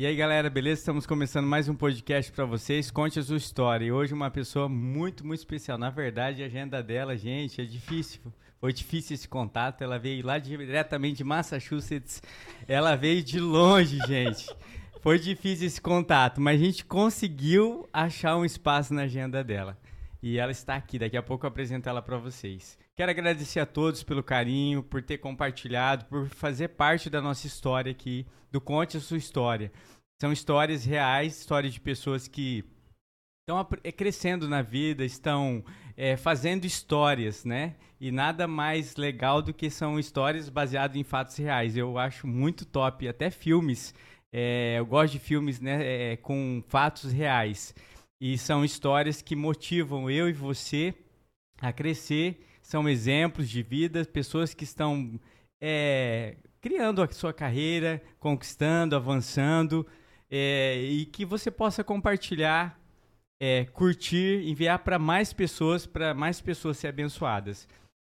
[0.00, 0.80] E aí, galera, beleza?
[0.80, 2.90] Estamos começando mais um podcast para vocês.
[2.90, 3.84] Conte a sua história.
[3.84, 5.76] E hoje uma pessoa muito, muito especial.
[5.76, 8.22] Na verdade, a agenda dela, gente, é difícil.
[8.58, 9.82] Foi difícil esse contato.
[9.82, 12.22] Ela veio lá diretamente de Massachusetts.
[12.66, 14.46] Ela veio de longe, gente.
[15.02, 19.76] Foi difícil esse contato, mas a gente conseguiu achar um espaço na agenda dela.
[20.22, 22.78] E ela está aqui, daqui a pouco eu apresento ela para vocês.
[22.94, 27.90] Quero agradecer a todos pelo carinho, por ter compartilhado, por fazer parte da nossa história
[27.90, 29.72] aqui, do Conte a Sua História.
[30.20, 32.64] São histórias reais, histórias de pessoas que
[33.40, 35.64] estão é, crescendo na vida, estão
[35.96, 37.76] é, fazendo histórias, né?
[38.00, 41.76] E nada mais legal do que são histórias baseadas em fatos reais.
[41.76, 43.94] Eu acho muito top, até filmes.
[44.32, 47.74] É, eu gosto de filmes né, é, com fatos reais.
[48.20, 50.94] E são histórias que motivam eu e você
[51.60, 55.18] a crescer são exemplos de vida, pessoas que estão
[55.60, 59.84] é, criando a sua carreira, conquistando, avançando,
[60.30, 62.78] é, e que você possa compartilhar,
[63.40, 67.66] é, curtir, enviar para mais pessoas, para mais pessoas ser abençoadas.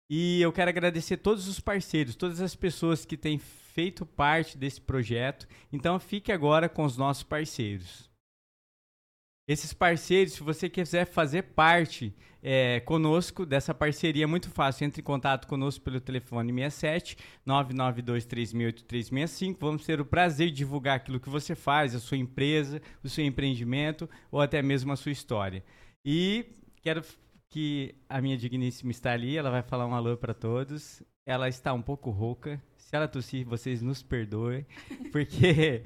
[0.09, 4.81] E eu quero agradecer todos os parceiros, todas as pessoas que têm feito parte desse
[4.81, 5.47] projeto.
[5.72, 8.09] Então fique agora com os nossos parceiros.
[9.47, 12.13] Esses parceiros, se você quiser fazer parte
[12.44, 14.85] é, conosco dessa parceria, é muito fácil.
[14.85, 18.28] Entre em contato conosco pelo telefone 67 992
[19.58, 23.24] Vamos ter o prazer de divulgar aquilo que você faz, a sua empresa, o seu
[23.24, 25.64] empreendimento ou até mesmo a sua história.
[26.06, 26.46] E
[26.81, 27.02] quero
[27.50, 31.02] que a minha digníssima está ali, ela vai falar um alô para todos.
[31.25, 32.62] Ela está um pouco rouca.
[32.75, 34.66] Se ela tossir, vocês nos perdoem,
[35.12, 35.84] porque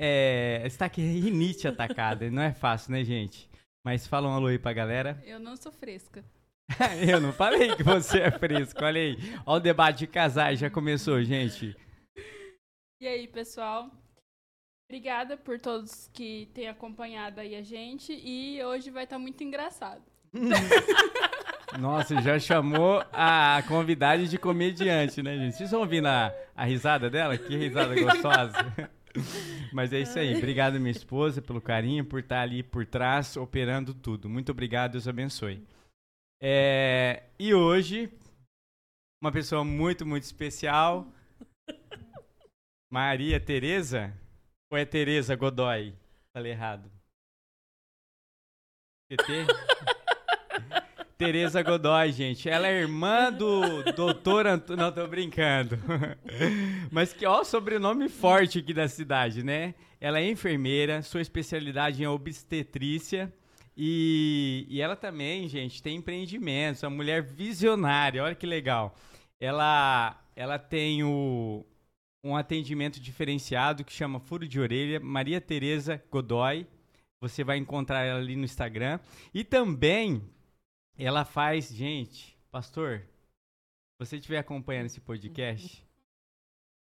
[0.00, 2.30] é, está aqui rinite atacada.
[2.30, 3.50] Não é fácil, né, gente?
[3.84, 5.20] Mas fala um alô aí pra galera.
[5.26, 6.24] Eu não sou fresca.
[7.06, 8.84] eu não falei que você é fresco.
[8.84, 9.16] Olha aí.
[9.44, 10.60] Olha o debate de casais.
[10.60, 11.76] Já começou, gente.
[13.00, 13.90] E aí, pessoal?
[14.88, 18.12] Obrigada por todos que têm acompanhado aí a gente.
[18.12, 20.02] E hoje vai estar tá muito engraçado.
[21.78, 25.56] Nossa, já chamou a convidada de comediante, né, gente?
[25.56, 27.36] Vocês estão ouvindo a, a risada dela?
[27.36, 28.90] Que risada gostosa.
[29.72, 30.36] Mas é isso aí.
[30.36, 34.28] Obrigado, minha esposa, pelo carinho, por estar ali por trás, operando tudo.
[34.28, 35.66] Muito obrigado, Deus abençoe.
[36.40, 38.12] É, e hoje,
[39.20, 41.06] uma pessoa muito, muito especial.
[42.90, 44.16] Maria Tereza?
[44.70, 45.94] Ou é Tereza Godoy?
[46.32, 46.90] Falei errado.
[49.10, 49.46] TT?
[51.18, 52.48] Tereza Godoy, gente.
[52.48, 54.84] Ela é irmã do doutor Antônio.
[54.84, 55.76] Não, tô brincando.
[56.92, 59.74] Mas que, ó, sobrenome forte aqui da cidade, né?
[60.00, 63.34] Ela é enfermeira, sua especialidade é obstetrícia.
[63.76, 68.94] E, e ela também, gente, tem empreendimentos, uma mulher visionária, olha que legal.
[69.40, 71.66] Ela, ela tem o,
[72.22, 76.64] um atendimento diferenciado que chama Furo de Orelha, Maria Tereza Godoy.
[77.20, 79.00] Você vai encontrar ela ali no Instagram.
[79.34, 80.22] E também
[81.06, 85.84] ela faz, gente, pastor, se você estiver acompanhando esse podcast,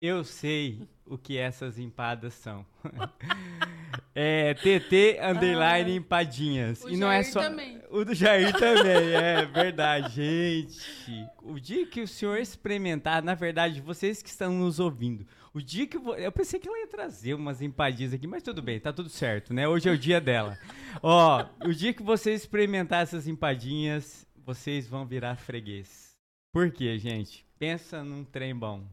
[0.00, 2.66] eu sei o que essas empadas são.
[4.14, 6.84] é TT underline ah, empadinhas.
[6.84, 7.82] O e não é Jair é só também.
[7.90, 11.26] o do Jair também, é verdade, gente.
[11.42, 15.86] O dia que o senhor experimentar, na verdade, vocês que estão nos ouvindo, o dia
[15.86, 18.92] que eu, eu pensei que ela ia trazer umas empadinhas aqui, mas tudo bem, tá
[18.92, 19.68] tudo certo, né?
[19.68, 20.58] Hoje é o dia dela.
[21.00, 26.12] Ó, o dia que vocês experimentar essas empadinhas, vocês vão virar freguês.
[26.52, 27.46] Por quê, gente?
[27.56, 28.84] Pensa num trem bom.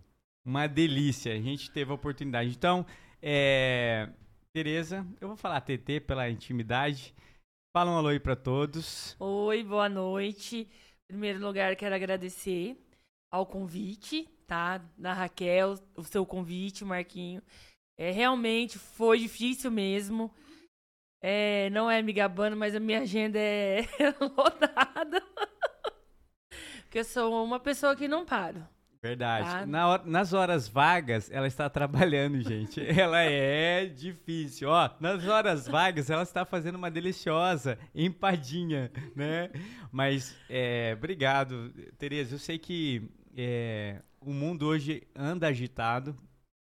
[0.45, 1.33] Uma delícia.
[1.33, 2.51] A gente teve a oportunidade.
[2.51, 2.85] Então,
[3.21, 4.09] é...
[4.53, 7.13] Tereza, eu vou falar TT pela intimidade.
[7.75, 9.15] Fala um alô aí pra todos.
[9.19, 10.67] Oi, boa noite.
[10.67, 12.77] Em primeiro lugar, quero agradecer
[13.31, 14.81] ao convite tá?
[14.97, 17.41] Da Raquel, o seu convite, Marquinho.
[17.97, 20.29] É, realmente foi difícil mesmo.
[21.23, 23.87] É, não é me gabando, mas a minha agenda é
[24.19, 25.23] lotada.
[26.81, 28.67] Porque eu sou uma pessoa que não paro.
[29.01, 29.49] Verdade.
[29.49, 29.65] Tá?
[29.65, 32.81] Na nas horas vagas, ela está trabalhando, gente.
[32.99, 34.67] ela é difícil.
[34.67, 39.49] Ó, nas horas vagas, ela está fazendo uma deliciosa empadinha, né?
[39.89, 42.35] Mas, é, obrigado, Tereza.
[42.35, 46.17] Eu sei que é, o mundo hoje anda agitado.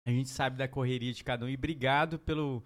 [0.07, 1.49] A gente sabe da correria de cada um.
[1.49, 2.63] E obrigado pelo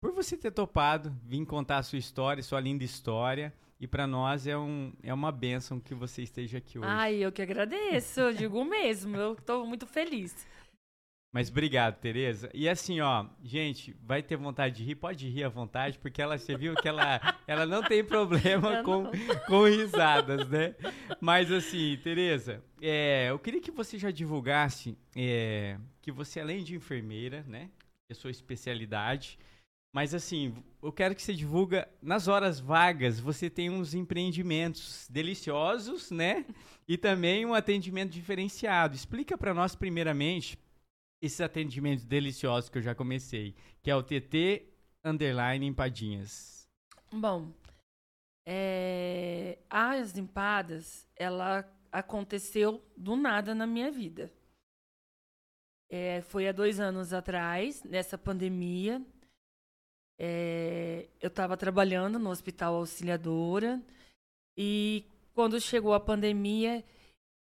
[0.00, 3.54] por você ter topado vir contar a sua história, sua linda história.
[3.80, 6.88] E para nós é, um, é uma benção que você esteja aqui hoje.
[6.88, 9.16] Ai, eu que agradeço, eu digo mesmo.
[9.16, 10.46] Eu estou muito feliz.
[11.34, 12.48] Mas obrigado, Tereza.
[12.54, 16.38] E assim, ó, gente, vai ter vontade de rir, pode rir à vontade, porque ela,
[16.38, 19.10] você viu que ela, ela não tem problema com,
[19.48, 20.76] com risadas, né?
[21.20, 26.76] Mas assim, Tereza, é, eu queria que você já divulgasse é, que você, além de
[26.76, 27.68] enfermeira, né?
[28.08, 29.36] é a sua especialidade.
[29.92, 36.12] Mas assim, eu quero que você divulga nas horas vagas, você tem uns empreendimentos deliciosos,
[36.12, 36.44] né?
[36.86, 38.94] E também um atendimento diferenciado.
[38.94, 40.56] Explica para nós primeiramente
[41.24, 44.68] esses atendimentos deliciosos que eu já comecei, que é o TT
[45.02, 46.68] underline empadinhas.
[47.10, 47.50] Bom,
[48.46, 54.30] é, as empadas, ela aconteceu do nada na minha vida.
[55.88, 59.00] É, foi há dois anos atrás, nessa pandemia.
[60.18, 63.82] É, eu estava trabalhando no Hospital Auxiliadora
[64.56, 66.84] e quando chegou a pandemia,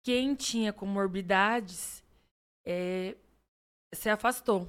[0.05, 2.03] quem tinha comorbidades
[2.65, 3.17] é,
[3.95, 4.69] se afastou.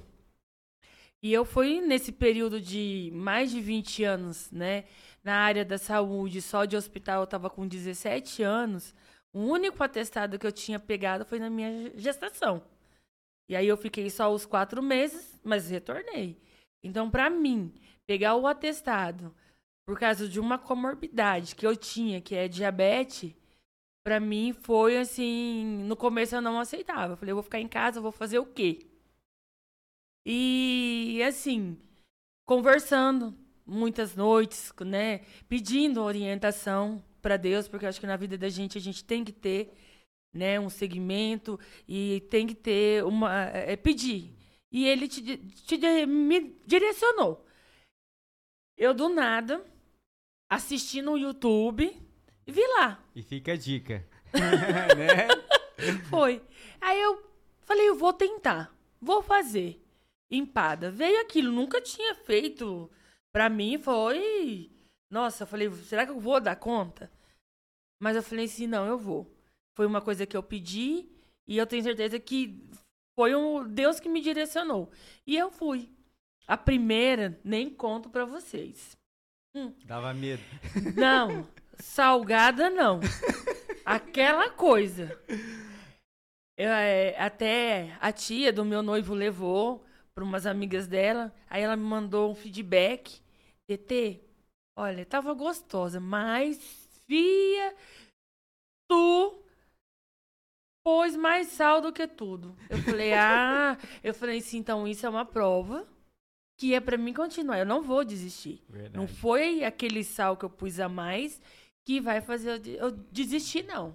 [1.22, 4.84] E eu fui nesse período de mais de 20 anos, né?
[5.24, 8.94] Na área da saúde, só de hospital, eu estava com 17 anos.
[9.32, 12.62] O único atestado que eu tinha pegado foi na minha gestação.
[13.48, 16.40] E aí eu fiquei só os quatro meses, mas retornei.
[16.84, 17.74] Então, para mim,
[18.06, 19.34] pegar o atestado
[19.86, 23.34] por causa de uma comorbidade que eu tinha, que é diabetes,
[24.04, 27.14] para mim foi assim, no começo eu não aceitava.
[27.14, 28.86] Eu falei, eu vou ficar em casa, vou fazer o quê?
[30.24, 31.78] E assim,
[32.46, 33.34] conversando
[33.66, 38.78] muitas noites, né, pedindo orientação para Deus, porque eu acho que na vida da gente
[38.78, 39.72] a gente tem que ter,
[40.34, 44.38] né, um segmento e tem que ter uma é, pedir
[44.70, 47.44] e ele te, te, me direcionou.
[48.76, 49.64] Eu, do nada,
[50.48, 51.84] assisti no YouTube
[52.46, 53.02] e vi lá.
[53.14, 54.06] E fica a dica.
[54.32, 55.28] né?
[56.08, 56.42] Foi.
[56.80, 57.22] Aí eu
[57.62, 58.72] falei, eu vou tentar.
[59.00, 59.82] Vou fazer.
[60.30, 60.90] Empada.
[60.90, 62.90] Veio aquilo, nunca tinha feito.
[63.32, 64.70] Pra mim foi.
[65.10, 67.10] Nossa, eu falei, será que eu vou dar conta?
[68.00, 69.32] Mas eu falei assim, não, eu vou.
[69.76, 71.08] Foi uma coisa que eu pedi
[71.46, 72.62] e eu tenho certeza que
[73.18, 74.90] foi um Deus que me direcionou.
[75.26, 75.90] E eu fui.
[76.46, 78.96] A primeira, nem conto para vocês.
[79.54, 79.74] Hum.
[79.84, 80.42] Dava medo.
[80.96, 81.48] Não,
[81.78, 83.00] salgada não.
[83.84, 85.18] Aquela coisa.
[86.56, 89.84] Eu, é, até a tia do meu noivo levou
[90.18, 91.32] para umas amigas dela.
[91.48, 93.20] Aí ela me mandou um feedback.
[93.68, 94.20] TT,
[94.76, 96.58] olha, tava gostosa, mas
[97.06, 97.76] fia,
[98.90, 99.40] tu
[100.84, 102.56] pôs mais sal do que tudo.
[102.68, 105.86] Eu falei, ah, eu falei assim, então isso é uma prova
[106.58, 107.58] que é para mim continuar.
[107.58, 108.64] Eu não vou desistir.
[108.68, 108.96] Verdade.
[108.96, 111.40] Não foi aquele sal que eu pus a mais
[111.86, 113.94] que vai fazer eu desistir, não.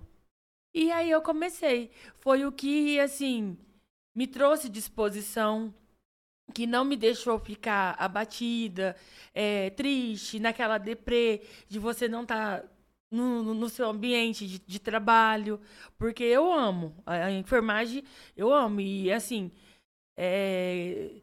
[0.73, 1.91] E aí eu comecei.
[2.19, 3.57] Foi o que, assim,
[4.15, 5.73] me trouxe disposição,
[6.53, 8.95] que não me deixou ficar abatida,
[9.33, 12.67] é, triste, naquela deprê de você não estar tá
[13.13, 15.59] no, no seu ambiente de, de, trabalho,
[15.97, 16.95] porque eu amo.
[17.05, 18.03] A, a, enfermagem,
[18.35, 18.81] eu amo.
[18.81, 19.51] E, assim,
[20.17, 21.21] é,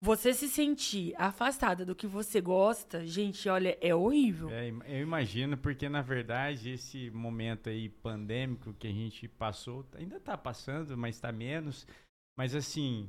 [0.00, 4.50] você se sentir afastada do que você gosta, gente, olha, é horrível.
[4.50, 10.16] É, eu imagino, porque, na verdade, esse momento aí pandêmico que a gente passou, ainda
[10.16, 11.86] está passando, mas está menos.
[12.36, 13.08] Mas, assim,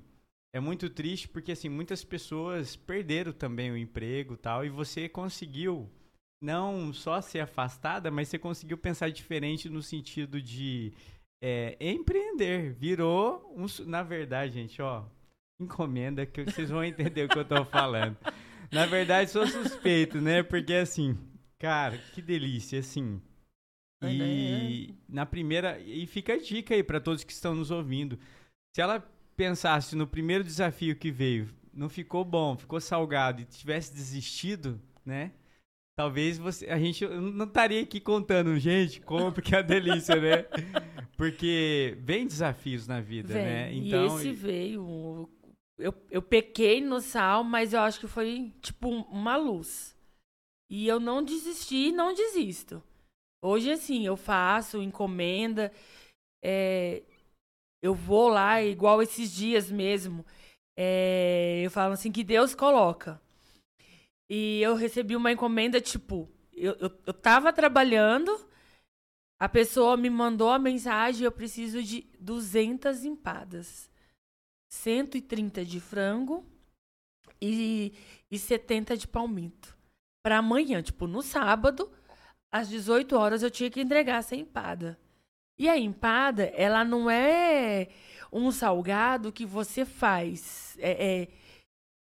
[0.53, 5.89] é muito triste porque, assim, muitas pessoas perderam também o emprego tal, e você conseguiu
[6.41, 10.93] não só ser afastada, mas você conseguiu pensar diferente no sentido de
[11.41, 12.73] é, empreender.
[12.73, 15.05] Virou, um, na verdade, gente, ó,
[15.59, 18.17] encomenda que vocês vão entender o que eu tô falando.
[18.71, 20.43] Na verdade, sou suspeito, né?
[20.43, 21.17] Porque assim,
[21.59, 23.21] cara, que delícia, assim.
[24.03, 28.19] E na primeira, e fica a dica aí para todos que estão nos ouvindo.
[28.75, 33.93] Se ela pensasse no primeiro desafio que veio, não ficou bom, ficou salgado e tivesse
[33.93, 35.31] desistido, né?
[35.95, 40.45] Talvez você, a gente não estaria aqui contando, gente, compre que é delícia, né?
[41.15, 43.43] Porque vem desafios na vida, vem.
[43.43, 43.73] né?
[43.73, 45.29] Então, e esse veio.
[45.77, 49.95] Eu, eu pequei no sal, mas eu acho que foi tipo uma luz.
[50.69, 52.81] E eu não desisti e não desisto.
[53.43, 55.71] Hoje, assim, eu faço encomenda.
[56.43, 57.03] É,
[57.83, 60.25] eu vou lá, igual esses dias mesmo.
[60.75, 63.21] É, eu falo assim que Deus coloca.
[64.29, 68.31] E eu recebi uma encomenda, tipo, eu, eu, eu tava trabalhando,
[69.37, 73.89] a pessoa me mandou a mensagem, eu preciso de 200 empadas.
[74.71, 76.45] 130 de frango
[77.41, 77.93] e,
[78.31, 79.77] e 70 de palmito.
[80.23, 81.91] Para amanhã, tipo, no sábado,
[82.49, 84.97] às 18 horas, eu tinha que entregar essa empada.
[85.57, 87.87] E a empada, ela não é
[88.31, 91.27] um salgado que você faz é, é,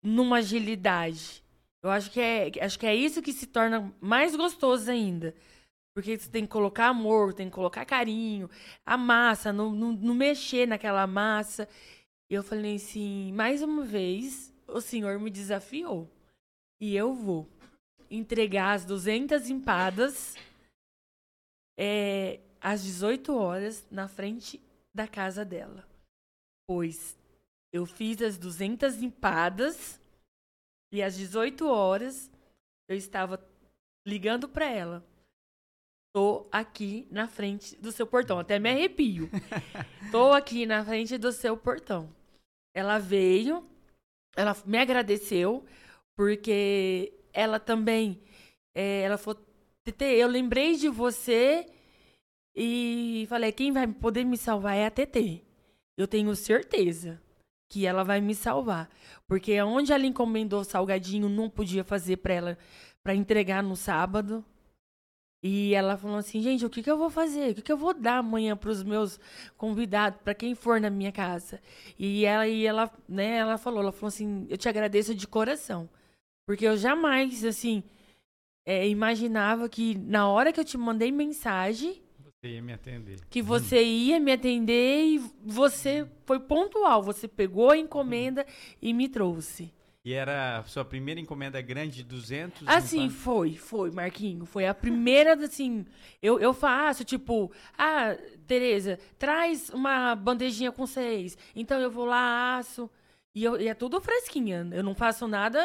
[0.02, 1.42] numa agilidade.
[1.82, 5.34] Eu acho que é, acho que é isso que se torna mais gostoso ainda.
[5.94, 8.48] Porque você tem que colocar amor, tem que colocar carinho,
[8.84, 9.70] a massa, não,
[10.14, 11.68] mexer naquela massa.
[12.30, 16.08] E eu falei assim, mais uma vez, o senhor me desafiou.
[16.80, 17.48] E eu vou
[18.10, 20.36] entregar as 200 empadas
[21.76, 24.60] é, às 18 horas na frente
[24.94, 25.86] da casa dela.
[26.66, 27.16] Pois
[27.72, 30.00] eu fiz as 200 empadas
[30.92, 32.30] e às 18 horas
[32.88, 33.42] eu estava
[34.06, 35.04] ligando para ela.
[36.14, 38.38] Tô aqui na frente do seu portão.
[38.38, 39.28] Até me arrepio.
[40.10, 42.12] Tô aqui na frente do seu portão.
[42.74, 43.68] Ela veio,
[44.34, 45.64] ela me agradeceu,
[46.16, 48.20] porque ela também.
[48.74, 49.40] É, ela falou:
[49.84, 51.70] Tete, eu lembrei de você
[52.54, 55.42] e falei: quem vai poder me salvar é a TT.
[55.96, 57.20] Eu tenho certeza
[57.68, 58.88] que ela vai me salvar.
[59.26, 62.58] Porque onde ela encomendou salgadinho, não podia fazer para ela
[63.02, 64.44] para entregar no sábado.
[65.42, 67.52] E ela falou assim, gente, o que, que eu vou fazer?
[67.52, 69.20] O que, que eu vou dar amanhã para os meus
[69.56, 71.60] convidados, para quem for na minha casa?
[71.96, 75.88] E ela, e ela, né, ela falou, ela falou assim, eu te agradeço de coração.
[76.44, 77.84] Porque eu jamais, assim,
[78.66, 82.02] é, imaginava que na hora que eu te mandei mensagem,
[82.46, 83.18] ia me atender.
[83.28, 87.02] Que você ia me atender e você foi pontual.
[87.02, 88.46] Você pegou a encomenda
[88.80, 89.72] e me trouxe.
[90.04, 92.62] E era a sua primeira encomenda grande de 200?
[92.66, 94.46] Assim, foi, foi, Marquinho.
[94.46, 95.84] Foi a primeira, assim,
[96.22, 98.16] eu, eu faço, tipo, ah,
[98.46, 101.36] Tereza, traz uma bandejinha com seis.
[101.56, 102.88] Então eu vou lá, aço.
[103.34, 104.66] E, eu, e é tudo fresquinha.
[104.72, 105.60] Eu não faço nada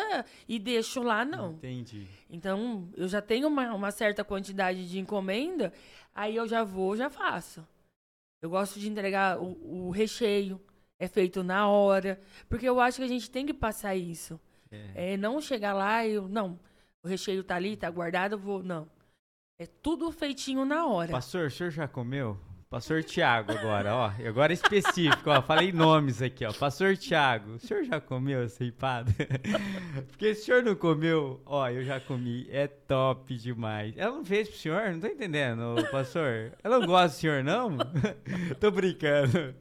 [0.48, 1.54] e deixo lá, não.
[1.54, 2.06] Entendi.
[2.30, 5.72] Então, eu já tenho uma, uma certa quantidade de encomenda,
[6.14, 7.66] aí eu já vou, já faço.
[8.42, 10.60] Eu gosto de entregar o, o recheio
[11.00, 12.20] é feito na hora.
[12.50, 14.40] Porque eu acho que a gente tem que passar isso.
[14.72, 16.60] É, é não chegar lá e eu, não,
[17.04, 18.64] o recheio tá ali, tá guardado, eu vou.
[18.64, 18.88] Não.
[19.60, 21.12] É tudo feitinho na hora.
[21.12, 22.38] Pastor, o senhor já comeu?
[22.74, 24.12] Pastor Tiago agora, ó.
[24.28, 25.44] Agora específico, ó.
[25.44, 26.52] Falei nomes aqui, ó.
[26.52, 29.14] Pastor Tiago, o senhor já comeu essa empada?
[30.10, 32.48] Porque se o senhor não comeu, ó, eu já comi.
[32.50, 33.94] É top demais.
[33.96, 34.92] Ela não fez pro senhor?
[34.92, 36.54] Não tô entendendo, pastor.
[36.64, 37.78] Ela não gosta do senhor, não?
[38.60, 39.54] tô brincando.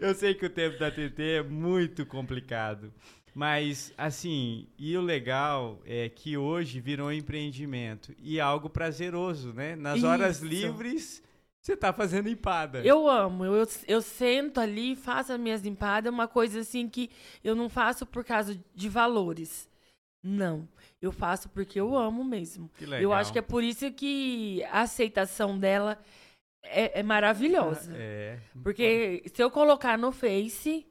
[0.00, 2.90] Eu sei que o tempo da TT é muito complicado.
[3.34, 9.76] Mas, assim, e o legal é que hoje virou um empreendimento e algo prazeroso, né?
[9.76, 10.06] Nas Isso.
[10.06, 11.22] horas livres
[11.64, 12.84] você tá fazendo empada.
[12.84, 13.42] Eu amo.
[13.42, 16.08] Eu, eu, sento ali, faço as minhas empadas.
[16.08, 17.10] É uma coisa assim que
[17.42, 19.66] eu não faço por causa de valores.
[20.22, 20.68] Não.
[21.00, 22.70] Eu faço porque eu amo mesmo.
[22.76, 23.00] Que legal.
[23.00, 25.98] Eu acho que é por isso que a aceitação dela
[26.62, 27.94] é, é maravilhosa.
[27.96, 28.38] É.
[28.62, 30.86] Porque se eu colocar no Face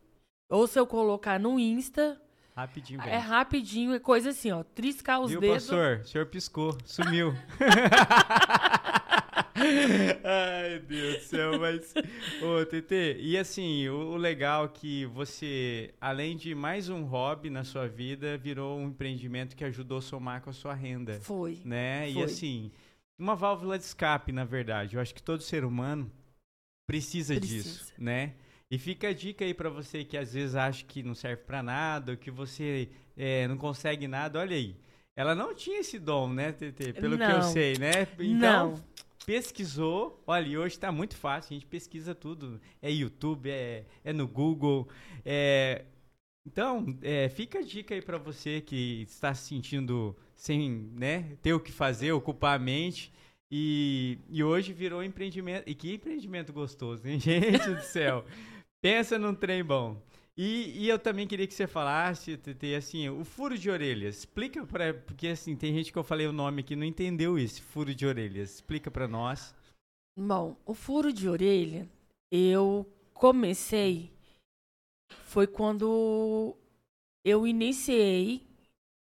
[0.50, 2.20] ou se eu colocar no Insta,
[2.56, 4.64] Rapidinho, É rapidinho, é coisa assim, ó.
[4.64, 5.68] Triscar os Viu, dedos.
[5.68, 6.02] pastor?
[6.02, 7.34] O senhor piscou, sumiu.
[10.24, 11.94] Ai, Deus do céu, mas.
[12.42, 17.50] Ô, TT, e assim, o, o legal é que você, além de mais um hobby
[17.50, 21.20] na sua vida, virou um empreendimento que ajudou a somar com a sua renda.
[21.22, 21.62] Foi.
[21.64, 22.12] Né?
[22.12, 22.22] Foi.
[22.22, 22.72] E assim,
[23.18, 24.96] uma válvula de escape, na verdade.
[24.96, 26.12] Eu acho que todo ser humano
[26.88, 27.64] precisa, precisa.
[27.64, 28.34] disso, né?
[28.72, 31.62] E fica a dica aí para você que às vezes acha que não serve para
[31.62, 34.40] nada, ou que você é, não consegue nada.
[34.40, 34.76] Olha aí,
[35.16, 36.94] ela não tinha esse dom, né, TT?
[36.94, 37.28] Pelo não.
[37.28, 38.08] que eu sei, né?
[38.18, 38.84] Então, não.
[39.26, 40.22] Pesquisou.
[40.26, 42.60] Olha, hoje está muito fácil, a gente pesquisa tudo.
[42.82, 44.88] É YouTube, é, é no Google.
[45.26, 45.86] É...
[46.46, 51.54] Então, é, fica a dica aí para você que está se sentindo sem né, ter
[51.54, 53.14] o que fazer, ocupar a mente.
[53.50, 55.70] E, e hoje virou empreendimento.
[55.70, 58.26] E que empreendimento gostoso, hein, gente do céu?
[58.82, 60.02] Pensa num trem bom.
[60.36, 64.18] E, e, eu também queria que você falasse, TT, assim, o furo de orelhas.
[64.18, 67.62] Explica para porque assim, tem gente que eu falei o nome aqui não entendeu esse
[67.62, 68.56] furo de orelhas.
[68.56, 69.54] Explica para nós.
[70.18, 71.88] Bom, o furo de orelha,
[72.32, 74.12] eu comecei
[75.26, 76.56] foi quando
[77.24, 78.46] eu iniciei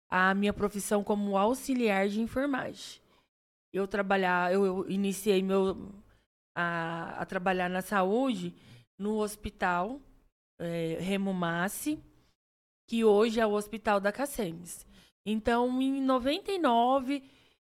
[0.09, 3.01] a minha profissão como auxiliar de enfermagem.
[3.73, 5.91] Eu trabalhar, eu, eu iniciei meu
[6.55, 8.53] a, a trabalhar na saúde
[8.97, 9.99] no hospital
[10.59, 12.01] é, Remo Massi,
[12.87, 14.85] que hoje é o Hospital da Cacemes.
[15.25, 17.23] Então, em 99,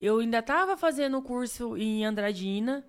[0.01, 2.85] eu ainda estava fazendo o curso em Andradina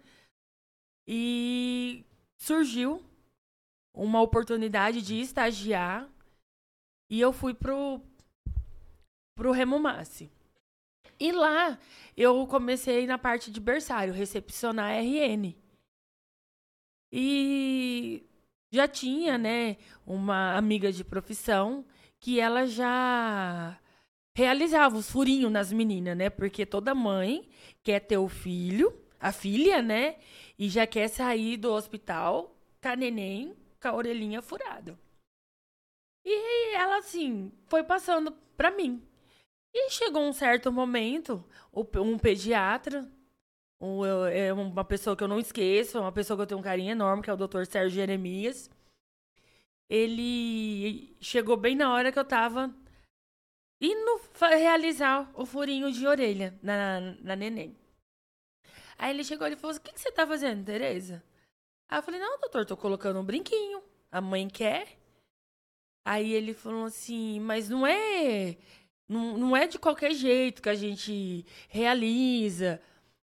[1.06, 2.04] e
[2.38, 3.02] surgiu
[3.94, 6.10] uma oportunidade de estagiar
[7.10, 8.00] e eu fui pro
[9.36, 10.30] pro Remo Massi.
[11.20, 11.78] E lá
[12.16, 15.54] eu comecei na parte de berçário, recepcionar RN.
[17.12, 18.26] E
[18.70, 21.84] já tinha, né, uma amiga de profissão
[22.20, 23.78] que ela já
[24.36, 26.28] realizava os furinhos nas meninas, né?
[26.28, 27.48] Porque toda mãe
[27.82, 30.16] quer ter o filho, a filha, né?
[30.58, 34.98] E já quer sair do hospital com a neném com a orelhinha furada.
[36.24, 39.02] E ela, assim, foi passando pra mim.
[39.72, 43.10] E chegou um certo momento, um pediatra,
[44.32, 47.22] é uma pessoa que eu não esqueço, uma pessoa que eu tenho um carinho enorme,
[47.22, 47.64] que é o Dr.
[47.64, 48.70] Sérgio Jeremias.
[49.88, 52.74] Ele chegou bem na hora que eu tava
[53.80, 57.76] indo realizar o furinho de orelha na, na neném.
[58.98, 61.22] Aí ele chegou e falou assim, o que, que você tá fazendo, Tereza?
[61.88, 63.82] Aí eu falei, não, doutor, tô colocando um brinquinho.
[64.10, 64.98] A mãe quer.
[66.04, 68.56] Aí ele falou assim, mas não é.
[69.08, 72.80] Não, não é de qualquer jeito que a gente realiza,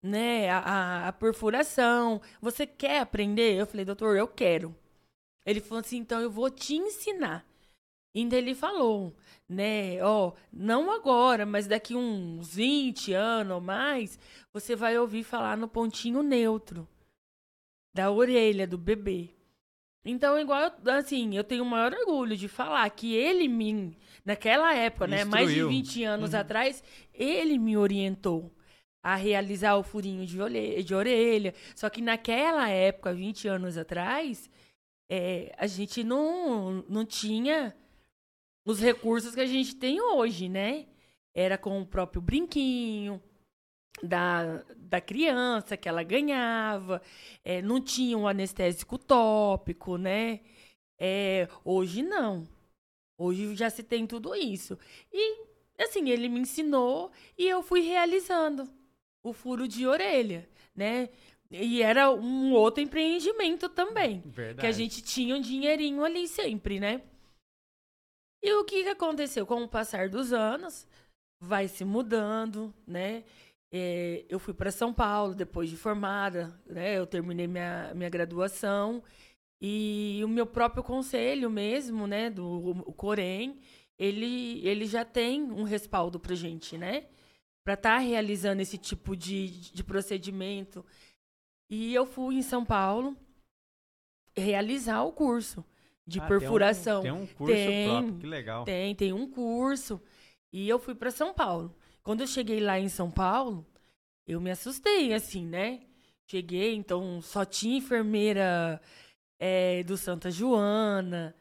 [0.01, 0.49] né?
[0.49, 2.21] A, a, perfuração.
[2.41, 3.55] Você quer aprender?
[3.55, 4.75] Eu falei, doutor, eu quero.
[5.45, 7.45] Ele falou assim, então eu vou te ensinar.
[8.15, 9.15] Ainda ele falou,
[9.47, 10.03] né?
[10.03, 14.19] Ó, não agora, mas daqui uns 20 anos ou mais,
[14.51, 16.88] você vai ouvir falar no pontinho neutro
[17.93, 19.29] da orelha do bebê.
[20.03, 25.05] Então, igual, assim, eu tenho o maior orgulho de falar que ele me, naquela época,
[25.05, 26.39] né, mais de 20 anos uhum.
[26.39, 26.83] atrás,
[27.13, 28.51] ele me orientou
[29.08, 31.54] a realizar o furinho de, de orelha.
[31.74, 34.50] Só que naquela época, 20 anos atrás,
[35.10, 37.74] é, a gente não, não tinha
[38.65, 40.88] os recursos que a gente tem hoje, né?
[41.34, 43.24] Era com o próprio brinquinho,
[44.04, 47.02] da, da criança que ela ganhava,
[47.46, 50.41] é, não tinha um anestésico tópico, né?
[51.00, 52.46] É, hoje não.
[53.17, 54.78] Hoje já se tem tudo isso.
[55.13, 55.46] E,
[55.80, 58.76] assim, ele me ensinou e eu fui realizando
[59.29, 61.09] o furo de orelha, né?
[61.49, 64.21] E era um outro empreendimento também.
[64.25, 64.59] Verdade.
[64.59, 67.01] Que a gente tinha um dinheirinho ali sempre, né?
[68.43, 69.45] E o que, aconteceu?
[69.45, 70.85] Com o passar dos anos,
[71.39, 73.23] vai se mudando, né?
[73.71, 76.97] É, eu fui para São Paulo depois de formada, né?
[76.97, 79.03] Eu terminei minha, minha graduação
[79.61, 82.29] e o meu próprio conselho mesmo, né?
[82.29, 83.59] Do o Corém,
[83.97, 87.05] ele, ele já tem um respaldo para gente, né?
[87.67, 90.86] Para estar tá realizando esse tipo de, de procedimento.
[91.69, 93.13] E eu fui em São Paulo
[94.38, 95.65] realizar o curso
[96.08, 97.01] de ah, perfuração.
[97.01, 98.63] Tem um, tem um curso tem, próprio, que legal.
[98.63, 100.01] Tem, tem um curso.
[100.53, 101.75] E eu fui para São Paulo.
[102.01, 103.67] Quando eu cheguei lá em São Paulo,
[104.25, 105.82] eu me assustei, assim, né?
[106.25, 108.82] Cheguei, então só tinha enfermeira
[109.38, 111.36] é, do Santa Joana,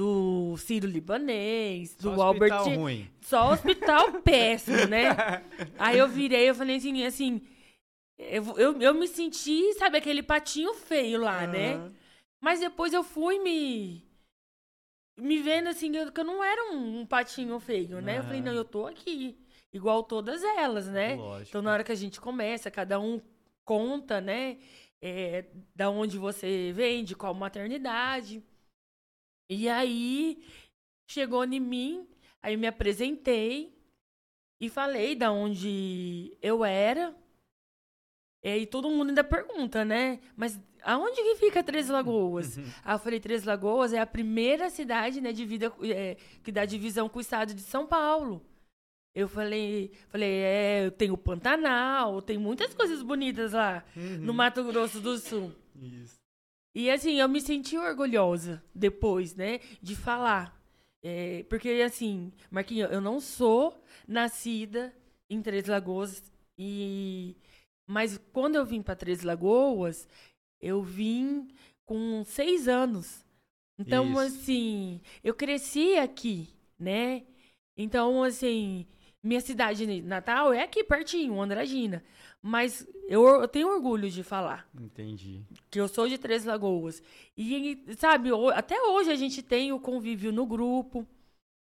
[0.00, 2.54] do Ciro Libanês, do só Albert.
[2.54, 3.10] Hospital ruim.
[3.20, 5.10] Só hospital péssimo, né?
[5.78, 7.42] Aí eu virei, eu falei assim, assim.
[8.18, 11.50] Eu, eu, eu me senti, sabe, aquele patinho feio lá, uhum.
[11.50, 11.92] né?
[12.40, 14.02] Mas depois eu fui me.
[15.18, 18.12] Me vendo assim, eu, que eu não era um, um patinho feio, né?
[18.12, 18.18] Uhum.
[18.20, 19.36] Eu falei, não, eu tô aqui
[19.70, 21.16] igual todas elas, né?
[21.16, 21.50] Lógico.
[21.50, 23.20] Então, na hora que a gente começa, cada um
[23.66, 24.56] conta, né?
[25.02, 25.44] É,
[25.76, 28.42] da onde você vem, de qual maternidade.
[29.50, 30.40] E aí,
[31.08, 32.06] chegou em mim,
[32.40, 33.76] aí me apresentei
[34.60, 37.12] e falei da onde eu era.
[38.44, 40.20] E aí todo mundo ainda pergunta, né?
[40.36, 42.58] Mas aonde que fica Três Lagoas?
[42.84, 46.64] aí eu falei, Três Lagoas é a primeira cidade, né, de vida, é, que dá
[46.64, 48.40] divisão com o estado de São Paulo.
[49.12, 54.18] Eu falei, falei, é, eu tenho Pantanal, tem muitas coisas bonitas lá uhum.
[54.18, 55.52] no Mato Grosso do Sul.
[55.74, 56.19] Isso.
[56.74, 60.58] E assim, eu me senti orgulhosa depois, né, de falar.
[61.02, 64.94] É, porque assim, Marquinhos, eu não sou nascida
[65.28, 66.22] em Três Lagoas
[66.58, 67.36] e
[67.86, 70.06] mas quando eu vim para Três Lagoas,
[70.60, 71.48] eu vim
[71.84, 73.24] com seis anos.
[73.76, 74.20] Então, Isso.
[74.20, 77.24] assim, eu cresci aqui, né?
[77.76, 78.86] Então, assim,
[79.20, 82.04] minha cidade natal é aqui pertinho, Andradina.
[82.42, 84.66] Mas eu, eu, tenho orgulho de falar.
[84.78, 85.42] Entendi.
[85.70, 87.02] Que eu sou de Três Lagoas.
[87.36, 91.06] E, sabe, até hoje a gente tem o convívio no grupo.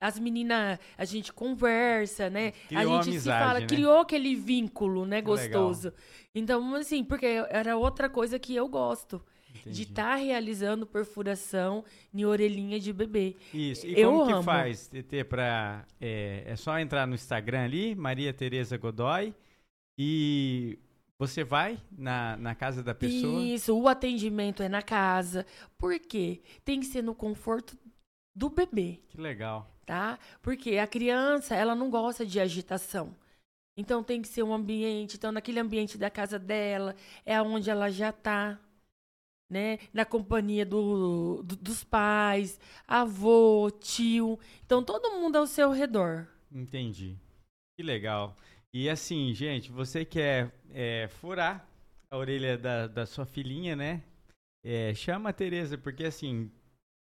[0.02, 2.52] As meninas, a gente conversa, né?
[2.68, 3.66] Criou a gente amizade, se fala, né?
[3.66, 5.88] criou aquele vínculo, né, gostoso.
[5.88, 6.00] Legal.
[6.34, 9.22] Então, assim, porque era outra coisa que eu gosto.
[9.52, 9.76] Entendi.
[9.76, 13.36] de estar tá realizando perfuração em orelhinha de bebê.
[13.52, 13.84] Isso.
[13.84, 14.42] E Eu como que amo.
[14.44, 19.34] faz, TT, para é, é só entrar no Instagram ali, Maria Tereza Godoy,
[20.02, 20.78] e
[21.18, 23.42] você vai na, na casa da pessoa?
[23.42, 25.44] Isso, o atendimento é na casa.
[25.76, 26.40] Por quê?
[26.64, 27.76] Tem que ser no conforto
[28.34, 29.02] do bebê.
[29.10, 29.70] Que legal.
[29.84, 30.18] Tá?
[30.40, 33.14] Porque a criança, ela não gosta de agitação.
[33.76, 37.90] Então tem que ser um ambiente, então naquele ambiente da casa dela, é onde ela
[37.90, 38.58] já está
[39.50, 39.80] né?
[39.92, 44.38] Na companhia do, do, dos pais, avô, tio.
[44.64, 46.28] Então, todo mundo ao seu redor.
[46.52, 47.18] Entendi.
[47.76, 48.36] Que legal.
[48.72, 51.68] E assim, gente, você quer é, furar
[52.10, 54.02] a orelha da, da sua filhinha, né?
[54.64, 56.50] É, chama a Tereza, porque assim,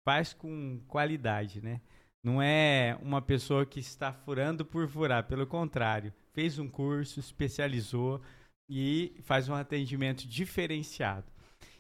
[0.05, 1.81] faz com qualidade, né?
[2.26, 8.20] não é uma pessoa que está furando por furar, pelo contrário, fez um curso, especializou
[8.68, 11.24] e faz um atendimento diferenciado.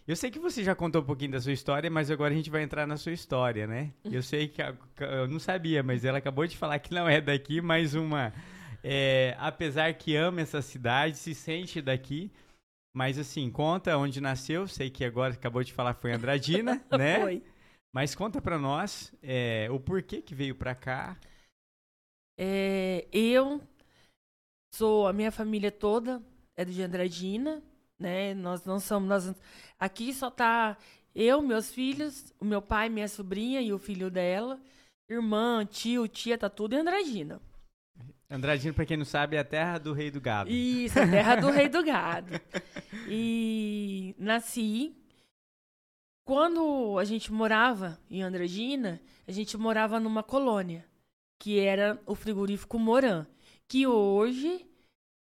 [0.06, 2.48] Eu sei que você já contou um pouquinho da sua história, mas agora a gente
[2.48, 3.92] vai entrar na sua história, né?
[4.04, 7.60] Eu sei que eu não sabia, mas ela acabou de falar que não é daqui,
[7.60, 8.32] mais uma.
[8.88, 12.30] É, apesar que ama essa cidade, se sente daqui,
[12.94, 14.68] mas assim, conta onde nasceu.
[14.68, 17.20] Sei que agora acabou de falar foi Andradina, né?
[17.20, 17.42] Foi.
[17.92, 21.18] Mas conta pra nós é, o porquê que veio pra cá.
[22.38, 23.60] É, eu
[24.72, 26.22] sou a minha família toda
[26.56, 27.60] é de Andradina,
[27.98, 28.34] né?
[28.34, 29.34] Nós não somos nós
[29.80, 30.78] aqui só tá
[31.12, 34.60] eu, meus filhos, o meu pai, minha sobrinha e o filho dela,
[35.10, 37.40] irmã, tio, tia, tá tudo em Andradina.
[38.28, 40.50] Andradina, pra quem não sabe, é a terra do rei do gado.
[40.50, 42.40] Isso, a terra do rei do gado.
[43.08, 44.96] E nasci
[46.26, 50.84] quando a gente morava em Andradina, a gente morava numa colônia,
[51.38, 53.24] que era o frigorífico Moran,
[53.68, 54.66] que hoje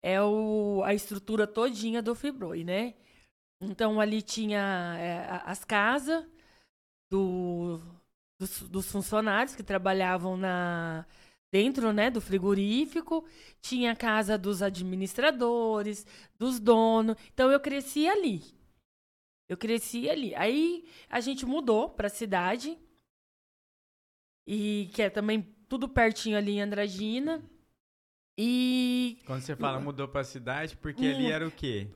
[0.00, 2.94] é o, a estrutura todinha do Fibroi, né?
[3.60, 6.24] Então ali tinha é, as casas
[7.10, 7.80] do,
[8.38, 11.04] dos, dos, funcionários que trabalhavam na
[11.54, 13.24] dentro né, do frigorífico,
[13.60, 16.04] tinha a casa dos administradores,
[16.36, 17.14] dos donos.
[17.32, 18.42] Então eu cresci ali.
[19.48, 20.34] Eu cresci ali.
[20.34, 22.76] Aí a gente mudou para a cidade.
[24.44, 27.40] E que é também tudo pertinho ali em Andradina.
[28.36, 29.20] E.
[29.24, 31.88] Quando você fala mudou para a cidade, porque ali era o quê?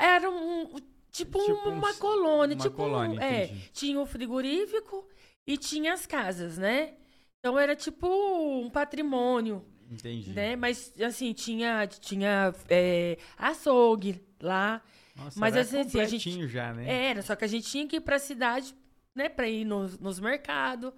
[0.00, 0.74] Era um.
[1.12, 2.56] Tipo, tipo uma um, colônia.
[2.56, 5.08] Uma tipo colônia, um, é, tinha o frigorífico
[5.46, 6.96] e tinha as casas, né?
[7.38, 9.64] Então era tipo um patrimônio.
[9.90, 10.30] Entendi.
[10.30, 10.56] Né?
[10.56, 14.82] Mas assim, tinha, tinha é, açougue lá.
[15.16, 17.08] Nossa, mas era assim, assim, a gente já, né?
[17.10, 18.72] era, só que a gente tinha que ir pra cidade,
[19.16, 20.92] né, pra ir nos, nos mercados.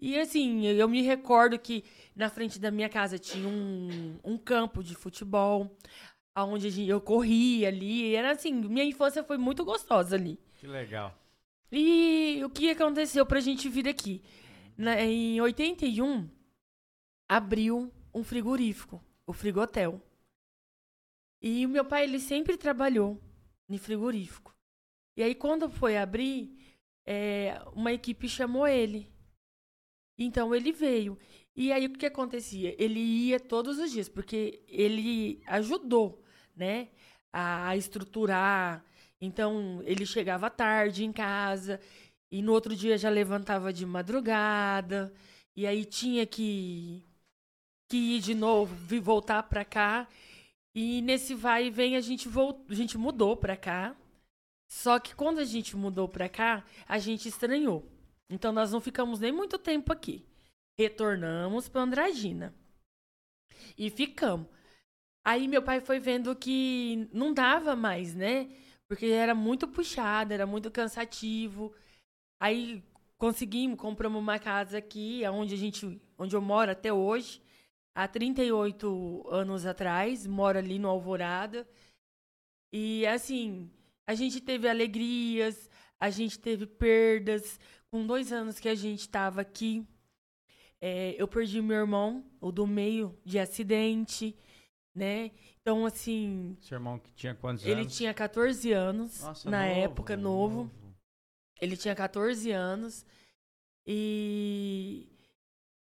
[0.00, 4.80] E assim, eu me recordo que na frente da minha casa tinha um, um campo
[4.82, 5.76] de futebol,
[6.36, 8.14] onde eu corria ali.
[8.14, 10.38] Era assim, minha infância foi muito gostosa ali.
[10.54, 11.18] Que legal.
[11.72, 14.22] E o que aconteceu pra gente vir aqui?
[14.78, 16.30] Na, em 81,
[17.28, 20.00] abriu um frigorífico, o Frigotel.
[21.42, 23.20] E o meu pai, ele sempre trabalhou
[23.68, 24.54] em frigorífico.
[25.16, 26.56] E aí, quando foi abrir,
[27.04, 29.12] é, uma equipe chamou ele.
[30.16, 31.18] Então, ele veio.
[31.56, 32.76] E aí, o que acontecia?
[32.80, 36.22] Ele ia todos os dias, porque ele ajudou,
[36.54, 36.88] né?
[37.32, 38.84] A estruturar.
[39.20, 41.80] Então, ele chegava tarde em casa.
[42.30, 45.12] E no outro dia já levantava de madrugada.
[45.56, 47.02] E aí tinha que,
[47.88, 50.08] que ir de novo, voltar para cá.
[50.74, 53.96] E nesse vai e vem a gente voltou, a gente mudou para cá.
[54.70, 57.90] Só que quando a gente mudou para cá, a gente estranhou.
[58.28, 60.24] Então nós não ficamos nem muito tempo aqui.
[60.78, 62.54] Retornamos para Andradina.
[63.76, 64.46] E ficamos.
[65.24, 68.48] Aí meu pai foi vendo que não dava mais, né?
[68.86, 71.74] Porque era muito puxado, era muito cansativo.
[72.40, 72.82] Aí
[73.16, 77.42] conseguimos, compramos uma casa aqui, onde a gente, onde eu moro até hoje
[77.94, 81.68] há 38 anos atrás, moro ali no Alvorada.
[82.72, 83.70] E assim,
[84.06, 87.58] a gente teve alegrias, a gente teve perdas.
[87.90, 89.84] Com dois anos que a gente estava aqui,
[90.80, 94.36] é, eu perdi meu irmão, o do meio, de acidente,
[94.94, 95.30] né?
[95.60, 96.56] Então, assim.
[96.60, 97.86] Seu irmão que tinha quantos ele anos?
[97.86, 100.56] Ele tinha 14 anos, Nossa, na novo, época, novo.
[100.64, 100.87] novo.
[101.60, 103.04] Ele tinha 14 anos.
[103.86, 105.08] E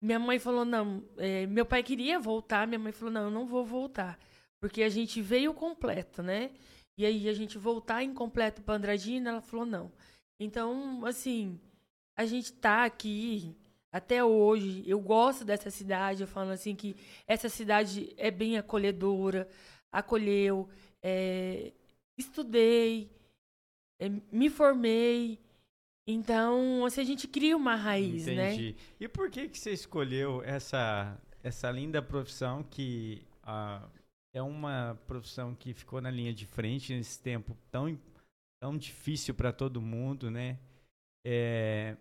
[0.00, 3.46] minha mãe falou, não, é, meu pai queria voltar, minha mãe falou, não, eu não
[3.46, 4.18] vou voltar.
[4.60, 6.50] Porque a gente veio completo, né?
[6.96, 9.92] E aí a gente voltar incompleto para Andradina, ela falou, não.
[10.38, 11.60] Então, assim,
[12.16, 13.56] a gente tá aqui
[13.92, 14.82] até hoje.
[14.86, 16.96] Eu gosto dessa cidade, eu falo assim que
[17.26, 19.48] essa cidade é bem acolhedora,
[19.90, 20.68] acolheu,
[21.02, 21.72] é,
[22.16, 23.10] estudei,
[24.00, 25.38] é, me formei,
[26.06, 28.72] então, assim, a gente cria uma raiz, Entendi.
[28.72, 28.84] né?
[29.00, 33.88] E por que que você escolheu essa essa linda profissão que ah,
[34.32, 37.98] é uma profissão que ficou na linha de frente nesse tempo tão
[38.60, 40.58] tão difícil para todo mundo, né?
[41.26, 41.96] É,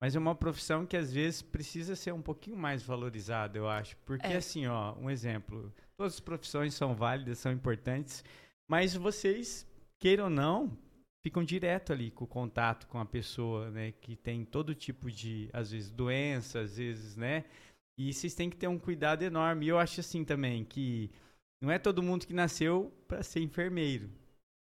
[0.00, 3.96] mas é uma profissão que às vezes precisa ser um pouquinho mais valorizada, eu acho.
[4.04, 4.36] Porque É.
[4.36, 8.22] assim, ó, um exemplo, todas as profissões são válidas, são importantes,
[8.68, 9.66] mas vocês,
[9.98, 10.78] queiram ou não,
[11.26, 15.50] ficam direto ali com o contato com a pessoa, né, que tem todo tipo de,
[15.52, 17.44] às vezes, doença, às vezes, né,
[17.98, 19.66] e vocês têm que ter um cuidado enorme.
[19.66, 21.10] E eu acho assim também que
[21.60, 24.08] não é todo mundo que nasceu para ser enfermeiro.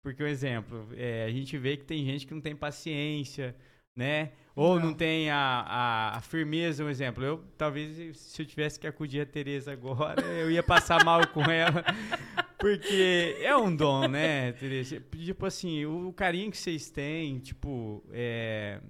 [0.03, 3.55] Porque, um exemplo, é, a gente vê que tem gente que não tem paciência,
[3.95, 4.33] né?
[4.53, 4.93] Ou não, Não.
[4.93, 7.23] tem a, a, a firmeza, um exemplo.
[7.23, 11.43] Eu, talvez, se eu tivesse que acudir a Tereza agora, eu ia passar mal com
[11.43, 11.85] ela.
[12.59, 14.99] Porque é um dom, né, Tereza?
[14.99, 18.81] Tipo assim, o, carinho que vocês têm, tipo, é,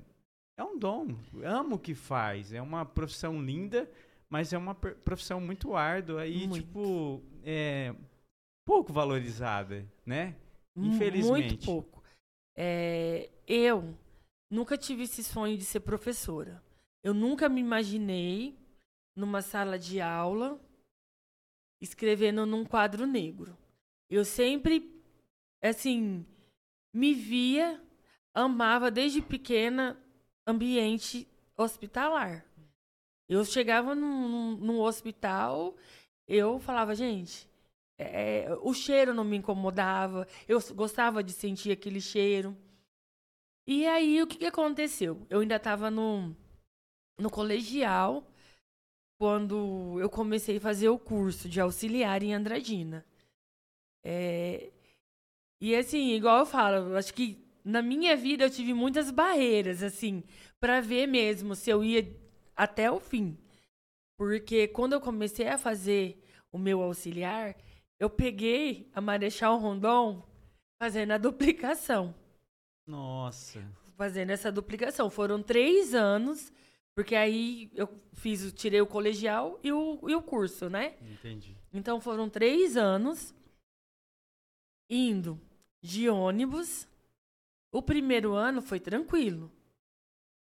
[0.57, 1.15] é um dom.
[1.43, 2.51] Amo o que faz.
[2.51, 3.89] É uma profissão linda,
[4.27, 6.65] mas é uma profissão muito árdua e, Muito.
[6.65, 7.93] tipo, é
[8.65, 10.35] pouco valorizada, né?
[10.75, 11.47] Infelizmente.
[11.47, 12.03] Muito pouco.
[12.55, 13.95] É, eu
[14.51, 16.61] nunca tive esse sonho de ser professora.
[17.03, 18.57] Eu nunca me imaginei
[19.15, 20.59] numa sala de aula
[21.81, 23.57] escrevendo num quadro negro.
[24.09, 24.91] Eu sempre,
[25.61, 26.25] assim,
[26.93, 27.81] me via,
[28.33, 29.97] amava desde pequena
[30.47, 32.45] ambiente hospitalar.
[33.27, 35.75] Eu chegava num, num- hospital,
[36.27, 37.47] eu falava, gente,
[37.97, 42.57] é, o cheiro não me incomodava, eu gostava de sentir aquele cheiro.
[43.67, 45.25] E aí, o que, que aconteceu?
[45.29, 46.35] Eu ainda estava no,
[47.19, 48.25] no colegial
[49.19, 53.05] quando eu comecei a fazer o curso de auxiliar em Andradina.
[54.03, 54.71] É,
[55.61, 60.23] e assim, igual eu falo, acho que na minha vida eu tive muitas barreiras, assim,
[60.57, 62.09] para ver mesmo se eu ia
[62.55, 63.37] até o fim.
[64.17, 67.57] Porque quando eu comecei a fazer o meu auxiliar,
[67.99, 70.25] eu peguei a Marechal Rondon
[70.81, 72.15] fazendo a duplicação.
[72.87, 73.61] Nossa.
[73.97, 75.09] Fazendo essa duplicação.
[75.09, 76.53] Foram três anos,
[76.99, 80.97] porque aí eu fiz, tirei o colegial e o, e o curso, né?
[81.01, 81.55] Entendi.
[81.71, 83.33] Então foram três anos
[84.89, 85.39] indo
[85.81, 86.85] de ônibus.
[87.71, 89.49] O primeiro ano foi tranquilo,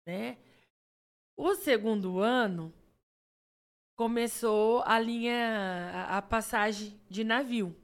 [0.07, 0.37] né?
[1.35, 2.73] O segundo ano
[3.97, 7.75] começou a linha, a, a passagem de navio.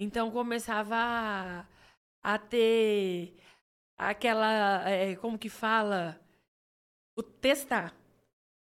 [0.00, 1.66] Então começava a,
[2.22, 3.36] a ter
[3.94, 6.18] aquela, é, como que fala,
[7.16, 7.94] o testar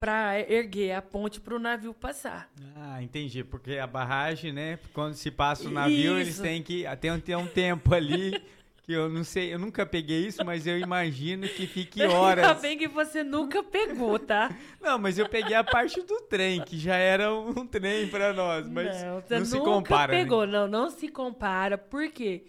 [0.00, 2.50] para erguer a ponte para o navio passar.
[2.74, 3.44] Ah, entendi.
[3.44, 4.78] Porque a barragem, né?
[4.94, 6.42] Quando se passa o navio, eles Isso.
[6.42, 6.84] têm que.
[7.00, 8.32] Tem, um- tem um tempo ali
[8.82, 12.60] que eu não sei, eu nunca peguei isso, mas eu imagino que fique Ainda horas.
[12.62, 14.50] bem que você nunca pegou, tá?
[14.80, 18.66] Não, mas eu peguei a parte do trem, que já era um trem pra nós,
[18.66, 20.12] mas não, não, você se nunca compara.
[20.12, 20.18] né?
[20.22, 21.76] pegou, não, não se compara.
[21.76, 22.46] Por quê?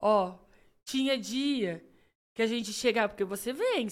[0.00, 0.34] Ó,
[0.84, 1.80] tinha dia
[2.34, 3.86] que a gente chegava, porque você vem,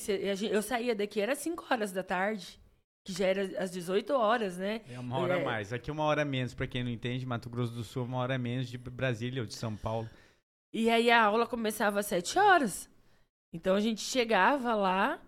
[0.51, 2.59] eu saía daqui, era 5 horas da tarde,
[3.05, 4.83] que já era às 18 horas, né?
[4.89, 5.45] É uma hora a É.
[5.45, 5.73] mais.
[5.73, 8.69] Aqui uma hora menos, pra quem não entende, Mato Grosso do Sul, uma hora menos
[8.69, 10.09] de Brasília ou de São Paulo.
[10.73, 12.89] E aí a aula começava às 7 horas.
[13.53, 15.21] Então a gente chegava lá,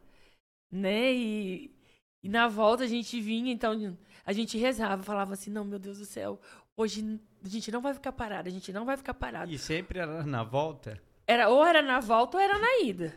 [0.70, 1.12] né?
[1.12, 1.74] E,
[2.22, 5.98] e na volta a gente vinha, então a gente rezava, falava assim: não, meu Deus
[5.98, 6.40] do céu,
[6.76, 9.50] hoje a gente não vai ficar parado, a gente não vai ficar parado.
[9.50, 11.02] E sempre era na volta.
[11.26, 13.14] Era, ou era na volta ou era na ida.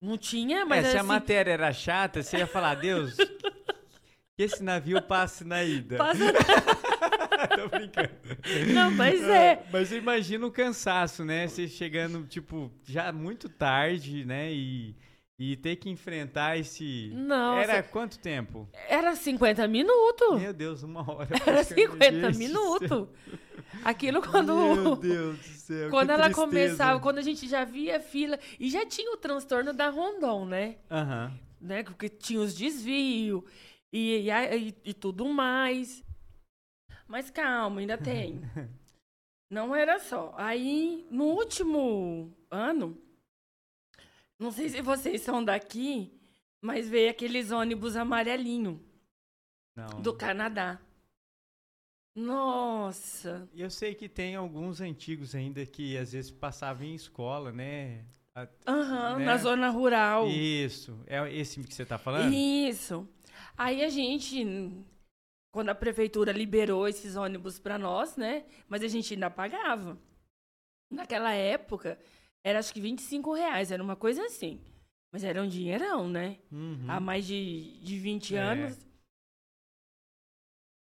[0.00, 3.16] Não tinha, mas é, se era a assim, matéria era chata, você ia falar, Deus,
[3.16, 5.96] que esse navio passe na ida.
[5.96, 6.18] passa-
[7.56, 8.10] Tô brincando.
[8.74, 9.62] Não, mas é.
[9.72, 11.46] Mas eu imagino o cansaço, né?
[11.46, 14.52] Você chegando, tipo, já muito tarde, né?
[14.52, 14.94] E,
[15.38, 17.10] e ter que enfrentar esse.
[17.14, 17.62] Nossa.
[17.62, 18.68] Era quanto tempo?
[18.88, 20.40] Era 50 minutos.
[20.40, 21.28] Meu Deus, uma hora.
[21.34, 21.92] Era praticamente.
[21.92, 23.08] 50 Gente do minutos.
[23.84, 24.54] Aquilo quando.
[24.54, 25.90] Meu Deus do céu.
[25.90, 26.46] Quando ela tristeza.
[26.46, 30.76] começava, quando a gente já via fila, e já tinha o transtorno da Rondon, né?
[30.90, 31.32] Aham.
[31.60, 31.82] né?
[31.82, 33.42] Porque tinha os desvios
[33.92, 36.02] e, e, e- e tudo mais.
[37.08, 38.40] Mas calma, ainda tem.
[39.50, 40.32] Não era só.
[40.38, 42.96] Aí, no último ano,
[44.38, 46.12] não sei se vocês são daqui,
[46.60, 48.82] mas veio aqueles ônibus amarelinho
[49.76, 50.00] Não.
[50.02, 50.80] do Canadá.
[52.16, 53.48] Nossa!
[53.52, 58.04] Eu sei que tem alguns antigos ainda que às vezes passavam em escola, né?
[58.66, 59.24] Aham, Né?
[59.24, 60.28] na zona rural.
[60.28, 60.98] Isso.
[61.06, 62.32] É esse que você tá falando?
[62.32, 63.08] Isso.
[63.56, 64.44] Aí a gente,
[65.52, 68.44] quando a prefeitura liberou esses ônibus para nós, né?
[68.68, 69.98] Mas a gente ainda pagava.
[70.90, 71.98] Naquela época,
[72.44, 74.60] era acho que 25 reais, era uma coisa assim.
[75.10, 76.38] Mas era um dinheirão, né?
[76.52, 76.84] Uhum.
[76.88, 78.38] Há mais de, de 20 É.
[78.38, 78.78] anos.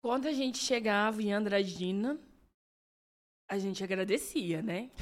[0.01, 2.19] Quando a gente chegava em Andradina,
[3.49, 4.89] a gente agradecia, né?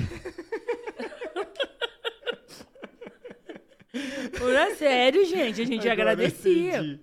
[4.37, 6.99] Por sério, gente, a gente Agora agradecia.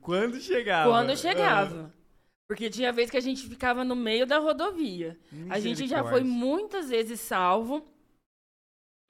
[0.00, 0.90] Quando chegava?
[0.90, 1.92] Quando chegava.
[2.48, 5.18] Porque tinha vez que a gente ficava no meio da rodovia.
[5.48, 7.86] Ah, A gente já foi muitas vezes salvo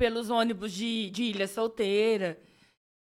[0.03, 2.37] pelos ônibus de, de Ilha Solteira.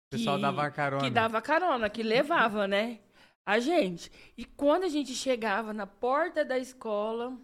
[0.06, 1.02] O pessoal que- dava carona.
[1.02, 3.00] Que dava carona, que levava, né?
[3.44, 4.08] A gente.
[4.38, 7.36] E quando a gente chegava na porta da escola,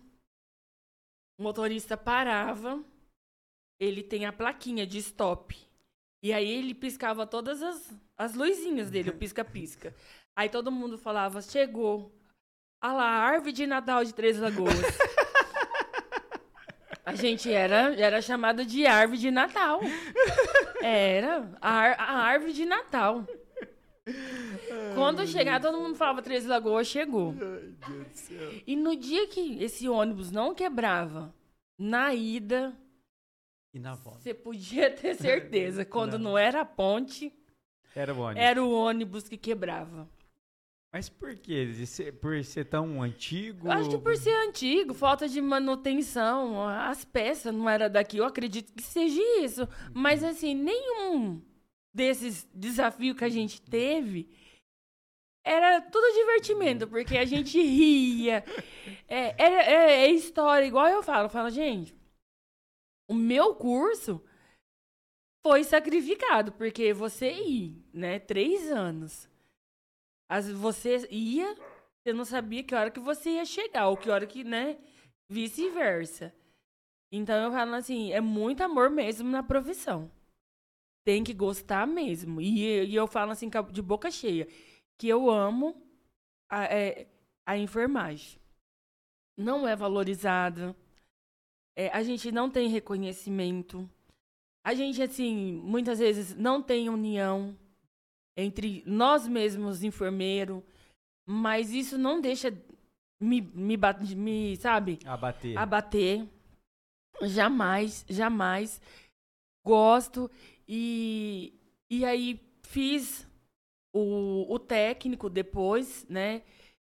[1.36, 2.80] o motorista parava.
[3.80, 5.56] Ele tem a plaquinha de stop.
[6.22, 9.92] E aí ele piscava todas as, as luzinhas dele, o pisca-pisca.
[10.36, 12.12] Aí todo mundo falava, chegou.
[12.80, 14.72] Ah lá, a árvore de Natal de Três Lagoas.
[17.08, 19.80] A gente era, era chamada de árvore de Natal.
[20.82, 23.26] Era a, a árvore de Natal.
[24.94, 27.34] Quando chegar, todo mundo falava Três Lagoas chegou.
[28.66, 31.34] E no dia que esse ônibus não quebrava,
[31.78, 32.72] na ida,
[33.72, 34.20] E na volta?
[34.20, 35.84] você podia ter certeza.
[35.86, 37.32] Quando não era a ponte,
[37.94, 38.30] Era bom.
[38.30, 38.42] né?
[38.44, 40.08] era o ônibus que quebrava.
[40.98, 41.64] Mas por quê?
[42.20, 43.70] Por ser tão antigo?
[43.70, 48.72] Acho que por ser antigo, falta de manutenção, as peças não era daqui, eu acredito
[48.72, 49.68] que seja isso.
[49.94, 51.40] Mas assim, nenhum
[51.94, 54.28] desses desafios que a gente teve
[55.46, 58.44] era tudo divertimento, porque a gente ria.
[59.10, 61.94] É, era- é, é história, igual eu falo, eu falo, gente,
[63.08, 64.20] o meu curso
[65.46, 69.28] foi sacrificado, porque você ia, né, três anos.
[70.28, 74.26] As, você ia, você não sabia que hora que você ia chegar, ou que hora
[74.26, 74.78] que, né,
[75.30, 76.34] vice-versa.
[77.10, 80.10] Então eu falo assim, é muito amor mesmo na profissão.
[81.04, 82.40] Tem que gostar mesmo.
[82.40, 84.46] E, e eu falo assim, de boca cheia,
[84.98, 85.74] que eu amo
[86.50, 87.08] a, é,
[87.46, 88.38] a enfermagem.
[89.38, 90.76] Não é valorizada.
[91.76, 93.88] É, a gente não tem reconhecimento.
[94.64, 97.56] A gente, assim, muitas vezes não tem união
[98.38, 100.64] entre nós mesmos, enfermeiro,
[101.26, 102.56] mas isso não deixa
[103.20, 103.76] me, me,
[104.16, 105.58] me sabe, Abater.
[105.58, 106.28] abater.
[107.22, 108.80] Jamais, jamais.
[109.66, 110.30] Gosto.
[110.68, 111.52] E,
[111.90, 113.26] e aí fiz
[113.92, 116.42] o, o técnico depois, né?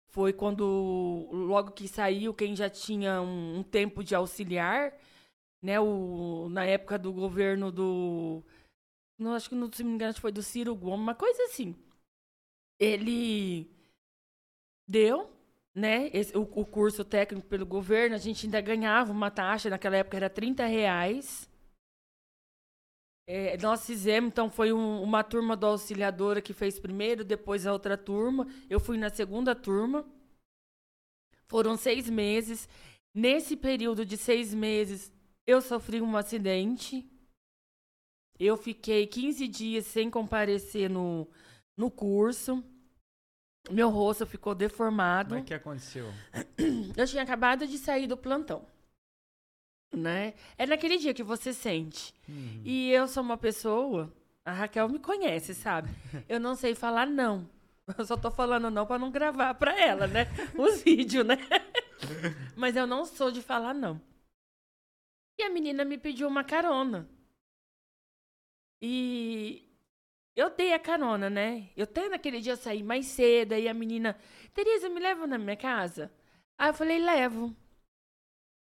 [0.10, 4.94] Foi quando, logo que saiu, quem já tinha um, um tempo de auxiliar,
[5.62, 5.82] né?
[5.82, 8.42] O, na época do governo do.
[9.22, 11.76] Não, acho que não, se me engano, foi do Ciro Gomes, uma coisa assim.
[12.80, 13.70] Ele
[14.88, 15.30] deu,
[15.74, 16.10] né?
[16.14, 20.18] esse- o, o curso técnico pelo governo, a gente ainda ganhava uma taxa, naquela época
[20.18, 21.50] era 30 reais.
[23.28, 27.72] É, nós fizemos, então foi um- uma turma do auxiliadora que fez primeiro, depois a
[27.74, 28.48] outra turma.
[28.70, 30.06] Eu fui na segunda turma.
[31.48, 32.68] Foram seis meses.
[33.14, 35.12] Nesse período de seis meses,
[35.46, 37.06] eu sofri um acidente.
[38.44, 41.28] Eu fiquei 15 dias sem comparecer no,
[41.78, 42.64] no curso.
[43.70, 45.30] Meu rosto ficou deformado.
[45.30, 46.12] Como é que aconteceu?
[46.98, 48.66] Eu tinha acabado de sair do plantão.
[49.96, 50.34] Né?
[50.58, 52.16] É naquele dia que você sente.
[52.28, 52.64] Uhum.
[52.66, 54.12] E eu sou uma pessoa.
[54.44, 55.92] A Raquel me conhece, sabe?
[56.28, 57.48] Eu não sei falar não.
[57.96, 60.26] Eu só tô falando não pra não gravar pra ela, né?
[60.58, 61.38] Os vídeos, né?
[62.56, 64.02] Mas eu não sou de falar não.
[65.38, 67.08] E a menina me pediu uma carona.
[68.82, 69.70] E
[70.36, 71.70] eu dei a carona, né?
[71.76, 74.18] Eu até naquele dia saí mais cedo, aí a menina,
[74.54, 76.12] Tereza, me leva na minha casa?
[76.58, 77.56] Aí eu falei, levo.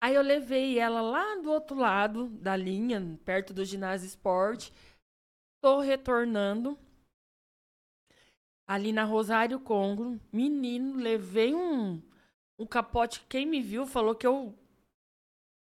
[0.01, 4.71] Aí eu levei ela lá do outro lado da linha, perto do ginásio esporte.
[5.61, 6.77] Tô retornando.
[8.67, 12.01] Ali na Rosário Congo, menino, levei um,
[12.57, 13.25] um capote.
[13.27, 14.57] Quem me viu falou que eu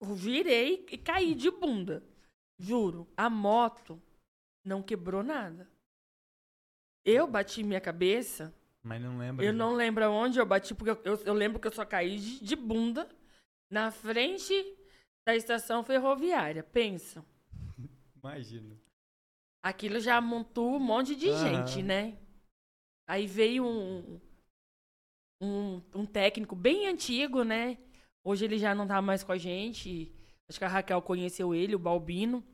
[0.03, 2.03] virei e caí de bunda.
[2.59, 4.01] Juro, a moto
[4.67, 5.69] não quebrou nada.
[7.05, 8.53] Eu bati minha cabeça
[8.83, 9.45] Mas não lembra.
[9.45, 12.19] eu não lembro aonde eu bati, porque eu, eu- eu lembro que eu só caí
[12.19, 13.09] de, de bunda
[13.71, 14.53] na frente
[15.27, 16.63] da estação ferroviária.
[16.65, 17.25] Pensa.
[18.17, 18.77] Imagina.
[19.63, 22.19] Aquilo já montou um monte de gente, né?
[23.09, 24.21] Aí veio um,
[25.41, 27.79] um, um técnico bem antigo, né?
[28.25, 30.13] Hoje ele já não tá mais com a gente.
[30.49, 32.45] Acho que a Raquel conheceu ele, o Balbino.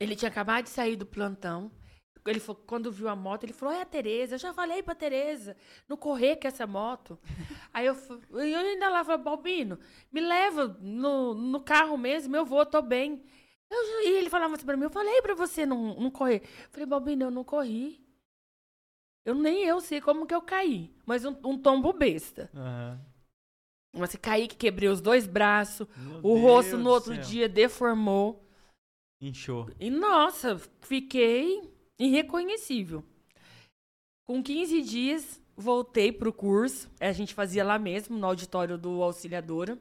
[0.00, 1.70] Ele tinha acabado de sair do plantão.
[2.26, 4.94] Ele falou, quando viu a moto, ele falou: É a Tereza, eu já falei pra
[4.94, 5.56] Tereza,
[5.88, 7.18] não correr com essa moto.
[7.72, 7.96] Aí eu,
[8.30, 9.78] eu ainda lá falei, Balbino,
[10.12, 13.22] me leva no, no carro mesmo, eu vou, tô bem.
[13.70, 16.42] Eu e ele falava assim pra mim, eu falei pra você não, não correr.
[16.42, 18.06] Eu falei, Balbino, eu não corri.
[19.24, 22.50] Eu nem eu sei como que eu caí, mas um, um tombo besta.
[22.54, 23.00] Aham.
[23.92, 27.16] Mas eu caí que quebrei os dois braços, Meu o rosto Deus no do outro
[27.16, 28.47] dia deformou.
[29.20, 29.68] Inchou.
[29.80, 33.04] E nossa, fiquei irreconhecível.
[34.26, 36.88] Com 15 dias, voltei pro curso.
[37.00, 39.78] A gente fazia lá mesmo, no auditório do Auxiliadora.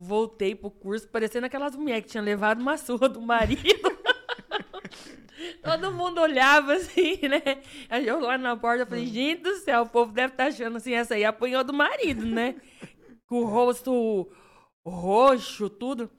[0.00, 3.62] Voltei pro curso, parecendo aquelas mulheres que tinham levado uma surra do marido.
[5.62, 7.62] Todo mundo olhava assim, né?
[8.04, 11.14] Eu lá na porta falei, gente do céu, o povo deve estar achando assim, essa
[11.14, 12.60] aí apanhou do marido, né?
[13.26, 14.30] Com o rosto
[14.86, 16.10] roxo, tudo.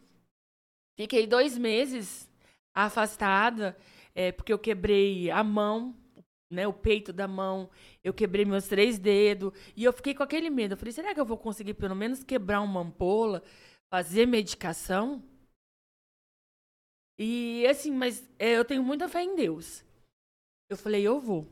[0.97, 2.29] Fiquei dois meses
[2.75, 3.77] afastada,
[4.13, 5.95] é, porque eu quebrei a mão,
[6.51, 7.69] né, o peito da mão,
[8.03, 10.73] eu quebrei meus três dedos, e eu fiquei com aquele medo.
[10.73, 13.41] Eu falei, será que eu vou conseguir pelo menos quebrar uma ampola,
[13.89, 15.23] fazer medicação?
[17.17, 19.83] E assim, mas é, eu tenho muita fé em Deus.
[20.69, 21.47] Eu falei, eu vou.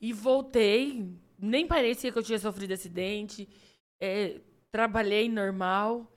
[0.00, 3.48] E voltei, nem parecia que eu tinha sofrido acidente,
[4.00, 6.12] é, trabalhei normal.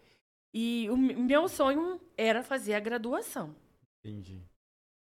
[0.53, 3.55] E o meu sonho era fazer a graduação.
[4.03, 4.43] Entendi.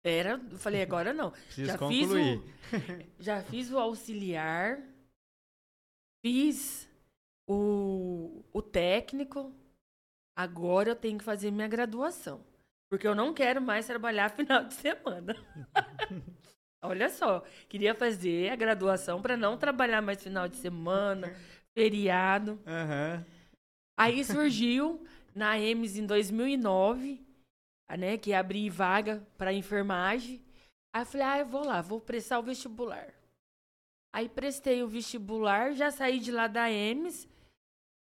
[0.05, 1.31] Era, eu falei, agora não.
[1.55, 2.43] Preciso já concluir.
[2.43, 4.81] Fiz o, já fiz o auxiliar,
[6.25, 6.89] fiz
[7.49, 9.53] o, o técnico,
[10.37, 12.45] agora eu tenho que fazer minha graduação.
[12.91, 15.37] Porque eu não quero mais trabalhar final de semana.
[16.83, 21.35] Olha só, queria fazer a graduação para não trabalhar mais final de semana,
[21.77, 22.53] feriado.
[22.53, 23.25] Uhum.
[23.99, 27.21] Aí surgiu na EMS em 2009,
[27.97, 30.45] né, que abri vaga para enfermagem.
[30.95, 33.15] Aí eu falei, ah, eu vou lá, vou prestar o vestibular.
[34.13, 37.29] Aí prestei o vestibular, já saí de lá da EMS,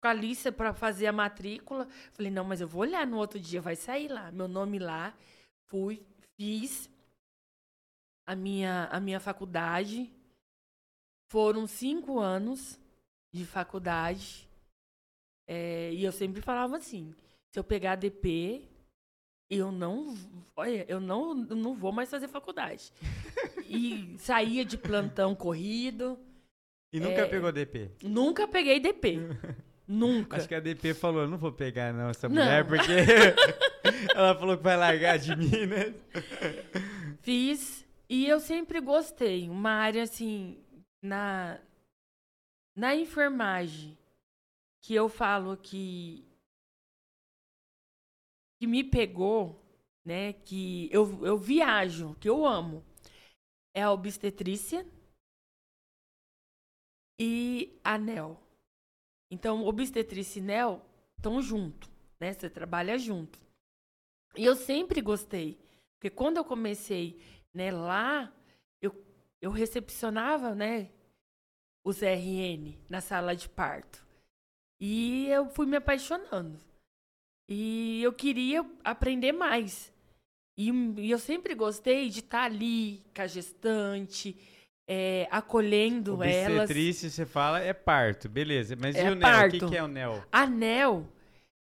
[0.02, 1.86] com a lista para fazer a matrícula.
[2.12, 5.14] Falei, não, mas eu vou olhar no outro dia, vai sair lá, meu nome lá.
[5.70, 6.04] Fui,
[6.36, 6.90] fiz
[8.26, 10.10] a minha, a minha faculdade.
[11.30, 12.78] Foram cinco anos
[13.32, 14.48] de faculdade.
[15.46, 17.14] É, e eu sempre falava assim,
[17.52, 18.68] se eu pegar DP,
[19.58, 20.14] eu não,
[20.56, 22.92] olha, eu não, não vou mais fazer faculdade.
[23.68, 26.18] e saía de plantão corrido.
[26.92, 27.90] E nunca é, pegou DP?
[28.02, 29.18] Nunca peguei DP.
[29.86, 30.36] Nunca.
[30.36, 32.36] Acho que a DP falou, não vou pegar não essa não.
[32.36, 32.92] mulher, porque
[34.14, 35.92] ela falou que vai largar de mim, né?
[37.20, 39.50] Fiz e eu sempre gostei.
[39.50, 40.56] Uma área assim,
[41.02, 41.58] na,
[42.76, 43.98] na enfermagem,
[44.80, 46.24] que eu falo que,
[48.62, 49.60] que me pegou,
[50.04, 50.34] né?
[50.34, 52.84] Que eu, eu viajo, que eu amo.
[53.74, 54.86] É a obstetrícia
[57.18, 58.40] e anel.
[59.32, 60.80] Então, obstetrícia e NEL
[61.18, 61.90] estão junto,
[62.20, 62.32] né?
[62.32, 63.36] Você trabalha junto.
[64.36, 65.58] E eu sempre gostei,
[65.94, 67.20] porque quando eu comecei,
[67.52, 68.32] né, lá,
[68.80, 68.94] eu,
[69.40, 70.92] eu recepcionava, né,
[71.84, 74.06] os RN na sala de parto.
[74.80, 76.71] E eu fui me apaixonando.
[77.48, 79.92] E eu queria aprender mais.
[80.56, 84.36] E, e eu sempre gostei de estar ali com a gestante,
[84.88, 86.62] é, acolhendo elas.
[86.62, 88.76] Obstetrícia, você fala, é parto, beleza.
[88.76, 89.52] Mas é e o parto.
[89.52, 89.56] NEL?
[89.56, 90.24] O que, que é o NEL?
[90.30, 91.08] Anel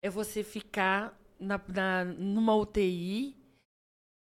[0.04, 3.36] é você ficar na, na, numa UTI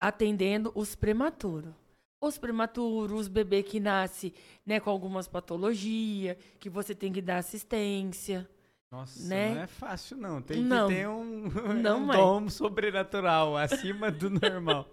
[0.01, 1.75] atendendo os prematuros.
[2.23, 4.33] Os prematuros, os bebês que nascem
[4.65, 8.49] né, com algumas patologias, que você tem que dar assistência.
[8.91, 9.55] Nossa, né?
[9.55, 10.43] não é fácil não.
[10.43, 11.49] Tem não, que ter um,
[11.81, 14.89] não um dom sobrenatural, acima do normal.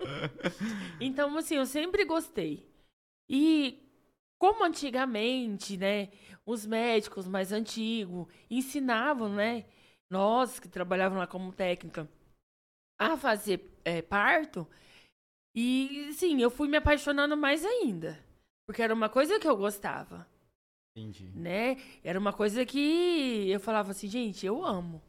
[1.01, 2.69] então, assim, eu sempre gostei.
[3.27, 3.83] E
[4.39, 6.09] como antigamente, né,
[6.45, 9.65] os médicos mais antigos ensinavam, né,
[10.11, 12.07] nós que trabalhavam lá como técnica,
[12.99, 14.67] a fazer é, parto.
[15.55, 18.23] E, sim, eu fui me apaixonando mais ainda.
[18.67, 20.27] Porque era uma coisa que eu gostava.
[20.97, 21.31] Entendi.
[21.35, 21.77] Né?
[22.03, 24.99] Era uma coisa que eu falava assim, gente, eu amo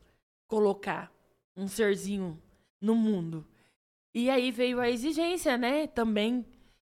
[0.47, 1.11] colocar
[1.57, 2.41] um serzinho
[2.78, 3.47] no mundo.
[4.14, 6.45] E aí veio a exigência, né, também,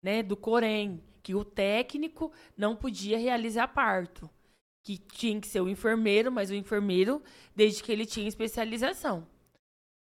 [0.03, 4.29] né, do Corém, que o técnico não podia realizar parto,
[4.83, 7.23] que tinha que ser o enfermeiro, mas o enfermeiro
[7.55, 9.27] desde que ele tinha especialização.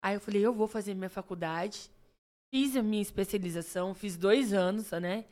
[0.01, 1.91] Aí eu falei, eu vou fazer minha faculdade,
[2.51, 5.25] fiz a minha especialização, fiz dois anos, né,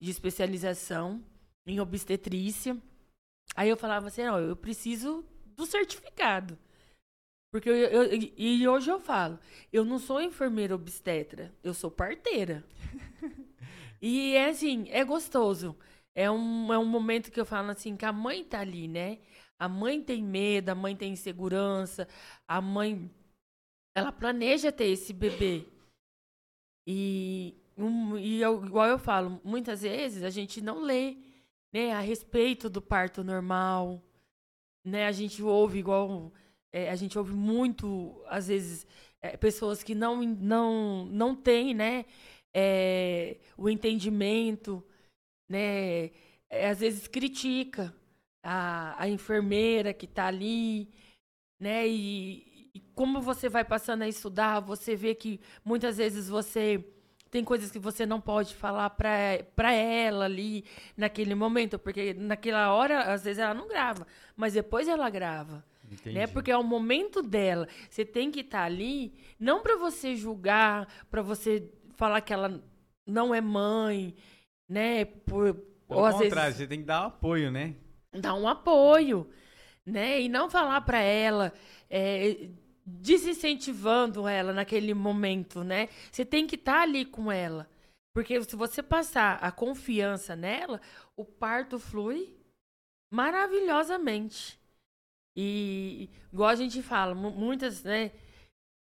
[0.00, 1.22] de especialização
[1.70, 2.76] em obstetrícia.
[3.54, 5.24] Aí eu falava assim, não, eu preciso
[5.56, 6.58] do certificado.
[7.50, 9.38] Porque eu, eu, e hoje eu falo,
[9.72, 12.64] eu não sou enfermeira obstetra, eu sou parteira.
[14.00, 15.76] E é assim, é gostoso.
[16.14, 19.18] É um, é um momento que eu falo assim, que a mãe tá ali, né?
[19.58, 22.06] A mãe tem medo, a mãe tem insegurança,
[22.46, 23.10] a mãe
[23.94, 25.66] ela planeja ter esse bebê.
[26.86, 31.16] E, um, e eu, igual eu falo, muitas vezes a gente não lê
[31.72, 34.02] né, a respeito do parto normal.
[34.84, 35.06] Né?
[35.06, 36.32] A gente ouve igual.
[36.72, 38.86] É, a gente ouve muito, às vezes,
[39.22, 42.04] é, pessoas que não, não, não têm, né?
[42.54, 44.84] é, o entendimento,
[45.48, 46.06] né?
[46.50, 47.94] É, às vezes critica
[48.42, 50.90] a, a enfermeira que está ali,
[51.60, 51.86] né?
[51.86, 56.84] E, e, como você vai passando a estudar, você vê que muitas vezes você
[57.30, 60.64] tem coisas que você não pode falar para ela ali
[60.96, 64.06] naquele momento, porque naquela hora às vezes ela não grava,
[64.36, 65.64] mas depois ela grava.
[66.04, 66.26] Né?
[66.26, 67.66] Porque é o momento dela.
[67.88, 72.62] Você tem que estar tá ali, não para você julgar, para você falar que ela
[73.06, 74.14] não é mãe,
[74.68, 75.06] né?
[75.06, 77.74] Por, Pelo ou às contrário, vezes você tem que dar um apoio, né?
[78.12, 79.28] dar um apoio,
[79.84, 80.20] né?
[80.20, 81.52] E não falar para ela,
[81.90, 82.48] é,
[82.88, 85.88] desincentivando ela naquele momento, né?
[86.10, 87.68] Você tem que estar ali com ela.
[88.14, 90.80] Porque se você passar a confiança nela,
[91.16, 92.34] o parto flui
[93.12, 94.58] maravilhosamente.
[95.36, 98.10] E igual a gente fala, mu- muitas, né,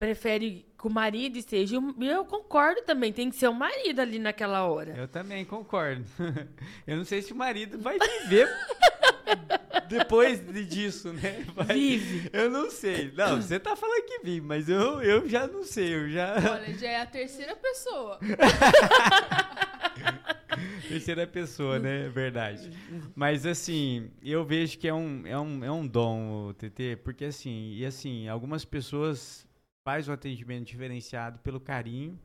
[0.02, 1.78] prefere que o marido esteja.
[2.00, 4.96] E eu concordo também, tem que ser o marido ali naquela hora.
[4.98, 6.06] Eu também concordo.
[6.88, 8.48] Eu não sei se o marido vai viver
[9.88, 11.46] depois de- disso, né?
[11.56, 12.30] Vai- Vive.
[12.34, 13.12] Eu não sei.
[13.16, 15.94] Não, você tá falando que vive, mas eu, eu já não sei.
[15.96, 16.36] Eu já.
[16.36, 18.20] Olha, já é a terceira pessoa.
[20.88, 22.06] Terceira pessoa, né?
[22.06, 22.72] É verdade.
[23.16, 27.26] Mas assim, eu vejo que é um, é um, é um dom, o TT, porque
[27.26, 29.46] assim, e assim, algumas pessoas
[29.88, 32.20] fazem o atendimento diferenciado pelo carinho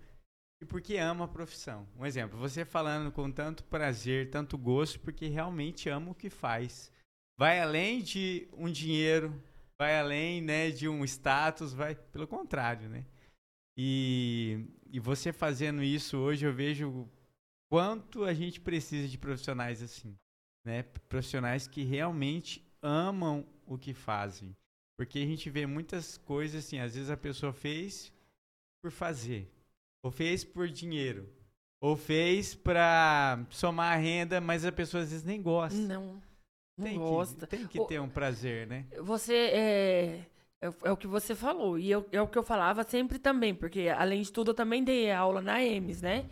[0.63, 1.87] e porque ama a profissão.
[1.99, 6.91] Um exemplo, você falando com tanto prazer, tanto gosto, porque realmente ama o que faz.
[7.39, 9.43] Vai além de um dinheiro,
[9.79, 13.05] vai além, né, de um status, vai pelo contrário, né?
[13.77, 17.09] E, e você fazendo isso hoje, eu vejo
[17.71, 20.17] quanto a gente precisa de profissionais assim,
[20.65, 20.83] né?
[21.09, 24.55] Profissionais que realmente amam o que fazem.
[24.99, 28.13] Porque a gente vê muitas coisas assim, às vezes a pessoa fez
[28.83, 29.51] por fazer,
[30.05, 31.29] ou fez por dinheiro,
[31.81, 35.79] ou fez pra somar renda, mas a pessoa às vezes nem gosta.
[35.81, 36.21] Não
[36.81, 37.47] tem gosta.
[37.47, 38.87] Que, tem que ter um prazer, né?
[39.01, 40.21] Você é,
[40.61, 41.79] é, é o que você falou.
[41.79, 44.83] E eu, é o que eu falava sempre também, porque além de tudo eu também
[44.85, 46.27] dei aula na EMS, né?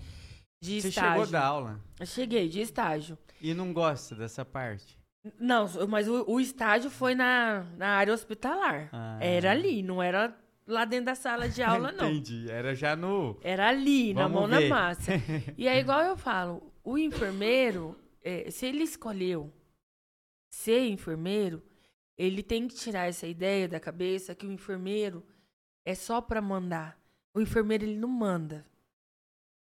[0.62, 1.10] De Você estágio.
[1.10, 3.16] chegou da aula Eu cheguei, de estágio.
[3.40, 4.98] e não gosta dessa parte.
[5.38, 8.88] Não, mas o, o estágio foi na, na área hospitalar.
[8.92, 9.18] Ah.
[9.20, 10.34] Era ali, não era
[10.66, 12.10] lá dentro da sala de aula, não.
[12.10, 12.50] Entendi.
[12.50, 13.38] Era já no.
[13.42, 14.68] Era ali, na Vamos mão ver.
[14.68, 15.12] na massa.
[15.58, 19.52] E é igual eu falo, o enfermeiro, é, se ele escolheu
[20.60, 21.62] ser enfermeiro,
[22.18, 25.26] ele tem que tirar essa ideia da cabeça que o enfermeiro
[25.84, 27.00] é só para mandar.
[27.34, 28.66] O enfermeiro ele não manda.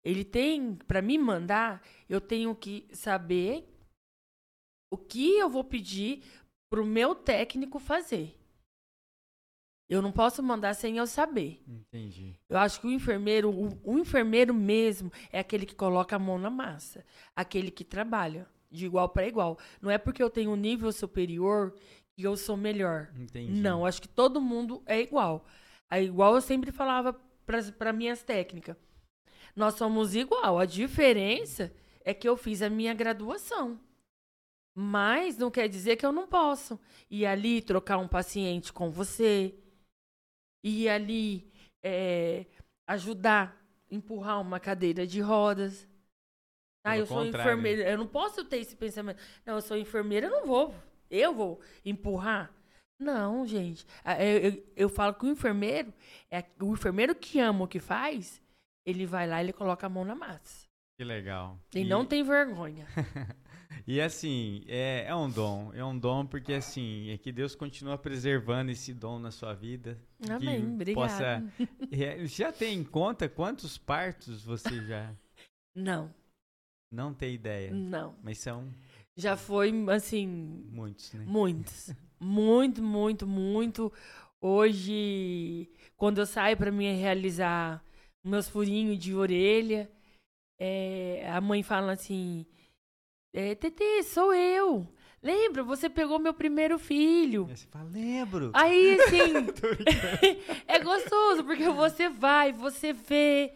[0.05, 3.69] Ele tem, para me mandar, eu tenho que saber
[4.91, 6.25] o que eu vou pedir
[6.69, 8.37] pro meu técnico fazer.
[9.89, 11.63] Eu não posso mandar sem eu saber.
[11.69, 12.35] Entendi.
[12.49, 16.39] Eu acho que o enfermeiro, o, o enfermeiro mesmo, é aquele que coloca a mão
[16.39, 17.05] na massa,
[17.37, 19.59] aquele que trabalha de igual para igual.
[19.81, 21.75] Não é porque eu tenho um nível superior
[22.17, 23.13] que eu sou melhor.
[23.17, 23.61] Entendi.
[23.61, 25.45] Não, acho que todo mundo é igual.
[25.91, 27.13] É igual eu sempre falava
[27.79, 28.77] para minhas técnicas.
[29.55, 30.59] Nós somos igual.
[30.59, 31.73] A diferença
[32.05, 33.79] é que eu fiz a minha graduação.
[34.75, 39.55] Mas não quer dizer que eu não posso ir ali trocar um paciente com você,
[40.65, 41.53] ir ali
[41.85, 42.47] é,
[42.87, 45.87] ajudar, empurrar uma cadeira de rodas.
[46.85, 47.53] Ah, eu sou contrário.
[47.53, 47.91] enfermeira.
[47.91, 49.21] Eu não posso ter esse pensamento.
[49.47, 50.75] Não, eu sou enfermeira, eu não vou.
[51.11, 52.53] Eu vou empurrar.
[52.99, 53.85] Não, gente.
[54.19, 55.93] Eu, eu, eu falo que o enfermeiro,
[56.31, 58.41] é o enfermeiro que ama o que faz,
[58.87, 60.67] ele vai lá e ele coloca a mão na massa.
[60.99, 61.59] Que legal.
[61.75, 62.87] E, não tem vergonha.
[63.87, 65.73] E assim, é, é um dom.
[65.75, 69.99] É um dom porque assim, é que Deus continua preservando esse dom na sua vida.
[70.23, 70.75] que Amém.
[70.75, 71.09] Obrigada.
[71.09, 75.13] Possa, É, já tem em conta quantos partos você já
[75.75, 76.13] Não,
[76.93, 77.73] não tem ideia?
[77.73, 78.15] não.
[78.23, 78.69] Mas são
[79.17, 80.27] Já foi, assim,
[80.71, 81.25] muitos, né?
[81.27, 81.91] Muitos.
[82.25, 83.93] Muito, muito, muito.
[84.41, 87.85] Hoje, quando eu saio para me realizar
[88.23, 89.91] meus furinhos de orelha,
[90.57, 92.47] é, a mãe fala assim:
[93.35, 94.87] é, Tetê, sou eu.
[95.23, 97.47] Lembra, você pegou meu primeiro filho.
[97.49, 98.51] Aí você fala, lembro.
[98.55, 99.47] Aí, assim,
[100.67, 103.53] é gostoso, porque você vai, você vê.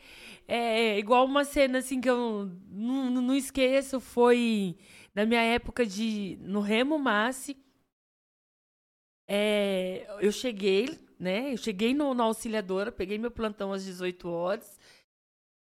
[0.49, 4.77] É igual uma cena, assim, que eu não, não esqueço, foi
[5.15, 7.57] na minha época de no Remo Massi.
[9.29, 10.87] É, eu cheguei,
[11.19, 11.53] né?
[11.53, 14.79] Eu cheguei no, na auxiliadora, peguei meu plantão às 18 horas.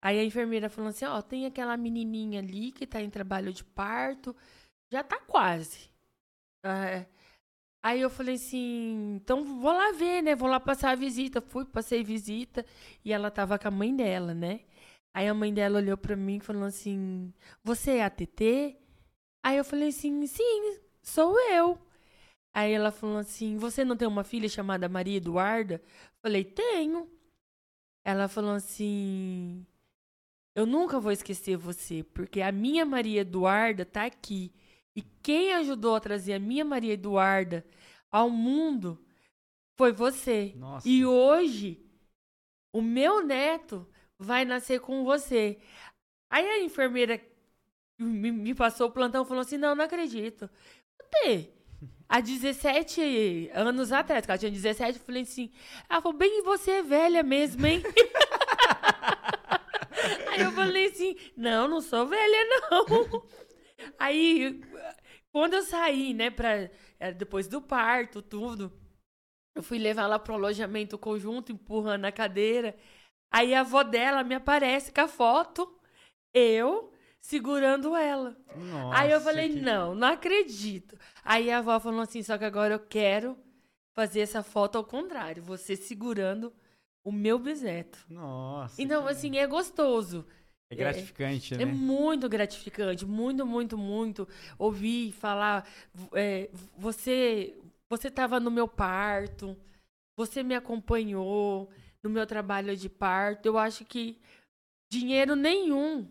[0.02, 3.64] Aí a enfermeira falou assim: Ó, tem aquela menininha ali que tá em trabalho de
[3.64, 4.34] parto,
[4.92, 5.90] já tá quase.
[6.64, 7.06] É,
[7.84, 10.36] Aí eu falei assim, então vou lá ver, né?
[10.36, 11.40] Vou lá passar a visita.
[11.40, 12.64] Fui, passei visita
[13.04, 14.60] e ela tava com a mãe dela, né?
[15.14, 17.32] Aí a mãe dela olhou pra mim e falou assim:
[17.62, 18.76] Você é a TT?
[19.42, 21.78] Aí eu falei assim: Sim, sou eu.
[22.54, 25.82] Aí ela falou assim: Você não tem uma filha chamada Maria Eduarda?
[26.22, 27.10] Falei: Tenho.
[28.04, 29.66] Ela falou assim:
[30.54, 34.52] Eu nunca vou esquecer você, porque a minha Maria Eduarda tá aqui.
[34.94, 37.64] E quem ajudou a trazer a minha Maria Eduarda
[38.10, 39.02] ao mundo
[39.78, 40.54] foi você.
[40.56, 40.88] Nossa.
[40.88, 41.84] E hoje,
[42.72, 43.86] o meu neto
[44.22, 45.58] vai nascer com você.
[46.30, 47.20] Aí a enfermeira
[47.98, 50.48] me, me passou o plantão e falou assim: Não, não acredito.
[51.10, 51.50] Tê,
[52.08, 55.52] há 17 anos atrás, que ela tinha 17, eu falei assim:
[55.88, 57.82] Ela falou, bem, você é velha mesmo, hein?
[60.30, 63.26] Aí eu falei assim: Não, não sou velha, não.
[63.98, 64.60] Aí,
[65.32, 68.72] quando eu saí, né, pra, é, depois do parto, tudo,
[69.54, 72.76] eu fui levar ela pro alojamento conjunto, empurrando a cadeira.
[73.32, 75.72] Aí a avó dela me aparece com a foto,
[76.34, 78.36] eu segurando ela.
[78.54, 80.98] Nossa, Aí eu falei, que- não, não acredito.
[81.24, 83.36] Aí a avó falou assim, só que agora eu quero
[83.94, 86.52] fazer essa foto ao contrário, você segurando
[87.04, 88.04] o meu bisneto.
[88.08, 88.80] Nossa.
[88.80, 90.26] Então, que- assim, é gostoso.
[90.70, 91.64] É gratificante, É né?
[91.66, 94.26] muito gratificante, muito, muito, muito.
[94.58, 95.68] Ouvir falar,
[96.14, 97.56] é, você
[97.90, 99.54] você estava no meu parto,
[100.16, 101.68] você me acompanhou
[102.02, 103.46] no meu trabalho de parto.
[103.46, 104.18] Eu acho que
[104.90, 106.08] dinheiro nenhum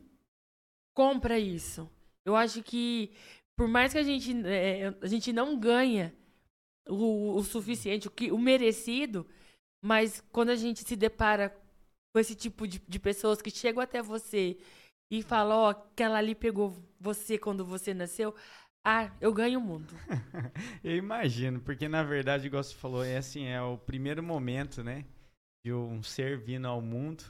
[0.95, 1.89] compra isso.
[2.25, 3.11] Eu acho que
[3.57, 6.13] por mais que a gente é, a gente não ganha
[6.87, 9.25] o, o suficiente, o, que, o merecido,
[9.83, 11.55] mas quando a gente se depara
[12.13, 14.57] com esse tipo de, de pessoas que chegam até você
[15.11, 18.33] e falam, ó, aquela ali pegou você quando você nasceu,
[18.83, 19.93] ah, eu ganho o mundo.
[20.83, 25.05] Eu imagino, porque na verdade, igual você falou, é assim, é o primeiro momento, né?
[25.63, 27.23] De um ser vindo ao mundo.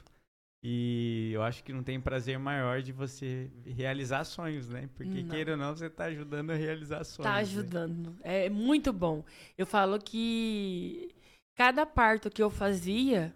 [0.64, 4.88] E eu acho que não tem prazer maior de você realizar sonhos, né?
[4.94, 5.28] Porque Não.
[5.28, 7.28] queira ou não, você tá ajudando a realizar sonhos.
[7.28, 7.40] Tá né?
[7.40, 8.16] ajudando.
[8.22, 9.24] É muito bom.
[9.58, 11.12] Eu falo que
[11.56, 13.34] cada parto que eu fazia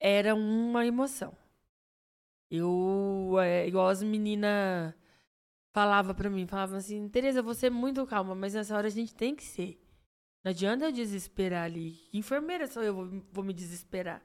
[0.00, 1.36] era uma emoção.
[2.48, 4.94] Eu, é, igual as meninas
[5.72, 9.14] falavam pra mim, falavam assim, Tereza, você é muito calma, mas nessa hora a gente
[9.14, 9.79] tem que ser.
[10.42, 11.92] Não adianta eu desesperar ali.
[12.10, 14.22] Que enfermeira sou eu, vou, vou me desesperar.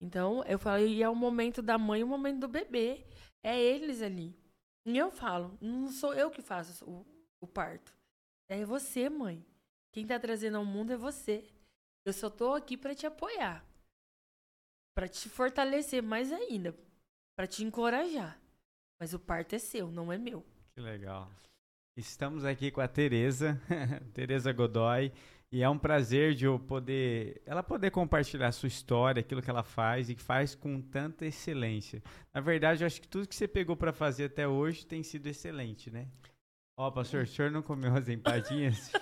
[0.00, 3.06] Então, eu falo, e é o momento da mãe e o momento do bebê.
[3.42, 4.34] É eles ali.
[4.86, 7.06] E eu falo, não sou eu que faço o,
[7.40, 7.94] o parto.
[8.48, 9.44] É você, mãe.
[9.92, 11.44] Quem tá trazendo ao mundo é você.
[12.04, 13.64] Eu só tô aqui pra te apoiar.
[14.94, 16.74] Pra te fortalecer mais ainda.
[17.36, 18.40] Pra te encorajar.
[18.98, 20.44] Mas o parto é seu, não é meu.
[20.74, 21.30] Que legal.
[21.96, 23.60] Estamos aqui com a Tereza,
[24.14, 25.12] Tereza Godoy,
[25.50, 29.50] e é um prazer de eu poder, ela poder compartilhar a sua história, aquilo que
[29.50, 32.00] ela faz e que faz com tanta excelência.
[32.32, 35.26] Na verdade, eu acho que tudo que você pegou para fazer até hoje tem sido
[35.26, 36.06] excelente, né?
[36.78, 38.92] Ó, pastor, o senhor não comeu as empadinhas?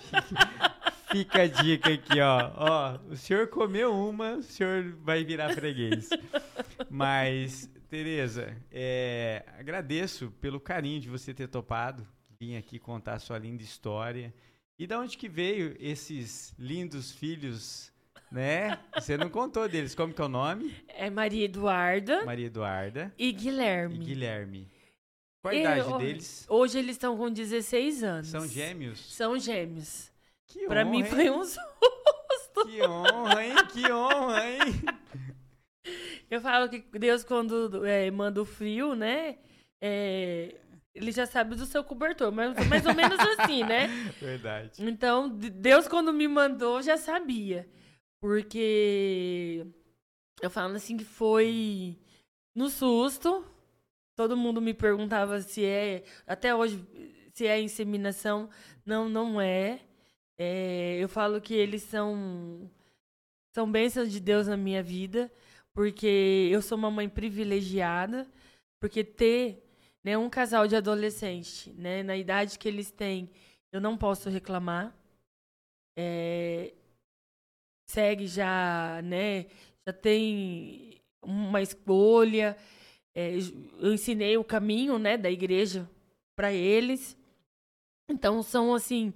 [1.13, 2.53] Fica a dica aqui, ó.
[2.57, 6.09] Ó, o senhor comeu uma, o senhor vai virar freguês.
[6.91, 12.07] Mas, Tereza, é, agradeço pelo carinho de você ter topado
[12.41, 14.33] vir aqui contar a sua linda história.
[14.79, 17.93] E da onde que veio esses lindos filhos,
[18.31, 18.79] né?
[18.95, 19.95] Você não contou deles.
[19.95, 20.75] Como que é o nome?
[20.89, 23.99] É Maria Eduarda Maria Eduarda e e Guilherme.
[23.99, 24.69] Guilherme.
[25.43, 26.47] Qual a Eu- idade deles?
[26.49, 28.29] Hoje eles estão com 16 anos.
[28.29, 29.01] São gêmeos?
[29.01, 30.11] São gêmeos.
[30.47, 31.05] Que Pra honra, mim hein?
[31.07, 31.59] foi um susto.
[32.67, 33.55] Que honra, hein?
[33.73, 34.61] Que honra, hein?
[36.31, 39.39] Eu falo que Deus, quando é, manda o frio, né?
[39.81, 40.57] é,
[40.99, 43.87] ele já sabe do seu cobertor, mas mais ou menos assim, né?
[44.21, 44.73] Verdade.
[44.85, 47.69] Então, de- Deus, quando me mandou, já sabia.
[48.21, 49.65] Porque
[50.43, 51.97] eu falo assim que foi
[52.55, 53.45] no susto.
[54.17, 56.03] Todo mundo me perguntava se é.
[56.27, 56.85] Até hoje,
[57.33, 58.51] se é inseminação.
[58.85, 59.81] Não, não é.
[60.39, 62.71] É, eu falo que eles são.
[63.55, 65.31] São bênçãos de Deus na minha vida.
[65.73, 68.27] Porque eu sou uma mãe privilegiada.
[68.81, 69.65] Porque ter
[70.05, 73.31] né, um casal de adolescente, né, na idade que eles têm,
[73.73, 74.95] eu não posso reclamar.
[75.97, 76.73] É,
[77.87, 79.47] segue já, né,
[79.87, 82.57] já tem uma escolha.
[83.15, 83.35] É,
[83.81, 85.89] eu ensinei o caminho, né, da igreja
[86.37, 87.17] para eles.
[88.11, 89.13] Então são assim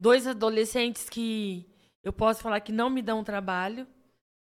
[0.00, 1.66] dois adolescentes que
[2.04, 3.86] eu posso falar que não me dão trabalho,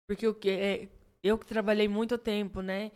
[0.08, 0.90] porque eu, que- é,
[1.24, 2.92] eu que trabalhei muito tempo, né,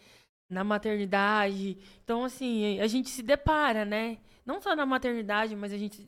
[0.53, 1.77] na maternidade.
[2.03, 6.07] Então assim a gente se depara, né, não só na maternidade, mas a gente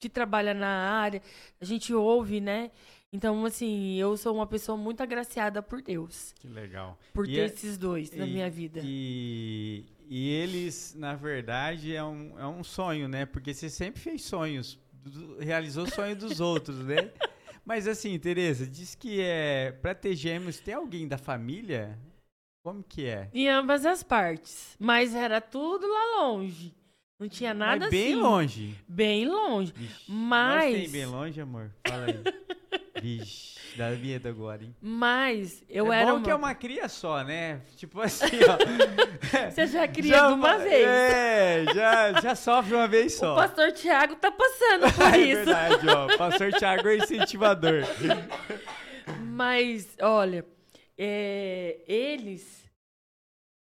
[0.00, 0.68] que trabalha na
[1.00, 1.22] área,
[1.60, 2.70] a gente ouve, né.
[3.12, 6.98] Então assim eu sou uma pessoa muito agraciada por Deus Que legal.
[7.14, 8.80] por E ter é- esses dois na E- minha vida.
[8.84, 13.24] E, e eles, na verdade, é um, é um sonho, né?
[13.24, 14.78] Porque você sempre fez sonhos,
[15.38, 16.96] realizou o sonho dos outros, né?
[17.64, 21.98] Mas assim, Tereza, diz que é para ter gêmeos, tem alguém da família?
[22.64, 23.28] Como que é?
[23.34, 24.74] Em ambas as partes.
[24.80, 26.74] Mas era tudo lá longe.
[27.20, 28.22] Não tinha nada Mas bem assim.
[28.22, 28.74] longe.
[28.88, 29.72] Bem longe.
[29.76, 31.70] Vixe, Mas- tem bem longe, amor?
[31.86, 32.22] Fala aí.
[33.02, 34.74] Vixe, dá medo agora, hein?
[34.80, 36.24] Mas eu é era bom uma...
[36.24, 37.60] que é uma cria só, né?
[37.76, 38.56] Tipo assim, ó.
[39.52, 40.86] Você já cria de uma vez.
[40.86, 43.34] É, já, já sofre uma vez só.
[43.34, 45.44] O pastor Tiago tá passando por é isso.
[45.44, 46.16] verdade, ó.
[46.16, 47.82] Pastor Thiago é incentivador.
[49.22, 50.46] Mas, olha,
[50.96, 52.70] é, eles,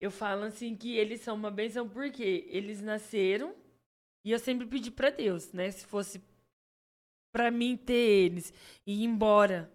[0.00, 3.54] eu falo assim que eles são uma benção porque eles nasceram
[4.24, 5.70] e eu sempre pedi pra Deus, né?
[5.70, 6.22] Se fosse
[7.32, 8.52] pra mim ter eles
[8.86, 9.70] e ir embora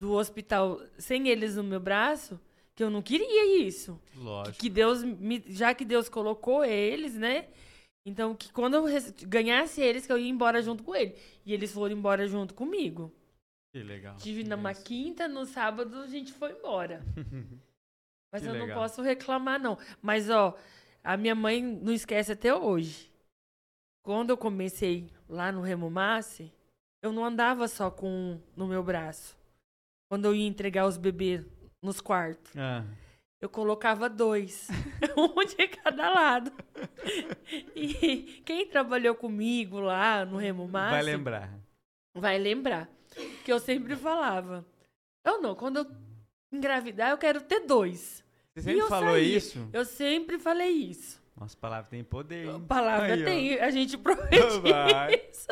[0.00, 2.40] do hospital sem eles no meu braço,
[2.74, 4.00] que eu não queria isso.
[4.14, 4.58] Lógico.
[4.58, 7.48] Que Deus, me, já que Deus colocou eles, né?
[8.06, 8.84] Então, que quando eu
[9.26, 11.14] ganhasse eles, que eu ia embora junto com ele.
[11.44, 13.12] E eles foram embora junto comigo.
[13.72, 14.16] Que legal.
[14.16, 14.84] Tive numa Isso.
[14.84, 17.02] quinta, no sábado a gente foi embora.
[18.32, 18.80] Mas Que eu não legal.
[18.80, 19.76] posso reclamar, não.
[20.00, 20.56] Mas, ó,
[21.02, 23.10] a minha mãe não esquece até hoje.
[24.04, 26.52] Quando eu comecei lá no Remo Massi,
[27.02, 29.36] eu não andava só com um no meu braço.
[30.10, 31.44] Quando eu ia entregar os bebês
[31.82, 32.52] nos quartos.
[32.56, 32.84] Ah,
[33.40, 34.68] Eu colocava dois,
[35.16, 36.52] um de cada lado.
[37.74, 41.58] E quem trabalhou comigo lá no Remo Massi vai lembrar.
[42.16, 42.88] vai lembrar
[43.44, 44.64] que eu sempre falava.
[45.24, 45.86] Eu não, quando eu
[46.52, 48.24] engravidar, eu quero ter dois.
[48.54, 49.68] Você sempre falou isso?
[49.72, 51.20] Eu sempre falei isso.
[51.36, 52.64] Nossa, palavra tem poder, hein?
[52.66, 53.24] palavra Aí, ó.
[53.24, 55.14] tem, a gente promete Vai.
[55.30, 55.46] isso.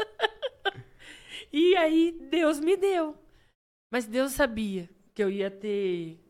[1.53, 3.17] E aí Deus me deu.
[3.91, 6.21] Mas Deus sabia que eu ia ter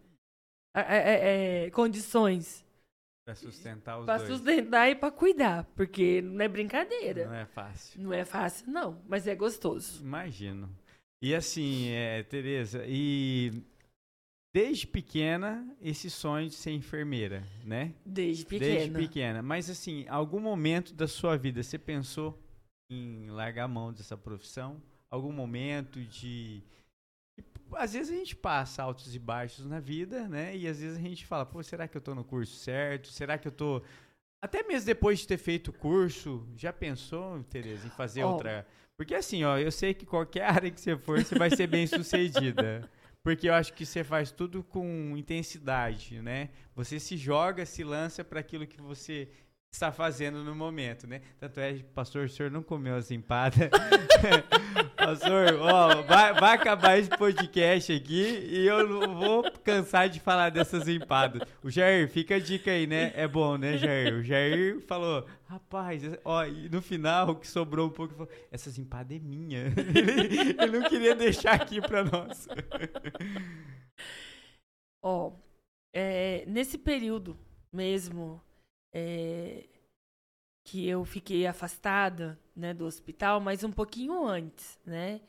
[0.76, 2.64] é, é, é, condições
[3.28, 4.28] Pra sustentar os pra dois.
[4.30, 7.26] sustentar e pra cuidar, porque não é brincadeira.
[7.26, 8.00] Não é fácil.
[8.00, 10.02] Não é fácil, não, mas é gostoso.
[10.02, 10.74] Imagino.
[11.20, 13.64] E assim, é, Tereza, e
[14.54, 17.94] desde pequena, esse sonho de ser enfermeira, né?
[18.04, 18.98] Desde Desde pequena.
[18.98, 19.42] pequena.
[19.42, 22.38] Mas assim, algum momento da sua vida você pensou
[22.90, 24.80] em largar a mão dessa profissão?
[25.10, 26.62] Algum momento de.
[27.72, 30.56] Às vezes a gente passa altos e baixos na vida, né?
[30.56, 33.08] E às vezes a gente fala, pô, será que eu tô no curso certo?
[33.08, 33.82] Será que eu tô.
[34.42, 38.32] Até mesmo depois de ter feito o curso, já pensou, Tereza, em fazer Ó.
[38.32, 38.66] outra.
[38.98, 41.86] Porque assim, ó, eu sei que qualquer área que você for, você vai ser bem
[41.86, 42.90] sucedida.
[43.22, 46.50] Porque eu acho que você faz tudo com intensidade, né?
[46.74, 49.28] Você se joga, se lança para aquilo que você
[49.72, 51.20] está fazendo no momento, né?
[51.38, 53.68] Tanto é, pastor, o senhor não comeu as empadas.
[54.96, 60.50] pastor, ó, vai, vai acabar esse podcast aqui e eu não vou cansar de falar
[60.50, 61.42] dessas empadas.
[61.62, 63.12] O Jair, fica a dica aí, né?
[63.14, 64.14] É bom, né, Jair?
[64.14, 68.78] O Jair falou, rapaz, ó, e no final, o que sobrou um pouco, falou, essas
[68.78, 69.66] empadas é minha.
[69.94, 72.48] Ele, ele não queria deixar aqui para nós.
[75.02, 75.32] Ó,
[75.92, 77.38] é, nesse período
[77.72, 78.42] mesmo
[78.98, 79.68] é,
[80.64, 85.20] que eu fiquei afastada né, do hospital, mas um pouquinho antes, né?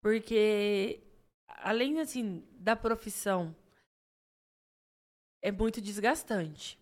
[0.00, 1.02] Porque
[1.48, 3.54] além assim da profissão
[5.42, 6.78] é muito desgastante.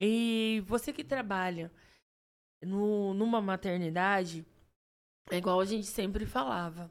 [0.00, 1.70] E você que trabalha
[2.60, 4.44] no, numa maternidade,
[5.30, 6.90] é igual a gente sempre falava.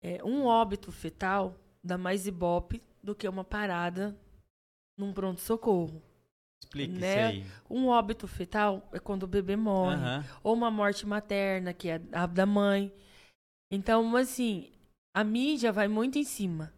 [0.00, 4.16] É, um óbito fetal dá mais ibope do que uma parada
[4.96, 6.07] num pronto-socorro.
[6.62, 7.34] Explica Né?
[7.34, 7.52] isso aí.
[7.70, 9.96] Um óbito fetal é quando o bebê morre.
[9.96, 10.24] Aham.
[10.42, 12.92] Ou uma morte materna, que é a da mãe.
[13.70, 14.70] Então, assim,
[15.14, 16.72] a mídia vai muito em cima.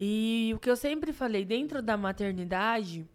[0.00, 3.08] E o que eu sempre falei, dentro da maternidade,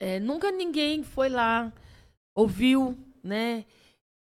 [0.00, 1.72] é, nunca ninguém foi lá,
[2.36, 3.64] ouviu, né?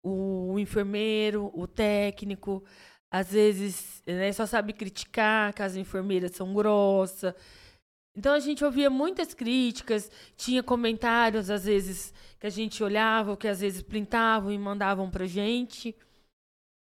[0.04, 2.64] O, enfermeiro, o técnico,
[3.10, 7.34] às vezes né, só sabe criticar que as enfermeiras são grossas.
[8.18, 13.46] Então a gente ouvia muitas críticas, tinha comentários, às vezes, que a gente olhava, que
[13.46, 15.94] às vezes printavam e mandavam pra gente.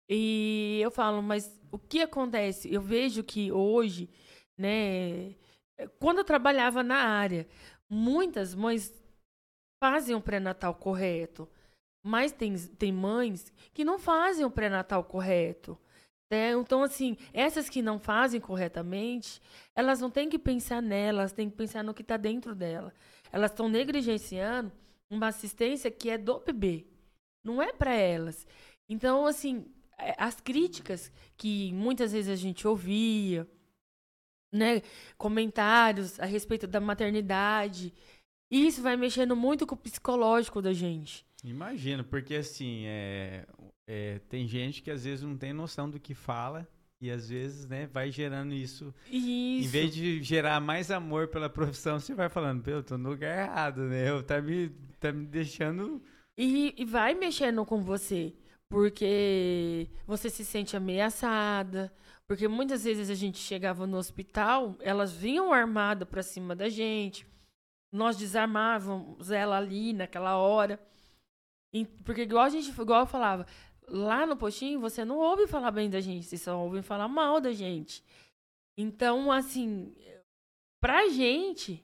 [0.09, 2.73] E eu falo, mas o que acontece?
[2.73, 4.09] Eu vejo que hoje,
[4.57, 5.33] né,
[5.97, 7.47] quando eu trabalhava na área,
[7.89, 8.93] muitas mães
[9.81, 11.47] fazem o pré-natal correto,
[12.05, 15.79] mas tem, tem mães que não fazem o pré-natal correto.
[16.33, 16.51] Né?
[16.53, 19.39] Então, assim, essas que não fazem corretamente,
[19.75, 22.91] elas não têm que pensar nelas, têm que pensar no que está dentro dela.
[23.31, 24.71] Elas estão negligenciando
[25.11, 26.87] uma assistência que é do bebê,
[27.43, 28.47] não é para elas.
[28.89, 29.67] Então, assim,
[29.99, 33.47] é, as críticas que muitas vezes a gente ouvia,
[34.51, 34.81] né,
[35.15, 37.93] comentários a respeito da maternidade,
[38.49, 41.23] isso vai mexendo muito com o psicológico da gente.
[41.43, 43.45] Imagino, porque assim, é,
[43.87, 46.67] é, tem gente que às vezes não tem noção do que fala
[47.01, 48.93] e às vezes, né, vai gerando isso.
[49.07, 49.67] Isso.
[49.67, 53.37] Em vez de gerar mais amor pela profissão, você vai falando, eu tô no lugar
[53.37, 54.09] errado, né?
[54.09, 54.69] Eu tá me,
[55.01, 56.01] tá me deixando.
[56.37, 58.33] E, e vai mexendo com você.
[58.69, 61.93] porque você se sente ameaçada,
[62.27, 67.27] porque muitas vezes a gente chegava no hospital, elas vinham armadas para cima da gente,
[67.93, 70.79] nós desarmávamos ela ali naquela hora.
[72.03, 73.47] Porque igual a gente, igual eu falava,
[73.87, 77.41] lá no postinho você não ouve falar bem da gente, você só ouve falar mal
[77.41, 78.03] da gente.
[78.77, 79.95] Então, assim,
[80.81, 81.83] pra gente,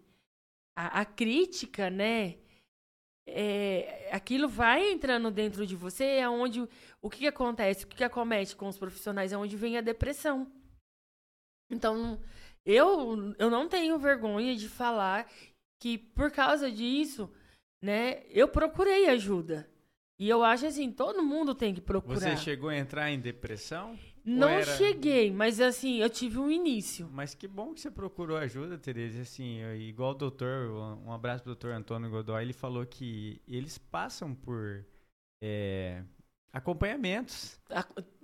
[0.77, 2.37] a, a crítica, né?
[3.31, 6.67] É, aquilo vai entrando dentro de você, é onde
[6.99, 9.81] o que, que acontece, o que, que acomete com os profissionais, é onde vem a
[9.81, 10.51] depressão.
[11.69, 12.19] Então,
[12.65, 15.29] eu, eu não tenho vergonha de falar
[15.79, 17.31] que por causa disso,
[17.83, 19.69] né, eu procurei ajuda.
[20.19, 22.19] E eu acho assim, todo mundo tem que procurar.
[22.19, 23.97] Você chegou a entrar em depressão?
[24.25, 24.75] Não era...
[24.75, 27.09] cheguei, mas assim, eu tive um início.
[27.09, 29.21] Mas que bom que você procurou ajuda, Tereza.
[29.21, 30.69] Assim, igual o doutor,
[31.05, 34.85] um abraço pro doutor Antônio Godoy, ele falou que eles passam por
[35.41, 36.03] é,
[36.51, 37.57] acompanhamentos.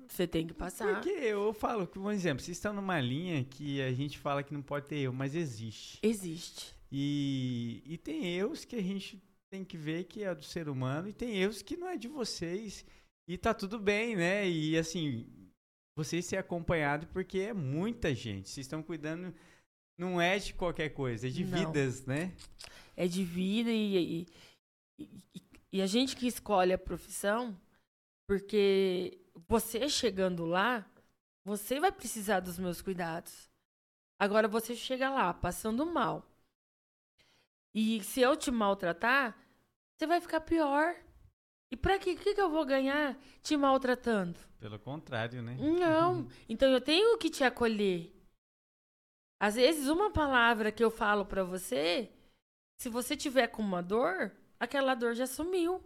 [0.08, 0.96] Você tem que passar.
[0.96, 4.62] Porque eu falo, por exemplo, vocês estão numa linha que a gente fala que não
[4.62, 6.00] pode ter erro, mas existe.
[6.04, 6.76] Existe.
[6.92, 9.24] E, e tem erros que a gente
[9.56, 12.10] tem que ver que é do ser humano e tem erros que não é de
[12.10, 12.86] vocês.
[13.28, 14.48] E tá tudo bem, né?
[14.48, 15.26] E assim,
[15.98, 18.50] vocês ser acompanhado porque é muita gente.
[18.50, 19.34] Vocês estão cuidando,
[19.98, 21.58] não é de qualquer coisa, é de não.
[21.58, 22.36] vidas, né?
[22.98, 24.28] É de vida e, e,
[25.00, 25.42] e,
[25.74, 27.58] e a gente que escolhe a profissão,
[28.28, 30.86] porque você chegando lá,
[31.46, 33.50] você vai precisar dos meus cuidados.
[34.20, 36.30] Agora você chega lá passando mal.
[37.74, 39.45] E se eu te maltratar,
[39.98, 40.96] você vai ficar pior.
[41.72, 42.12] E pra quê?
[42.12, 44.40] O que, que eu vou ganhar te maltratando?
[44.60, 45.58] Pelo contrário, né?
[45.60, 46.28] Não.
[46.48, 48.14] Então eu tenho que te acolher.
[49.40, 52.10] Às vezes, uma palavra que eu falo para você,
[52.80, 55.84] se você tiver com uma dor, aquela dor já sumiu.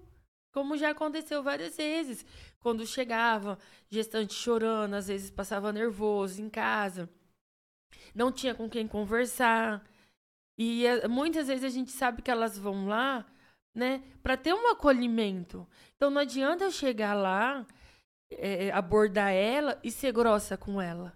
[0.51, 2.25] Como já aconteceu várias vezes.
[2.59, 3.57] Quando chegava,
[3.89, 7.09] gestante chorando, às vezes passava nervoso em casa.
[8.13, 9.83] Não tinha com quem conversar.
[10.57, 13.25] E eh, muitas vezes a gente sabe que elas vão lá
[13.73, 14.03] né?
[14.21, 15.67] Para ter um acolhimento.
[15.95, 17.65] Então não adianta eu chegar lá,
[18.31, 21.13] é, abordar ela e ser grossa com ela.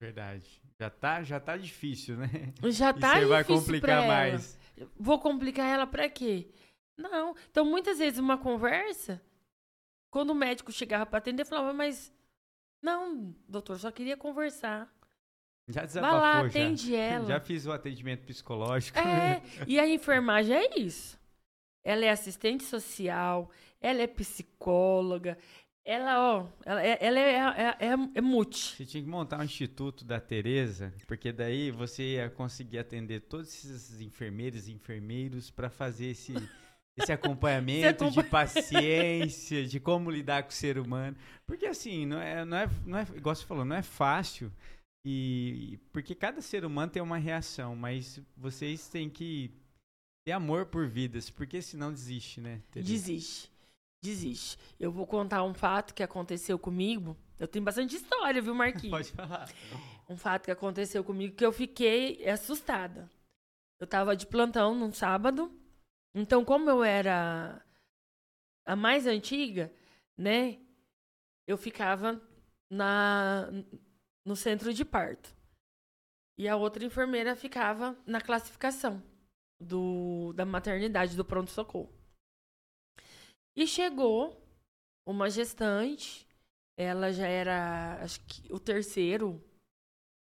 [0.00, 0.62] Verdade.
[0.78, 2.52] Já tá, já tá difícil, né?
[2.64, 4.58] Já tá e você vai complicar mais.
[4.98, 6.48] Vou complicar ela para quê?
[6.96, 7.34] Não.
[7.50, 9.22] Então muitas vezes uma conversa,
[10.10, 12.12] quando o médico chegava para atender, falava, mas
[12.82, 14.92] não, doutor, só queria conversar.
[15.68, 16.98] Já desabafou, Vai lá, atende já.
[16.98, 17.26] ela.
[17.26, 18.98] Já fiz o atendimento psicológico.
[18.98, 21.18] É, e a enfermagem é isso
[21.84, 25.36] ela é assistente social, ela é psicóloga,
[25.86, 28.76] ela, ó, ela, é, ela é, é, é, é multi.
[28.76, 33.48] Você tinha que montar um instituto da Tereza, porque daí você ia conseguir atender todos
[33.48, 36.32] esses enfermeiros e enfermeiros para fazer esse,
[36.96, 41.18] esse acompanhamento de paciência, de como lidar com o ser humano.
[41.46, 44.50] Porque assim, não é, não é, não é igual você falou, não é fácil.
[45.04, 49.50] E porque cada ser humano tem uma reação, mas vocês têm que
[50.24, 52.62] ter amor por vidas, porque senão desiste, né?
[52.70, 52.90] Tereza?
[52.90, 53.52] Desiste.
[54.02, 54.58] Desiste.
[54.80, 57.16] Eu vou contar um fato que aconteceu comigo.
[57.38, 58.90] Eu tenho bastante história, viu, Marquinhos?
[58.90, 59.48] Pode falar.
[60.08, 63.10] Um fato que aconteceu comigo que eu fiquei assustada.
[63.78, 65.52] Eu tava de plantão num sábado.
[66.14, 67.62] Então, como eu era
[68.64, 69.72] a mais antiga,
[70.16, 70.58] né?
[71.46, 72.20] Eu ficava
[72.70, 73.50] na
[74.24, 75.34] no centro de parto.
[76.38, 79.02] E a outra enfermeira ficava na classificação
[79.64, 81.92] do, da maternidade, do pronto-socorro.
[83.56, 84.40] E chegou
[85.06, 86.26] uma gestante,
[86.76, 89.42] ela já era, acho que o terceiro,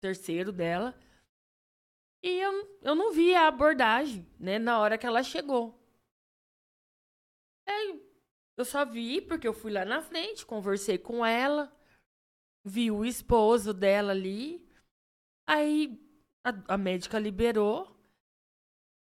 [0.00, 0.94] terceiro dela.
[2.22, 5.78] E eu, eu não vi a abordagem, né, na hora que ela chegou.
[7.66, 8.02] Aí,
[8.56, 11.72] eu só vi porque eu fui lá na frente, conversei com ela,
[12.64, 14.66] vi o esposo dela ali.
[15.46, 16.00] Aí
[16.42, 17.93] a, a médica liberou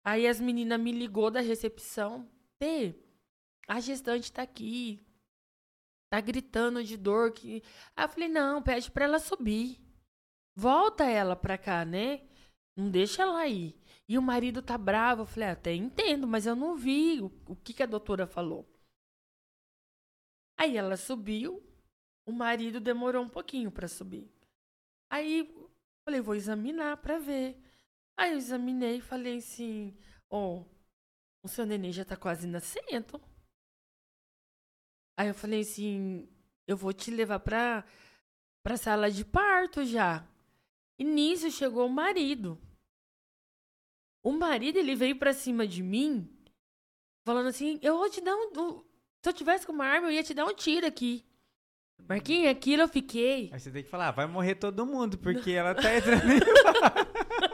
[0.05, 2.29] Aí as meninas me ligou da recepção.
[2.59, 2.95] Tê,
[3.67, 5.03] a gestante tá aqui.
[6.11, 7.31] Tá gritando de dor.
[7.31, 7.63] Que...
[7.95, 9.81] Aí eu falei, não, pede pra ela subir.
[10.55, 12.21] Volta ela pra cá, né?
[12.77, 13.75] Não deixa ela aí.
[14.07, 15.23] E o marido tá bravo.
[15.23, 18.27] Eu falei, ah, até entendo, mas eu não vi o, o que, que a doutora
[18.27, 18.63] falou.
[20.55, 21.63] Aí ela subiu.
[22.27, 24.31] O marido demorou um pouquinho para subir.
[25.11, 25.51] Aí
[26.07, 27.59] falei, vou examinar para ver.
[28.17, 29.97] Aí eu examinei e falei assim:
[30.29, 30.65] Ó, oh,
[31.43, 33.21] o seu neném já tá quase nascendo.
[35.17, 36.29] Aí eu falei assim:
[36.67, 37.85] Eu vou te levar pra,
[38.63, 40.27] pra sala de parto já.
[40.97, 42.59] E nisso chegou o marido.
[44.23, 46.27] O marido, ele veio pra cima de mim,
[47.25, 48.83] falando assim: Eu vou te dar um.
[49.23, 51.25] Se eu tivesse com uma arma, eu ia te dar um tiro aqui.
[52.07, 53.49] Marquinhos, aquilo eu fiquei.
[53.51, 56.39] Aí você tem que falar, ah, vai morrer todo mundo, porque ela tá entrando em...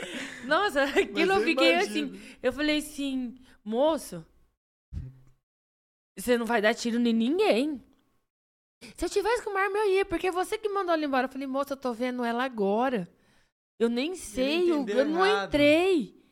[0.44, 2.16] Nossa, aquilo eu eu fiquei imagino.
[2.16, 2.36] assim.
[2.42, 3.34] Eu falei assim,
[3.64, 4.24] moço,
[6.18, 7.82] você não vai dar tiro em ninguém.
[8.96, 11.26] Se eu tivesse com uma arma, eu ia, porque é você que mandou ela embora.
[11.26, 13.08] Eu falei, moça, eu tô vendo ela agora.
[13.78, 16.22] Eu nem sei, eu, eu não entrei.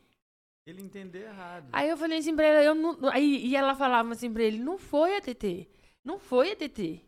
[0.65, 1.67] Ele entendeu errado.
[1.73, 2.97] Aí eu falei assim pra ela, eu não.
[3.09, 5.67] Aí, e ela falava assim pra ele, não foi a TT.
[6.03, 7.01] Não foi a TT.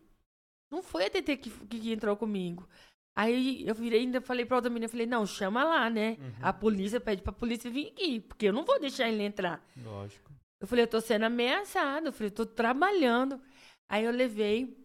[0.70, 2.68] Não foi a TT que, que, que entrou comigo.
[3.16, 6.18] Aí eu virei ainda falei pra outra menina, falei, não, chama lá, né?
[6.20, 6.32] Uhum.
[6.42, 9.66] A polícia pede pra polícia vir aqui, porque eu não vou deixar ele entrar.
[9.82, 10.30] Lógico.
[10.60, 12.08] Eu falei, eu tô sendo ameaçada.
[12.08, 13.40] Eu falei, eu tô trabalhando.
[13.88, 14.76] Aí eu levei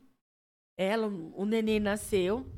[0.77, 2.49] ela, o neném nasceu.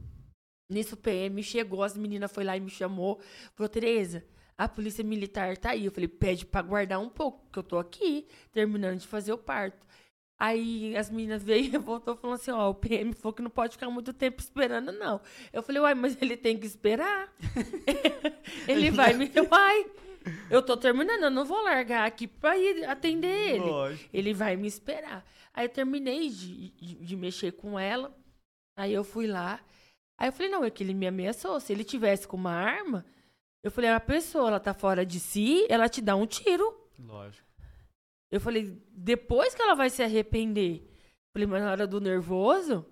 [0.72, 3.20] Nisso o PM chegou, as meninas foi lá e me chamou.
[3.56, 4.24] Falou, Tereza,
[4.56, 5.86] a polícia militar tá aí.
[5.86, 9.38] Eu falei, pede pra guardar um pouco, porque eu tô aqui, terminando de fazer o
[9.40, 9.86] parto.
[10.44, 13.78] Aí as meninas veio e voltou falando assim, ó, o PM falou que não pode
[13.78, 15.22] ficar muito tempo esperando, não.
[15.54, 17.34] Eu falei, uai, mas ele tem que esperar.
[18.68, 19.32] ele vai me...
[19.50, 19.86] Uai,
[20.50, 23.60] eu tô terminando, eu não vou largar aqui pra ir atender ele.
[23.60, 24.10] Lógico.
[24.14, 25.26] Ele vai me esperar.
[25.54, 28.14] Aí eu terminei de, de, de mexer com ela.
[28.76, 29.62] Aí eu fui lá.
[30.18, 31.58] Aí eu falei, não, é que ele me ameaçou.
[31.62, 33.06] Se ele tivesse com uma arma,
[33.64, 36.78] eu falei, a pessoa, ela tá fora de si, ela te dá um tiro.
[37.00, 37.53] Lógico.
[38.34, 40.90] Eu falei, depois que ela vai se arrepender.
[41.32, 42.84] Falei, mas na hora do nervoso,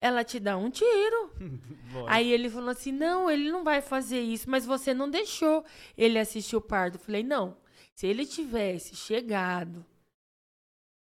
[0.00, 1.32] ela te dá um tiro.
[2.06, 5.64] Aí ele falou assim: não, ele não vai fazer isso, mas você não deixou
[5.98, 6.94] ele assistir o parto.
[6.94, 7.56] Eu falei: não,
[7.96, 9.84] se ele tivesse chegado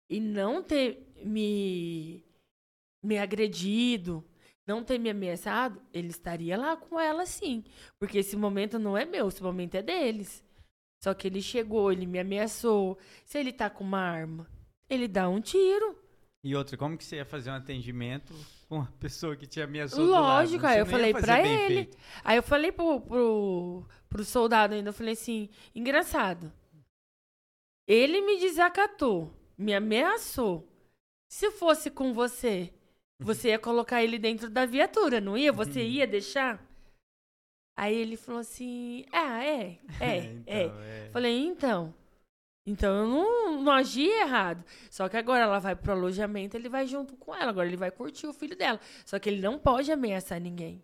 [0.10, 2.26] e não ter me,
[3.02, 4.22] me agredido,
[4.68, 7.64] não ter me ameaçado, ele estaria lá com ela sim.
[7.98, 10.45] Porque esse momento não é meu, esse momento é deles.
[11.04, 12.98] Só que ele chegou, ele me ameaçou.
[13.26, 14.50] Se ele tá com uma arma,
[14.90, 15.98] ele dá um tiro.
[16.44, 18.34] E outra, como que você ia fazer um atendimento
[18.70, 20.06] com uma pessoa que te ameaçou?
[20.06, 21.68] Lógico, aí eu falei pra ele.
[21.76, 21.98] feito.
[22.24, 26.52] Aí eu falei pro, pro, pro soldado ainda, eu falei assim, engraçado.
[27.88, 30.68] Ele me desacatou, me ameaçou.
[31.28, 32.74] Se fosse com você,
[33.20, 35.52] você ia colocar ele dentro da viatura, não ia?
[35.52, 36.65] Você ia deixar?
[37.78, 40.64] Aí ele falou assim, ah, é, é, é.
[40.64, 41.10] então, é.
[41.12, 41.94] Falei, então.
[42.68, 44.64] Então eu não, não agi errado.
[44.90, 47.50] Só que agora ela vai pro alojamento, ele vai junto com ela.
[47.50, 48.80] Agora ele vai curtir o filho dela.
[49.06, 50.84] Só que ele não pode ameaçar ninguém.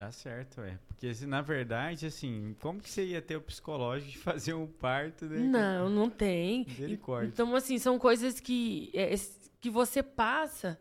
[0.00, 0.78] Tá certo, é.
[0.86, 5.26] Porque na verdade, assim, como que você ia ter o psicológico de fazer um parto,
[5.26, 5.38] né?
[5.38, 6.64] Não, não tem.
[6.64, 7.28] Misericórdia.
[7.28, 9.12] Então, assim, são coisas que, é,
[9.60, 10.80] que você passa.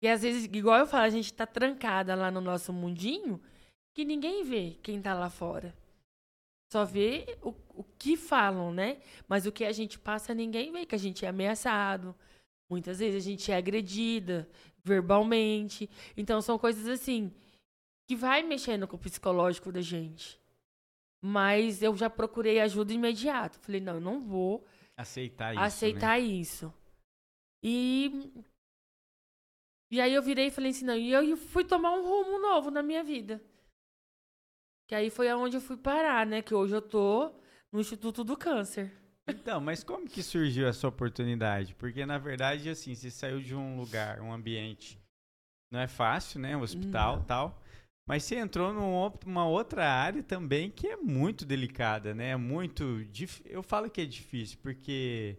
[0.00, 3.42] E às vezes, igual eu falo, a gente tá trancada lá no nosso mundinho
[3.96, 5.74] que ninguém vê quem tá lá fora.
[6.70, 9.00] Só vê o, o que falam, né?
[9.26, 12.14] Mas o que a gente passa, ninguém vê, que a gente é ameaçado.
[12.70, 14.46] Muitas vezes a gente é agredida
[14.84, 15.88] verbalmente.
[16.14, 17.32] Então são coisas assim
[18.06, 20.38] que vai mexendo com o psicológico da gente.
[21.24, 23.58] Mas eu já procurei ajuda imediato.
[23.60, 24.62] Falei, não, eu não vou
[24.94, 25.60] Aceitar isso.
[25.60, 25.66] né?
[25.66, 26.74] aceitar isso.
[27.62, 28.30] E
[29.90, 32.70] e aí eu virei e falei assim, não, e eu fui tomar um rumo novo
[32.70, 33.42] na minha vida.
[34.86, 36.42] Que aí foi aonde eu fui parar, né?
[36.42, 37.32] Que hoje eu tô
[37.72, 38.92] no Instituto do Câncer.
[39.28, 41.74] Então, mas como que surgiu essa oportunidade?
[41.74, 44.98] Porque, na verdade, assim, você saiu de um lugar, um ambiente.
[45.72, 46.56] Não é fácil, né?
[46.56, 47.24] Um hospital Não.
[47.24, 47.62] tal.
[48.08, 52.30] Mas você entrou numa outra área também que é muito delicada, né?
[52.30, 53.04] É muito.
[53.06, 55.36] dif- Eu falo que é difícil, porque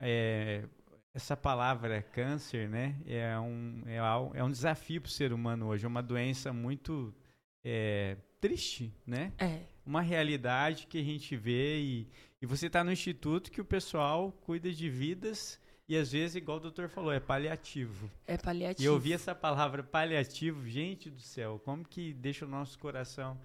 [0.00, 0.64] é,
[1.12, 2.96] essa palavra câncer, né?
[3.04, 3.96] É um, é,
[4.38, 5.84] é um desafio para o ser humano hoje.
[5.84, 7.14] É uma doença muito
[7.62, 9.32] é, triste, né?
[9.38, 9.60] É.
[9.84, 12.08] uma realidade que a gente vê e,
[12.40, 16.58] e você está no instituto que o pessoal cuida de vidas e às vezes, igual
[16.58, 18.10] o doutor falou, é paliativo.
[18.26, 18.82] É paliativo.
[18.82, 23.40] E eu ouvi essa palavra paliativo, gente do céu, como que deixa o nosso coração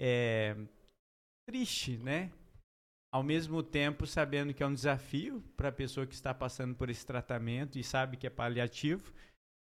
[0.00, 0.56] é,
[1.48, 2.32] triste, né?
[3.12, 6.90] Ao mesmo tempo, sabendo que é um desafio para a pessoa que está passando por
[6.90, 9.14] esse tratamento e sabe que é paliativo.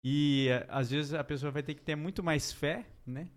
[0.04, 3.30] E às vezes a pessoa vai ter que ter muito mais fé, né?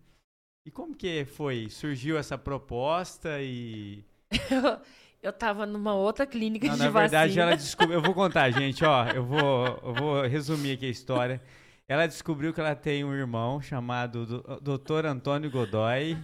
[0.65, 1.69] E como que foi?
[1.69, 4.03] Surgiu essa proposta e.
[5.21, 7.41] eu tava numa outra clinica Não, de na verdade, vacina.
[7.43, 7.97] ela descobriu.
[7.97, 9.07] Eu vou contar, gente, ó.
[9.07, 11.41] Eu vou, eu vou resumir aqui a história.
[11.87, 15.05] Ela descobriu que ela tem um irmão chamado Do- Dr.
[15.07, 16.15] Antônio Godoy.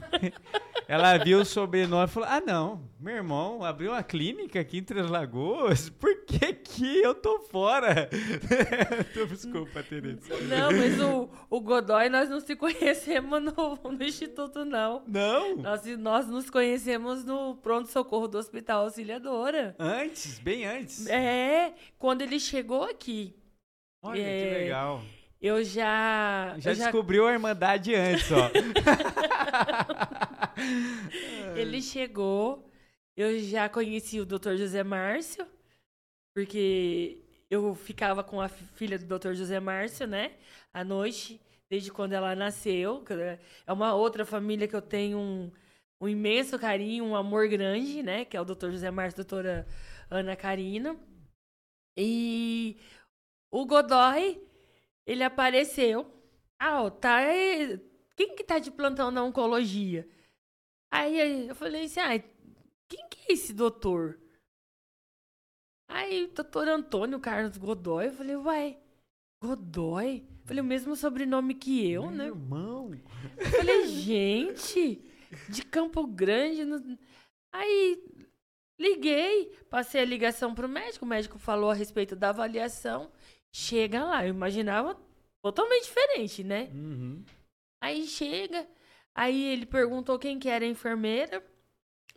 [0.87, 4.83] Ela viu o sobrenome e falou: Ah, não, meu irmão abriu uma clínica aqui em
[4.83, 5.89] Três Lagoas.
[5.89, 8.09] Por que que eu tô fora?
[9.29, 10.21] Desculpa, Tereza.
[10.43, 15.03] Não, mas o, o Godoy, nós não se conhecemos no, no Instituto, não.
[15.07, 15.57] Não?
[15.57, 19.75] Nós, nós nos conhecemos no pronto-socorro do Hospital Auxiliadora.
[19.77, 21.05] Antes, bem antes.
[21.07, 23.35] É, quando ele chegou aqui.
[24.01, 25.01] Olha, É, que legal.
[25.41, 26.55] Eu já.
[26.57, 28.49] Já, eu já descobriu a Irmandade antes, ó.
[31.55, 32.69] Ele chegou,
[33.15, 34.55] eu já conheci o Dr.
[34.55, 35.45] José Márcio,
[36.35, 37.19] porque
[37.49, 39.33] eu ficava com a fi- filha do Dr.
[39.33, 40.31] José Márcio, né?
[40.73, 43.03] À noite, desde quando ela nasceu.
[43.65, 45.51] É uma outra família que eu tenho um,
[46.01, 48.25] um imenso carinho, um amor grande, né?
[48.25, 48.69] Que é o Dr.
[48.71, 49.67] José Márcio e a doutora
[50.09, 50.95] Ana Carina.
[51.97, 52.77] E
[53.51, 54.39] o Godoy,
[55.07, 56.05] ele apareceu.
[56.59, 57.15] Ah, ó, tá.
[57.17, 57.79] aí,
[58.15, 60.07] Quem que tá de plantão na oncologia?
[60.91, 62.19] Aí eu falei assim, ah,
[62.89, 64.19] quem que é esse doutor?
[65.89, 68.77] Aí, doutor Antônio Carlos Godoy, eu falei, uai,
[69.41, 70.27] Godoy?
[70.45, 72.27] Falei, o mesmo sobrenome que eu, né?
[72.27, 72.91] Irmão.
[73.37, 75.01] Eu falei, gente,
[75.49, 76.65] de Campo Grande.
[76.65, 76.97] no-
[77.53, 78.03] Aí
[78.79, 83.11] liguei, passei a ligação pro médico, o médico falou a respeito da avaliação.
[83.51, 84.99] Chega lá, eu imaginava
[85.41, 86.69] totalmente diferente, né?
[86.73, 87.23] Uhum.
[87.81, 88.67] Aí chega,
[89.13, 91.43] aí ele perguntou quem que era a enfermeira.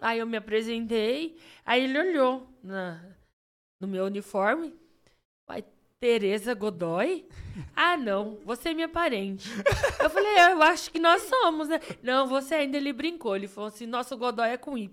[0.00, 3.14] Aí eu me apresentei, aí ele olhou na,
[3.78, 4.74] no meu uniforme.
[6.10, 7.26] Tereza Godoy?
[7.76, 9.46] Ah, não, você é minha parente.
[10.02, 11.78] Eu falei, "É, eu acho que nós somos, né?
[12.02, 13.36] Não, você ainda, ele brincou.
[13.36, 14.88] Ele falou assim, nosso Godoy é com Y.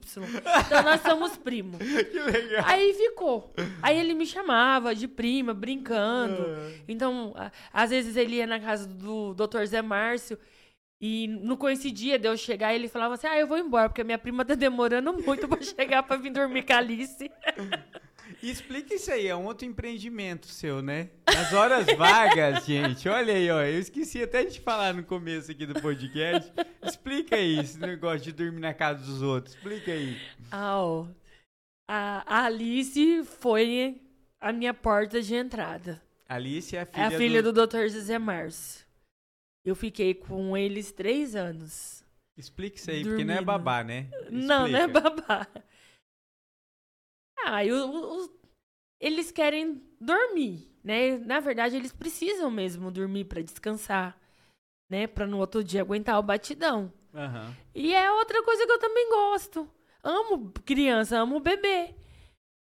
[0.65, 1.77] Então nós somos primos.
[2.11, 2.65] Que legal.
[2.67, 3.53] Aí ficou.
[3.81, 6.41] Aí ele me chamava de prima, brincando.
[6.45, 6.71] Ah.
[6.89, 9.63] Então, a- às vezes ele ia na casa do Dr.
[9.65, 10.37] Zé Márcio
[10.99, 14.03] e não coincidia de eu chegar e ele falava assim: Ah, eu vou embora, porque
[14.03, 17.31] minha prima tá demorando muito pra chegar pra vir dormir com a Alice.
[18.41, 21.09] E explica isso aí, é um outro empreendimento seu, né?
[21.25, 23.61] Nas horas vagas, gente, olha aí, ó.
[23.63, 26.51] Eu esqueci até de falar no começo aqui do podcast.
[26.83, 29.55] Explica aí esse negócio de dormir na casa dos outros.
[29.55, 30.17] Explica aí.
[30.51, 31.07] Ah, ó.
[31.89, 34.01] A, Alice foi
[34.39, 36.01] a minha porta de entrada.
[36.29, 37.51] Alice é a É filha, a filha do...
[37.53, 37.87] do, Dr.
[37.87, 38.85] Zé Márcio.
[39.65, 42.03] Eu fiquei com eles três anos.
[42.37, 43.45] Explica isso aí, porque não é Dormindo.
[43.45, 44.07] babá, né?
[44.29, 45.09] Não, não é Explica.
[45.09, 45.47] babá.
[47.45, 47.69] Ah, e
[48.99, 51.17] eles querem dormir, né?
[51.19, 54.19] Na verdade, eles precisam mesmo dormir pra descansar,
[54.89, 55.07] né?
[55.07, 56.91] Pra no outro dia aguentar o batidão.
[57.13, 57.55] Aham.
[57.73, 59.69] E é outra coisa que eu também gosto.
[60.03, 61.95] Amo criança, amo bebê.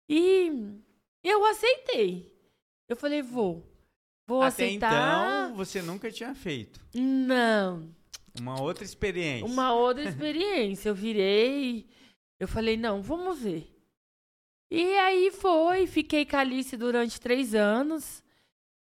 [0.10, 0.52] E
[1.23, 2.31] eu aceitei.
[2.89, 3.65] Eu falei, vou.
[4.27, 5.45] Vou Até aceitar.
[5.48, 6.80] então, você nunca tinha feito.
[6.93, 7.93] Não.
[8.39, 9.45] Uma outra experiência.
[9.45, 10.89] Uma outra experiência.
[10.89, 11.89] Eu virei,
[12.39, 13.70] eu falei, não, vamos ver.
[14.73, 18.23] E aí foi, fiquei com a Alice durante três anos.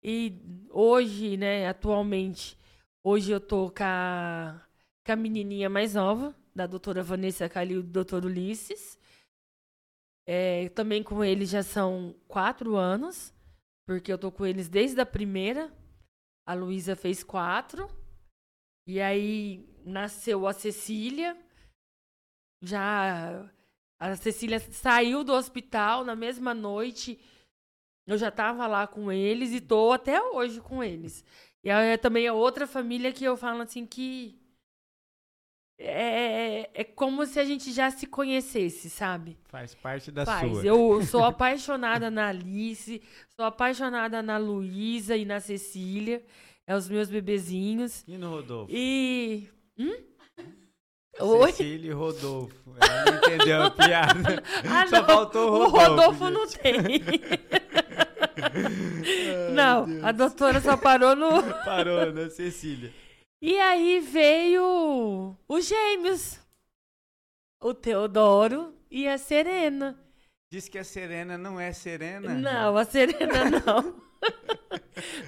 [0.03, 0.33] E
[0.71, 2.57] hoje, né, atualmente,
[3.03, 4.59] hoje eu tô com a,
[5.05, 8.97] com a menininha mais nova, da doutora Vanessa Calil e do doutor Ulisses.
[10.25, 13.31] É, também com eles já são quatro anos,
[13.85, 15.71] porque eu tô com eles desde a primeira.
[16.43, 17.87] A Luísa fez quatro.
[18.87, 21.37] E aí nasceu a Cecília.
[22.63, 23.47] Já
[23.99, 27.19] a Cecília saiu do hospital na mesma noite.
[28.05, 31.25] Eu já tava lá com eles e tô até hoje com eles.
[31.63, 34.39] E é também é outra família que eu falo assim que
[35.79, 39.37] é, é como se a gente já se conhecesse, sabe?
[39.45, 40.51] Faz parte da Faz.
[40.51, 40.65] sua.
[40.65, 43.01] Eu sou apaixonada na Alice,
[43.35, 46.23] sou apaixonada na Luísa e na Cecília.
[46.65, 48.03] É os meus bebezinhos.
[48.07, 48.73] E no Rodolfo?
[48.73, 49.47] E.
[49.77, 50.03] Hum?
[51.19, 51.51] Oi?
[51.51, 52.55] Cecília e Rodolfo.
[52.79, 54.43] Ela não entendeu a piada.
[54.69, 55.05] Ah, Só não.
[55.05, 56.25] faltou o o Rodolfo.
[56.25, 56.77] Rodolfo não tem.
[59.53, 61.41] não, a doutora só parou no.
[61.65, 62.93] Parou na Cecília.
[63.41, 66.39] E aí veio os gêmeos.
[67.61, 69.99] O Teodoro e a Serena.
[70.51, 72.33] Diz que a Serena não é Serena?
[72.33, 73.95] Não, a Serena não.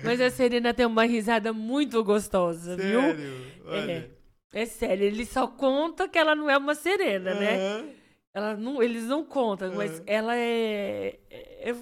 [0.03, 3.01] Mas a Serena tem uma risada muito gostosa, viu?
[3.01, 3.47] Sério?
[3.65, 3.91] Olha.
[3.91, 4.18] É
[4.65, 7.55] sério, ele só conta que ela não é uma serena, né?
[7.55, 7.99] Aham.
[8.33, 11.73] Ela não, eles não contam, mas ela é, é.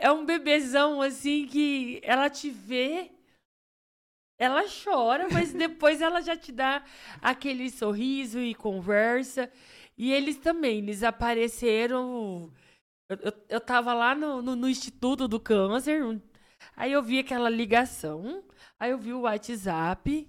[0.00, 3.10] É um bebezão assim que ela te vê,
[4.38, 6.84] ela chora, mas depois ela já te dá
[7.20, 9.50] aquele sorriso e conversa.
[9.96, 12.52] E eles também, eles apareceram.
[13.08, 16.20] Eu, eu, eu tava lá no, no, no Instituto do Câncer,
[16.76, 18.44] aí eu vi aquela ligação,
[18.78, 20.28] aí eu vi o WhatsApp.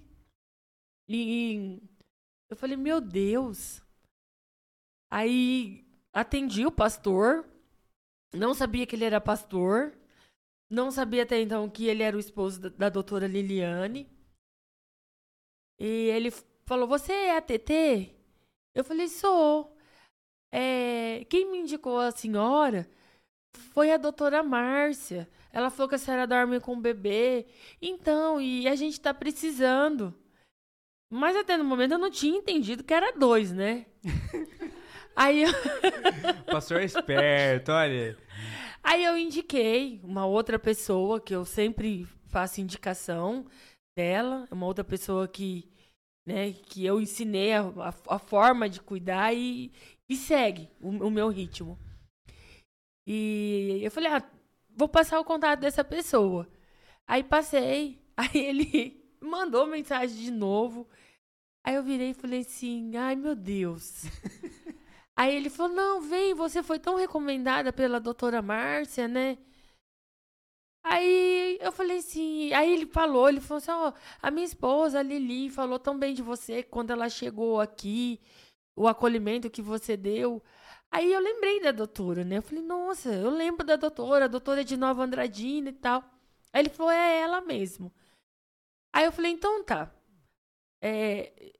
[1.12, 1.82] E
[2.48, 3.82] eu falei, meu Deus.
[5.10, 7.44] Aí atendi o pastor.
[8.32, 9.98] Não sabia que ele era pastor.
[10.70, 14.08] Não sabia até então que ele era o esposo da, da doutora Liliane.
[15.80, 16.30] E ele
[16.64, 18.14] falou: Você é a TT?
[18.72, 19.76] Eu falei: Sou.
[20.52, 22.88] É, quem me indicou a senhora
[23.72, 25.28] foi a doutora Márcia.
[25.52, 27.46] Ela falou que a senhora dorme com o bebê.
[27.82, 30.14] Então, e a gente tá precisando.
[31.10, 33.86] Mas até no momento eu não tinha entendido que era dois, né?
[35.16, 35.50] Aí eu...
[36.46, 38.16] Pastor é esperto, olha.
[38.82, 43.44] Aí eu indiquei uma outra pessoa que eu sempre faço indicação
[43.96, 45.70] dela, uma outra pessoa que,
[46.26, 49.72] né, que eu ensinei a, a, a forma de cuidar e,
[50.08, 51.78] e segue o, o, meu ritmo.
[53.06, 54.22] E eu falei, ah,
[54.70, 56.48] vou passar o contato dessa pessoa.
[57.06, 60.88] Aí passei, aí ele mandou mensagem de novo.
[61.70, 64.02] Aí eu virei e falei assim, ai meu Deus.
[65.16, 69.38] aí ele falou, não, vem, você foi tão recomendada pela doutora Márcia, né?
[70.82, 74.98] Aí eu falei assim, aí ele falou, ele falou assim, ó, oh, a minha esposa,
[74.98, 78.20] a Lili, falou tão bem de você quando ela chegou aqui,
[78.74, 80.42] o acolhimento que você deu.
[80.90, 82.38] Aí eu lembrei da doutora, né?
[82.38, 86.02] Eu falei, nossa, eu lembro da doutora, a doutora de Nova Andradina e tal.
[86.52, 87.92] Aí ele falou, é ela mesmo.
[88.92, 89.94] Aí eu falei, então tá.
[90.82, 91.59] É,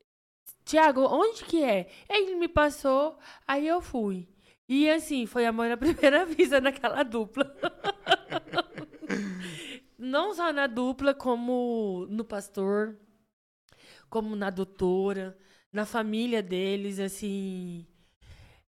[0.71, 1.91] Tiago, onde que é?
[2.09, 4.29] Ele me passou, aí eu fui.
[4.69, 7.53] E assim, foi amor à primeira vista naquela dupla.
[9.99, 12.97] Não só na dupla, como no pastor,
[14.09, 15.37] como na doutora,
[15.73, 17.85] na família deles, assim.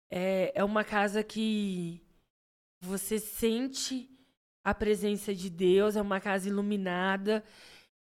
[0.09, 2.01] É, é uma casa que
[2.81, 4.09] você sente
[4.63, 7.43] a presença de Deus, é uma casa iluminada.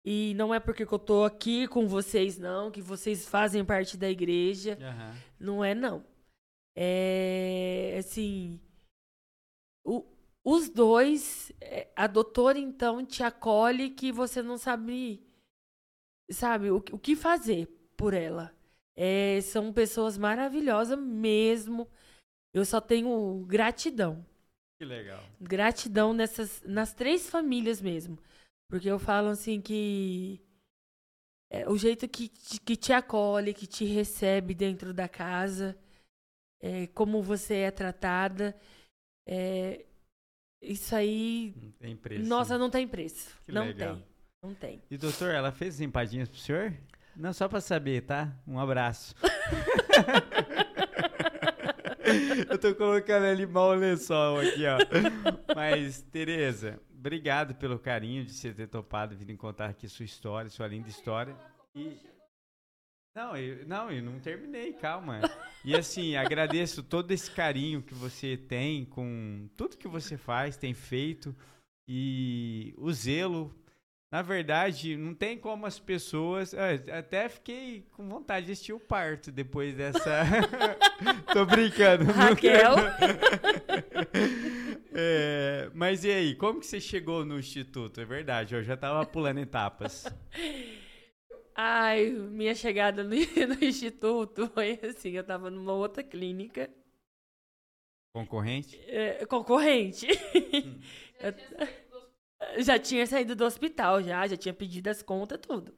[0.05, 4.09] E não é porque eu tô aqui com vocês, não, que vocês fazem parte da
[4.09, 4.77] igreja.
[4.81, 5.21] Uhum.
[5.39, 6.03] Não é, não.
[6.75, 8.59] É, assim,
[9.85, 10.05] o,
[10.43, 15.25] os dois, é, a doutora então te acolhe que você não sabe,
[16.29, 18.53] sabe, o, o que fazer por ela.
[18.95, 21.87] É, são pessoas maravilhosas mesmo.
[22.53, 24.25] Eu só tenho gratidão.
[24.77, 25.23] Que legal.
[25.39, 28.19] Gratidão nessas, nas três famílias mesmo.
[28.73, 30.41] Porque eu falo assim que
[31.51, 35.77] é, o jeito que, que te acolhe, que te recebe dentro da casa,
[36.59, 38.59] é, como você é tratada,
[39.27, 39.85] é,
[40.59, 41.53] isso aí.
[41.55, 42.27] Não tem preço.
[42.27, 43.39] Nossa, não tem preço.
[43.45, 43.97] Que não legal.
[43.97, 44.05] tem.
[44.41, 44.81] Não tem.
[44.89, 46.73] E doutor, ela fez empadinhas pro senhor?
[47.15, 48.35] Não, só pra saber, tá?
[48.47, 49.13] Um abraço.
[52.49, 54.77] Eu tô colocando ali mal lençol aqui, ó.
[55.55, 60.67] Mas, Tereza, obrigado pelo carinho de você ter topado vir contar aqui sua história, sua
[60.67, 61.35] linda história.
[61.75, 61.97] E...
[63.13, 65.19] Não, eu não, eu não terminei, calma.
[65.65, 70.73] E assim, agradeço todo esse carinho que você tem com tudo que você faz, tem
[70.73, 71.35] feito
[71.85, 73.53] e o zelo
[74.13, 76.53] na verdade, não tem como as pessoas.
[76.53, 80.21] É, até fiquei com vontade de assistir o parto depois dessa.
[81.33, 82.03] Tô brincando.
[82.11, 82.75] Raquel.
[84.93, 88.01] é, mas e aí, como que você chegou no instituto?
[88.01, 90.05] É verdade, eu já tava pulando etapas.
[91.55, 96.69] Ai, minha chegada no, no instituto foi assim: eu tava numa outra clínica.
[98.13, 98.79] Concorrente?
[98.85, 100.05] É, concorrente.
[100.53, 100.79] Hum.
[101.19, 101.82] eu,
[102.59, 105.75] já tinha saído do hospital, já, já tinha pedido as contas, tudo.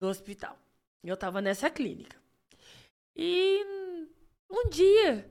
[0.00, 0.58] Do hospital.
[1.04, 2.20] Eu tava nessa clínica.
[3.16, 3.64] E
[4.50, 5.30] um dia,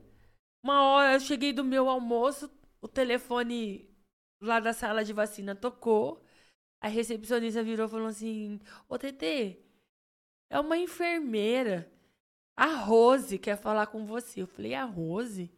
[0.62, 2.50] uma hora, eu cheguei do meu almoço,
[2.80, 3.88] o telefone
[4.40, 6.24] lá da sala de vacina tocou.
[6.80, 8.58] A recepcionista virou e falou assim:
[8.88, 9.58] Ô TT,
[10.50, 11.90] é uma enfermeira.
[12.56, 14.42] A Rose quer falar com você.
[14.42, 15.50] Eu falei: A Rose?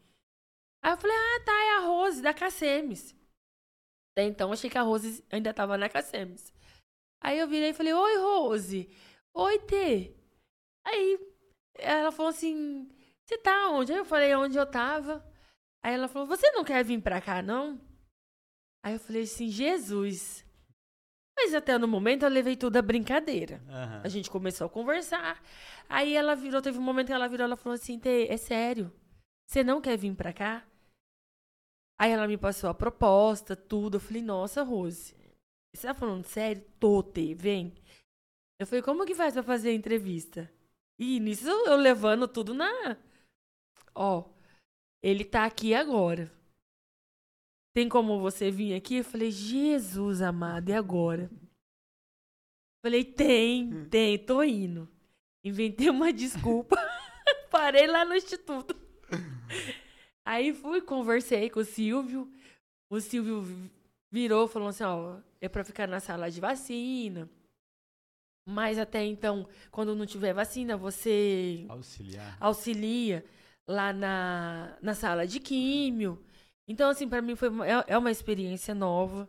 [0.83, 3.15] Aí eu falei: Ah, tá, é a Rose da Cacemes.
[4.13, 6.53] Até então, achei que a Rose ainda estava na Cassemes.
[7.23, 8.91] Aí eu virei e falei, oi, Rose.
[9.35, 10.15] Oi, T.
[10.85, 11.19] Aí
[11.75, 12.89] ela falou assim,
[13.25, 13.93] você tá onde?
[13.93, 15.25] Aí eu falei, onde eu tava.
[15.83, 17.81] Aí ela falou, você não quer vir pra cá, não?
[18.85, 20.45] Aí eu falei assim, Jesus.
[21.37, 23.63] Mas até no momento eu levei tudo a brincadeira.
[23.67, 24.01] Uhum.
[24.05, 25.43] A gente começou a conversar.
[25.89, 28.93] Aí ela virou, teve um momento que ela virou, ela falou assim, T, é sério?
[29.49, 30.65] Você não quer vir pra cá?
[32.03, 33.95] Aí ela me passou a proposta, tudo.
[33.95, 35.15] Eu falei, nossa, Rose,
[35.73, 36.61] você tá falando sério?
[36.81, 37.73] Tô, T, vem.
[38.59, 40.53] Eu falei, como que faz pra fazer a entrevista?
[40.99, 42.97] E nisso eu levando tudo na.
[43.95, 44.29] Ó,
[45.01, 46.29] ele tá aqui agora.
[47.73, 48.97] Tem como você vir aqui?
[48.97, 51.31] Eu falei, Jesus amado, e agora?
[51.31, 51.39] Eu
[52.85, 54.91] falei, tem, tem, tô indo.
[55.45, 56.75] Inventei uma desculpa.
[57.49, 58.75] Parei lá no instituto.
[60.25, 62.31] Aí fui, conversei com o Silvio.
[62.91, 63.45] O Silvio
[64.11, 67.29] virou, falou assim, ó, é para ficar na sala de vacina.
[68.47, 72.37] Mas até então, quando não tiver vacina, você Auxiliar.
[72.41, 73.25] auxilia
[73.67, 76.23] lá na, na sala de químio.
[76.67, 79.29] Então, assim, para mim foi é, é uma experiência nova.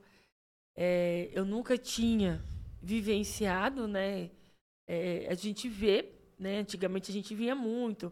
[0.76, 2.42] É, eu nunca tinha
[2.82, 4.32] vivenciado, né?
[4.88, 6.60] É, a gente vê, né?
[6.60, 8.12] Antigamente a gente via muito,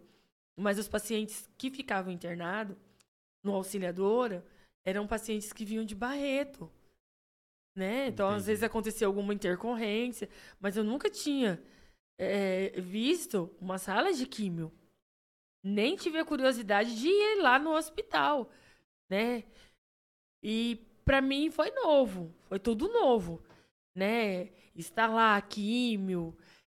[0.62, 2.78] mas os pacientes que ficavam internados
[3.44, 4.46] no auxiliadora
[4.86, 6.72] eram pacientes que vinham de Barreto,
[7.76, 8.08] né?
[8.08, 8.48] Então às Entendi.
[8.48, 10.30] vezes acontecia alguma intercorrência,
[10.60, 11.62] mas eu nunca tinha
[12.18, 14.72] é, visto uma sala de químio.
[15.64, 18.50] Nem tive a curiosidade de ir lá no hospital,
[19.10, 19.44] né?
[20.44, 23.44] E para mim foi novo, foi tudo novo,
[23.96, 24.50] né?
[24.76, 26.36] Estar lá, químio,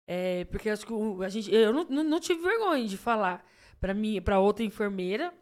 [0.06, 0.92] é, porque acho que
[1.24, 3.46] a gente, eu não, não, não tive vergonha de falar
[3.82, 5.36] para mim, para outra enfermeira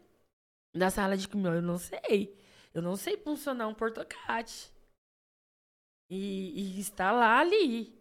[0.75, 2.35] da sala de químio, eu não sei,
[2.73, 4.73] eu não sei funcionar um portocate.
[6.09, 7.95] E, e está lá ali,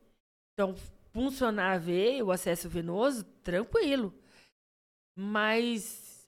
[0.55, 0.75] então
[1.13, 4.15] funcionar a veia, o acesso venoso, tranquilo,
[5.15, 6.27] mas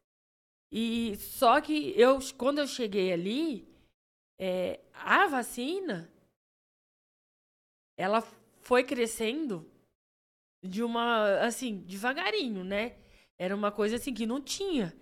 [0.71, 3.67] e só que eu quando eu cheguei ali
[4.39, 6.13] é, a vacina
[7.97, 8.21] ela
[8.61, 9.71] foi crescendo
[10.63, 13.02] de uma assim devagarinho né
[13.43, 14.95] era uma coisa assim que não tinha.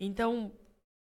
[0.00, 0.50] Então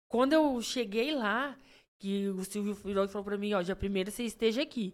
[0.09, 1.57] quando eu cheguei lá
[2.01, 4.93] que o Silvio Filho falou para mim ó dia primeiro você esteja aqui.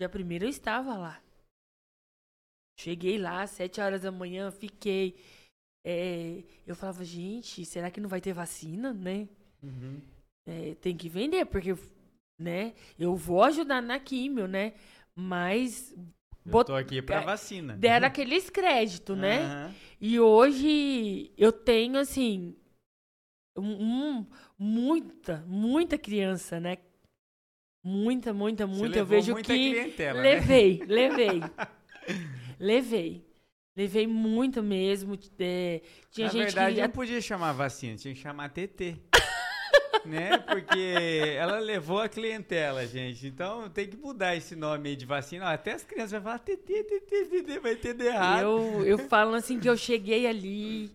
[0.00, 1.22] Dia primeiro eu estava lá.
[2.78, 5.16] Cheguei lá sete horas da manhã fiquei.
[5.84, 9.28] É, eu falava gente será que não vai ter vacina né?
[9.62, 10.00] Uhum.
[10.46, 11.74] é, tem que vender, porque,
[12.38, 14.72] né, eu vou ajudar na químio, né,
[15.14, 15.94] mas
[16.44, 17.74] Eu Bot- tô aqui pra é, vacina.
[17.76, 19.74] deram aqueles créditos, né, Aham.
[20.00, 22.56] e hoje eu tenho, assim,
[23.56, 24.26] um,
[24.58, 26.78] muita, muita criança, né,
[27.84, 30.30] muita, muita, muita, eu vejo muita que clientela, né?
[30.34, 31.42] levei, levei,
[32.58, 33.26] levei,
[33.76, 36.80] levei muito mesmo, é, tinha Na gente verdade, que...
[36.82, 38.96] não podia chamar vacina, tinha que chamar TT.
[40.04, 40.38] Né?
[40.38, 40.94] Porque
[41.36, 43.26] ela levou a clientela, gente.
[43.26, 45.52] Então tem que mudar esse nome aí de vacina.
[45.52, 48.42] Até as crianças vão falar TT, TT, TT, vai entender errado.
[48.42, 50.90] Eu, eu falo assim que eu cheguei ali,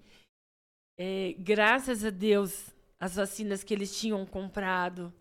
[0.98, 5.14] é, graças a Deus, as vacinas que eles tinham comprado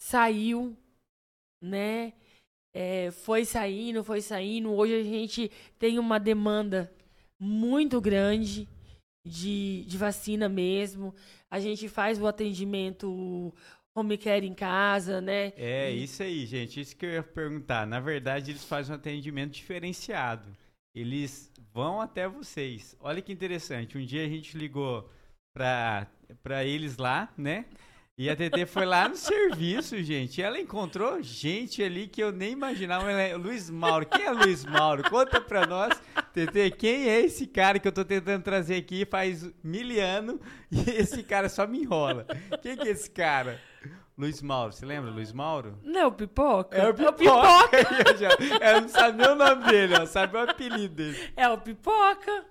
[0.00, 0.76] saiu,
[1.62, 2.12] né?
[2.74, 4.72] É, foi saindo, foi saindo.
[4.72, 6.92] Hoje a gente tem uma demanda
[7.38, 8.68] muito grande
[9.24, 11.14] de, de vacina mesmo.
[11.52, 13.52] A gente faz o atendimento
[13.94, 15.52] home care em casa, né?
[15.54, 16.80] É, isso aí, gente.
[16.80, 17.86] Isso que eu ia perguntar.
[17.86, 20.48] Na verdade, eles fazem um atendimento diferenciado.
[20.94, 22.96] Eles vão até vocês.
[23.00, 23.98] Olha que interessante.
[23.98, 25.10] Um dia a gente ligou
[25.52, 26.06] pra,
[26.42, 27.66] pra eles lá, né?
[28.22, 30.38] E a TT foi lá no serviço, gente.
[30.38, 33.10] E ela encontrou gente ali que eu nem imaginava.
[33.10, 34.06] Ela é Luiz Mauro.
[34.06, 35.02] Quem é Luiz Mauro?
[35.10, 36.00] Conta pra nós,
[36.32, 40.38] TT, quem é esse cara que eu tô tentando trazer aqui faz mil anos
[40.70, 42.24] e esse cara só me enrola?
[42.62, 43.60] Quem que é esse cara?
[44.16, 45.76] Luiz Mauro, você lembra Luiz Mauro?
[45.82, 46.76] Não, pipoca?
[46.78, 47.76] É o Pipoca.
[48.08, 51.18] Eu já- eu não sabia o nome dele, ó, sabe o apelido dele.
[51.36, 52.44] É o Pipoca.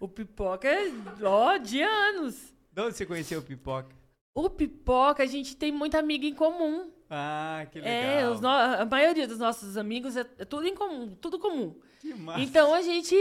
[0.00, 0.90] O Pipoca é,
[1.22, 2.54] ó, de anos.
[2.72, 3.99] De onde você conheceu o Pipoca?
[4.34, 6.90] O Pipoca, a gente tem muita amiga em comum.
[7.08, 7.92] Ah, que legal.
[8.36, 11.74] É, no- a maioria dos nossos amigos é, é tudo em comum, tudo comum.
[12.00, 12.40] Que massa.
[12.40, 13.14] Então a gente,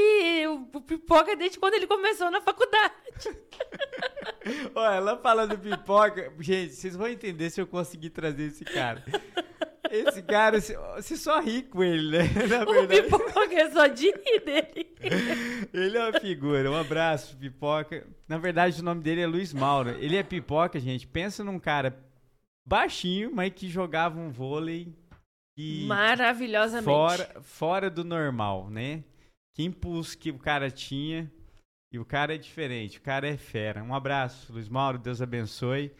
[0.47, 2.93] o, Pipoca desde quando ele começou na faculdade.
[4.75, 6.31] Ó, ela fala do Pipoca.
[6.39, 9.03] Gente, vocês vão entender se eu conseguir trazer esse cara.
[9.91, 12.23] Esse cara, você- só ri com ele, né?
[12.49, 14.95] Na O verdade, Pipoca é só de rir dele.
[15.73, 16.69] ele é uma figura.
[16.71, 18.05] Um abraço, Pipoca.
[18.27, 19.89] Na verdade, o nome dele é Luiz Mauro.
[19.91, 21.07] Ele é Pipoca, gente.
[21.07, 21.97] Pensa num cara
[22.67, 24.93] baixinho, mas que jogava um vôlei
[25.57, 26.85] que Maravilhosamente.
[26.85, 29.03] fora, fora do normal, né?
[29.55, 31.29] Que impulso que o cara tinha.
[31.91, 33.83] E o cara é diferente, o cara é fera.
[33.83, 35.91] Um abraço, Luiz Mauro, Deus abençoe.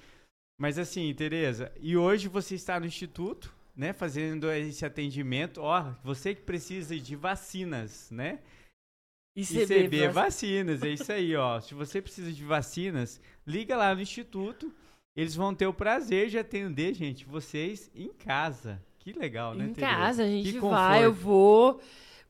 [0.61, 5.61] Mas assim, Tereza, e hoje você está no instituto, né, fazendo esse atendimento.
[5.61, 8.39] Ó, você que precisa de vacinas, né?
[9.35, 11.59] ICB, ICB vac- Vacinas, é isso aí, ó.
[11.61, 14.73] Se você precisa de vacinas, liga lá no instituto.
[15.15, 18.81] Eles vão ter o prazer de atender, gente, vocês em casa.
[18.99, 19.91] Que legal, né, Em Tereza?
[19.95, 21.81] casa a gente vai, eu vou,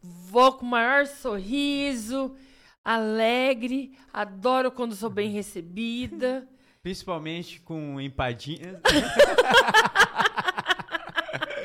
[0.02, 2.36] vou com o maior sorriso,
[2.84, 6.48] alegre, adoro quando sou bem recebida.
[6.82, 8.80] Principalmente com empadinha.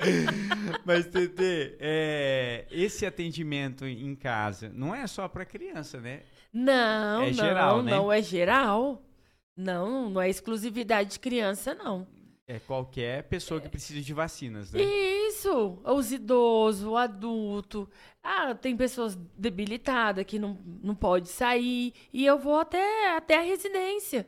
[0.84, 6.22] Mas, TT, é, esse atendimento em casa não é só para criança, né?
[6.52, 7.90] Não, É não, geral, né?
[7.90, 9.02] não é geral.
[9.56, 12.06] Não, não é exclusividade de criança, não.
[12.46, 14.82] É qualquer pessoa que precisa de vacinas, né?
[14.82, 17.88] Isso, os idosos, o adulto.
[18.22, 21.94] Ah, tem pessoas debilitadas que não, não pode sair.
[22.12, 24.26] E eu vou até, até a residência.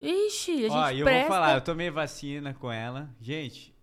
[0.00, 1.28] Ixi, a gente Ó, e eu presta...
[1.28, 3.10] vou falar, eu tomei vacina com ela.
[3.20, 3.73] Gente,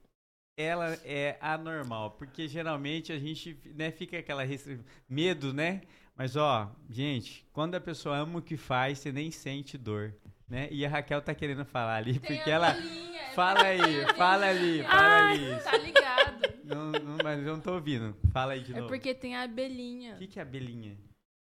[0.62, 2.12] ela é anormal?
[2.12, 4.80] Porque geralmente a gente né, fica aquela restri...
[5.10, 5.82] medo, né?
[6.16, 10.14] Mas ó, gente, quando a pessoa ama o que faz, você nem sente dor.
[10.48, 10.68] Né?
[10.70, 12.76] E a Raquel tá querendo falar ali, Tem porque ela.
[12.76, 15.64] é Fala aí, fala ali, fala Ai, ali.
[15.64, 16.42] Tá ligado.
[16.66, 18.14] Não, não, mas eu não tô ouvindo.
[18.34, 18.90] Fala aí de É novo.
[18.90, 20.98] porque tem a abelhinha O que, que é abelhinha?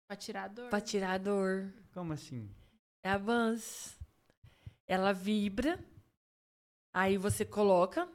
[0.07, 0.69] pra tirar a dor.
[0.69, 1.73] Pra tirar a dor.
[1.93, 2.49] Como assim?
[3.03, 3.99] É a Vans.
[4.87, 5.77] Ela vibra.
[6.93, 8.07] Aí você coloca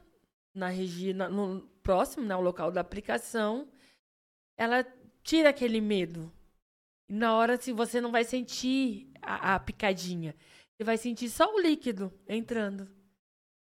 [0.59, 3.67] na região, no próximo, né, o local da aplicação.
[4.57, 4.85] Ela
[5.23, 6.31] tira aquele medo.
[7.09, 10.35] E na hora, assim, você não vai sentir a, a picadinha.
[10.75, 12.87] Você vai sentir só o líquido entrando.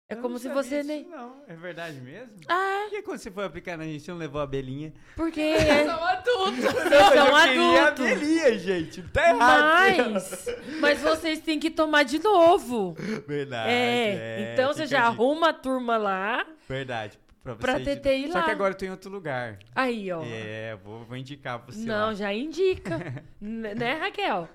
[0.07, 1.03] É Eu como se você nem.
[1.09, 2.35] Não, é verdade mesmo?
[2.47, 4.93] Ah, Por que quando você foi aplicar na gente, você não levou a abelhinha?
[5.15, 6.51] porque Eu sou adulto.
[6.61, 8.05] vocês eu são a adultos.
[8.05, 9.01] abelhinha, gente.
[9.01, 10.11] Tá errado.
[10.13, 10.45] Mas,
[10.79, 12.93] mas vocês têm que tomar de novo.
[13.27, 13.69] Verdade.
[13.71, 16.45] É, então você já a arruma a turma lá.
[16.69, 17.17] Verdade.
[17.43, 18.43] Pra, pra TT ir Só lá.
[18.45, 19.57] que agora eu tô em outro lugar.
[19.75, 20.21] Aí, ó.
[20.23, 22.13] É, vou, vou indicar pra você Não, lá.
[22.13, 23.23] já indica.
[23.41, 24.49] Né, Raquel?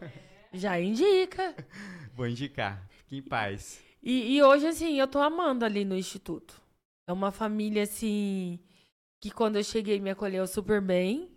[0.52, 1.54] Já indica.
[2.14, 2.82] Vou indicar.
[2.98, 3.80] Fique em paz.
[4.02, 6.60] E, e hoje, assim, eu tô amando ali no Instituto.
[7.06, 8.58] É uma família, assim,
[9.20, 11.30] que quando eu cheguei me acolheu super bem.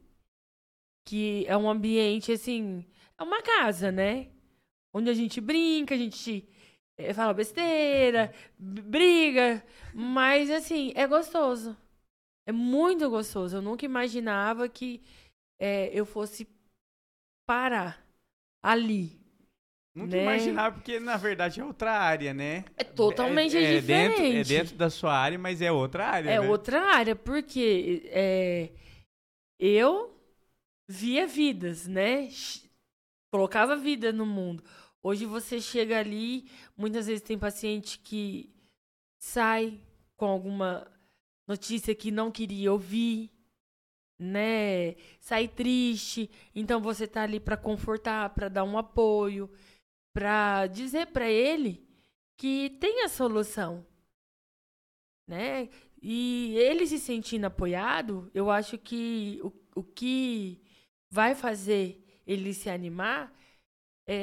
[1.05, 2.85] Que é um ambiente, assim,
[3.17, 4.31] é uma casa, né?
[4.93, 6.47] Onde a gente brinca, a gente
[6.97, 9.65] eh, fala besteira, briga.
[9.93, 11.75] Mas, assim, é gostoso.
[12.47, 13.57] É muito gostoso.
[13.57, 15.01] Eu nunca imaginava que
[15.59, 16.47] eh, eu fosse
[17.45, 18.05] parar
[18.61, 19.22] ali.
[19.95, 20.23] Nunca Né?
[20.23, 22.65] imaginava, porque na verdade é outra área, né?
[22.77, 24.15] É totalmente é, é diferente.
[24.21, 26.49] Dentro, é dentro da sua área, mas é outra área, É né?
[26.49, 28.71] outra área, porque é,
[29.59, 30.11] eu
[30.89, 32.29] via vidas, né?
[33.31, 34.63] Colocava vida no mundo.
[35.01, 38.51] Hoje você chega ali, muitas vezes tem paciente que
[39.19, 39.79] sai
[40.17, 40.87] com alguma
[41.47, 43.29] notícia que não queria ouvir,
[44.19, 44.95] né?
[45.19, 49.49] Sai triste, então você tá ali para confortar, para dar um apoio,
[50.13, 51.87] para dizer para ele
[52.37, 53.85] que tem a solução,
[55.27, 55.69] né?
[56.01, 60.61] E ele se sentindo apoiado, eu acho que o, o que
[61.09, 63.33] vai fazer ele se animar
[64.07, 64.15] é,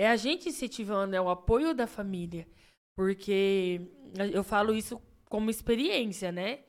[0.00, 2.48] é- é a gente incentivando, é o apoio da família.
[2.96, 3.80] Porque
[4.34, 6.64] eu falo isso como experiência, né?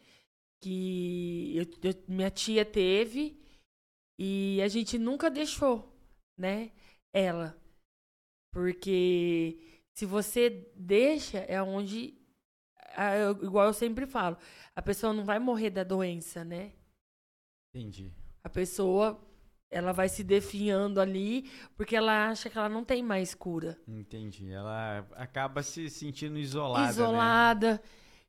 [0.61, 3.39] Que eu- eu- minha tia teve
[4.19, 5.95] e a gente nunca deixou,
[6.37, 6.71] né?
[7.13, 7.57] Ela.
[8.51, 9.57] Porque
[9.93, 12.17] se você deixa, é onde.
[13.43, 14.37] igual eu sempre falo,
[14.75, 16.71] a pessoa não vai morrer da doença, né?
[17.73, 18.11] Entendi.
[18.43, 19.19] A pessoa,
[19.69, 23.77] ela vai se definhando ali porque ela acha que ela não tem mais cura.
[23.87, 24.51] Entendi.
[24.51, 26.85] Ela acaba se sentindo isolada.
[26.85, 26.91] Né?
[26.91, 27.81] Isolada,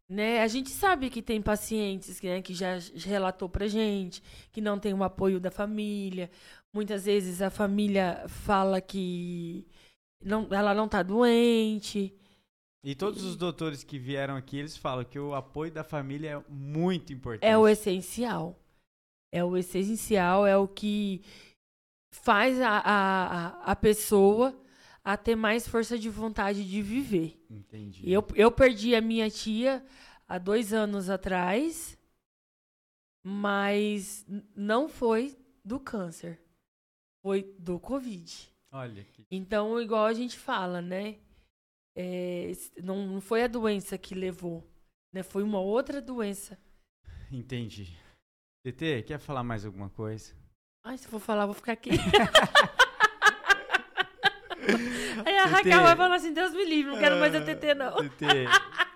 [0.08, 0.42] né?
[0.42, 4.22] A gente sabe que tem pacientes né, que já relatou pra gente
[4.52, 6.30] que não tem o apoio da família.
[6.72, 9.66] Muitas vezes a família fala que
[10.22, 12.14] não, ela não tá doente.
[12.82, 16.52] E todos os doutores que vieram aqui, eles falam que o apoio da família é
[16.52, 17.44] muito importante.
[17.48, 18.58] É o essencial.
[19.32, 21.22] É o essencial, é o que
[22.12, 24.58] faz a, a, a- pessoa
[25.04, 27.40] a ter mais força de vontade de viver.
[27.48, 28.10] Entendi.
[28.10, 29.84] Eu, eu perdi a minha tia
[30.28, 31.96] há dois anos atrás,
[33.22, 34.26] mas
[34.56, 36.40] não foi do câncer,
[37.22, 38.50] foi do Covid.
[38.72, 39.26] Olha, que...
[39.30, 41.16] Então, igual a gente fala, né?
[41.96, 42.52] É,
[42.82, 44.64] não, não foi a doença que levou,
[45.12, 45.22] né?
[45.22, 46.58] Foi uma outra doença.
[47.30, 47.98] entendi.
[48.64, 50.34] TT, quer falar mais alguma coisa?
[50.84, 51.90] Ai, se eu for falar, eu vou ficar aqui.
[55.26, 55.46] Aí a.
[55.46, 57.96] Raquel vai falar assim, Deus me livre, não quero mais a TT, não.
[57.96, 58.24] TT,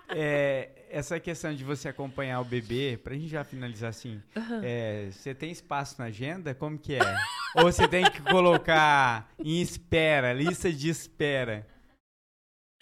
[0.09, 4.21] é, essa questão de você acompanhar o bebê, pra gente já finalizar assim,
[4.63, 6.55] é, você tem espaço na agenda?
[6.55, 6.99] Como que é?
[7.57, 11.67] Ou você tem que colocar em espera, lista de espera?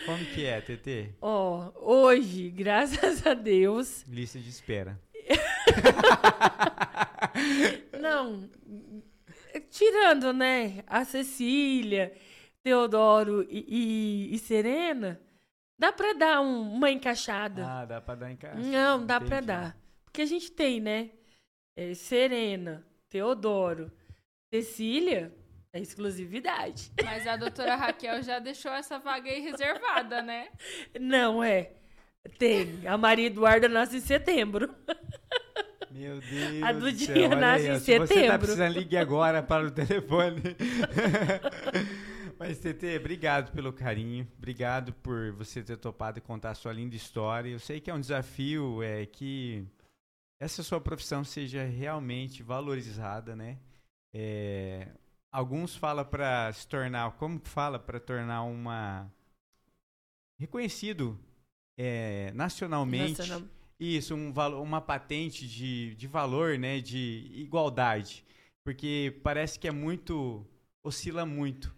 [0.05, 1.15] Como que é, TT?
[1.21, 4.99] Ó, hoje, graças a Deus, Lista de espera.
[7.99, 8.49] não,
[9.69, 12.13] tirando, né, a Cecília,
[12.63, 13.65] Teodoro e,
[14.31, 15.19] e- e Serena,
[15.77, 17.65] dá pra dar um- uma encaixada.
[17.65, 18.59] Ah, dá pra dar casa?
[18.59, 19.47] Não, dá pra Entendi.
[19.47, 19.77] dar.
[20.05, 21.09] Porque a gente tem, né?
[21.75, 23.91] é, Serena, Teodoro,
[24.53, 25.34] Cecília,
[25.73, 26.91] é exclusividade.
[27.03, 30.49] Mas a doutora Raquel já deixou essa vaga aí reservada, né?
[30.99, 31.71] Não, é.
[32.38, 32.88] Tem.
[32.88, 34.71] A Maria Eduarda nasce em setembro.
[35.89, 38.39] Meu Deus A do Dudinha céu, nasce aí, em Se você tá setembro.
[38.39, 40.41] precisando, ligue agora para o telefone.
[42.38, 44.27] Mas, TT, obrigado pelo carinho.
[44.38, 47.49] Obrigado por você ter topado e contar a sua linda história.
[47.49, 49.65] Eu sei que é um desafio, é que
[50.39, 53.57] essa sua profissão seja realmente valorizada, né?
[54.14, 54.88] É,
[55.31, 59.11] alguns falam para se tornar, como fala para tornar uma
[60.40, 61.19] reconhecido
[61.77, 63.19] é, nacionalmente.
[63.19, 63.48] Nacional.
[63.80, 64.31] Isso, um,
[64.61, 66.80] uma patente de, de valor, né?
[66.80, 68.23] De igualdade.
[68.64, 70.45] Porque parece que é muito.
[70.84, 71.76] oscila muito.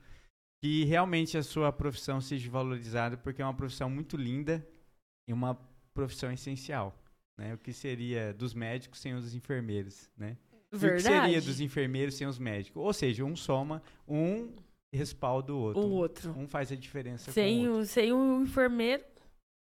[0.62, 4.68] Que realmente a sua profissão seja valorizada, porque é uma profissão muito linda
[5.28, 5.56] e uma
[5.94, 6.95] profissão essencial.
[7.38, 7.53] Né?
[7.53, 10.38] O que seria dos médicos sem os enfermeiros, né?
[10.76, 11.07] Verdade.
[11.07, 12.81] O que seria dos enfermeiros sem os médicos?
[12.81, 14.53] Ou seja, um soma, um
[14.93, 15.81] respalda o outro.
[15.81, 16.35] O outro.
[16.38, 19.03] Um faz a diferença sem o, o sem o enfermeiro,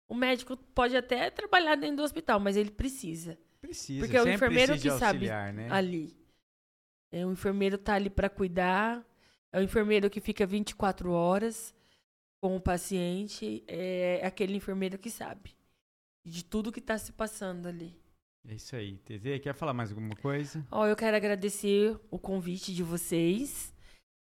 [0.07, 3.37] o médico pode até trabalhar dentro do hospital, mas ele precisa.
[3.59, 4.05] Precisa.
[4.05, 5.67] Porque é o enfermeiro que auxiliar, sabe né?
[5.69, 6.15] ali.
[7.11, 9.05] É, o enfermeiro tá ali para cuidar.
[9.51, 11.73] É o enfermeiro que fica 24 horas
[12.39, 13.63] com o paciente.
[13.67, 15.57] É aquele enfermeiro que sabe
[16.23, 17.97] de tudo que está se passando ali.
[18.49, 18.97] É isso aí.
[18.99, 20.65] TZ, quer falar mais alguma coisa?
[20.71, 23.73] Ó, oh, eu quero agradecer o convite de vocês,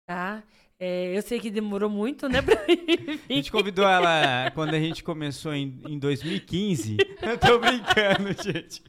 [0.07, 0.41] tá?
[0.79, 2.55] É, eu sei que demorou muito, né, pra
[3.29, 6.97] A gente convidou ela quando a gente começou em, em 2015.
[7.21, 8.81] Eu tô brincando, gente.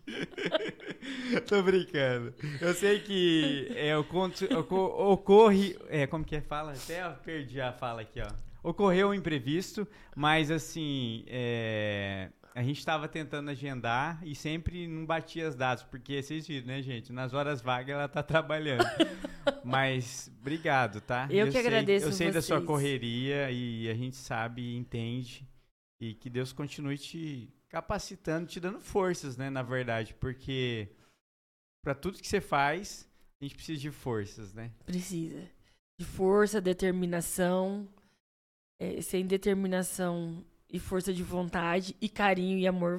[1.48, 2.32] tô brincando.
[2.60, 5.76] Eu sei que é, o conto, ocorre.
[5.88, 6.40] É, como que é?
[6.40, 6.72] Fala?
[6.72, 8.28] Até perdi a fala aqui, ó.
[8.62, 11.24] Ocorreu um imprevisto, mas assim.
[11.26, 16.68] É, a gente estava tentando agendar e sempre não batia as datas, porque vocês viram,
[16.68, 17.12] né, gente?
[17.12, 18.84] Nas horas vagas ela tá trabalhando.
[19.64, 21.26] Mas obrigado, tá?
[21.30, 22.34] Eu, eu que sei, agradeço Eu sei vocês.
[22.34, 25.44] da sua correria e a gente sabe e entende.
[26.00, 30.88] E que Deus continue te capacitando, te dando forças, né, na verdade, porque
[31.82, 33.08] para tudo que você faz,
[33.40, 34.70] a gente precisa de forças, né?
[34.86, 35.42] Precisa.
[35.98, 37.88] De força, determinação.
[38.78, 40.44] É, sem determinação
[40.74, 42.98] e força de vontade e carinho e amor.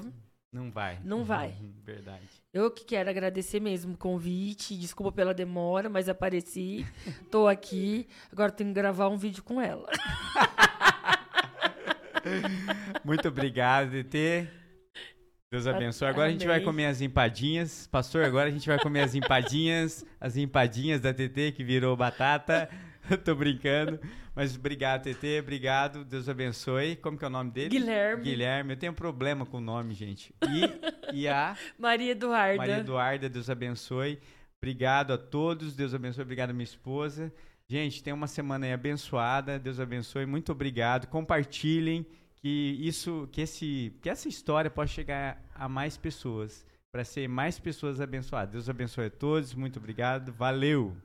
[0.49, 0.97] Não vai.
[1.03, 1.53] Não vai.
[1.83, 2.23] Verdade.
[2.53, 4.77] Eu que quero agradecer mesmo o convite.
[4.77, 6.87] Desculpa pela demora, mas apareci.
[7.29, 8.07] Tô aqui.
[8.31, 9.89] Agora tenho que gravar um vídeo com ela.
[13.03, 14.47] Muito obrigado, DT.
[15.51, 16.07] Deus abençoe.
[16.07, 16.37] Agora Amém.
[16.37, 17.87] a gente vai comer as empadinhas.
[17.87, 20.05] Pastor, agora a gente vai comer as empadinhas.
[20.19, 22.69] As empadinhas da TT que virou batata.
[23.23, 23.99] Tô brincando.
[24.35, 25.39] Mas obrigado, TT.
[25.39, 26.03] Obrigado.
[26.03, 26.95] Deus abençoe.
[26.95, 27.69] Como que é o nome dele?
[27.69, 28.23] Guilherme.
[28.23, 28.73] Guilherme.
[28.73, 30.33] Eu tenho problema com o nome, gente.
[30.43, 31.55] E, e a...
[31.77, 32.57] Maria Eduarda.
[32.57, 33.29] Maria Eduarda.
[33.29, 34.19] Deus abençoe.
[34.61, 35.75] Obrigado a todos.
[35.75, 36.23] Deus abençoe.
[36.23, 37.31] Obrigado a minha esposa.
[37.67, 39.59] Gente, tem uma semana aí abençoada.
[39.59, 40.25] Deus abençoe.
[40.25, 41.07] Muito obrigado.
[41.07, 42.05] Compartilhem
[42.35, 47.57] que isso, que esse, que essa história possa chegar a mais pessoas, para ser mais
[47.57, 48.51] pessoas abençoadas.
[48.51, 49.53] Deus abençoe a todos.
[49.53, 50.31] Muito obrigado.
[50.31, 50.95] Valeu.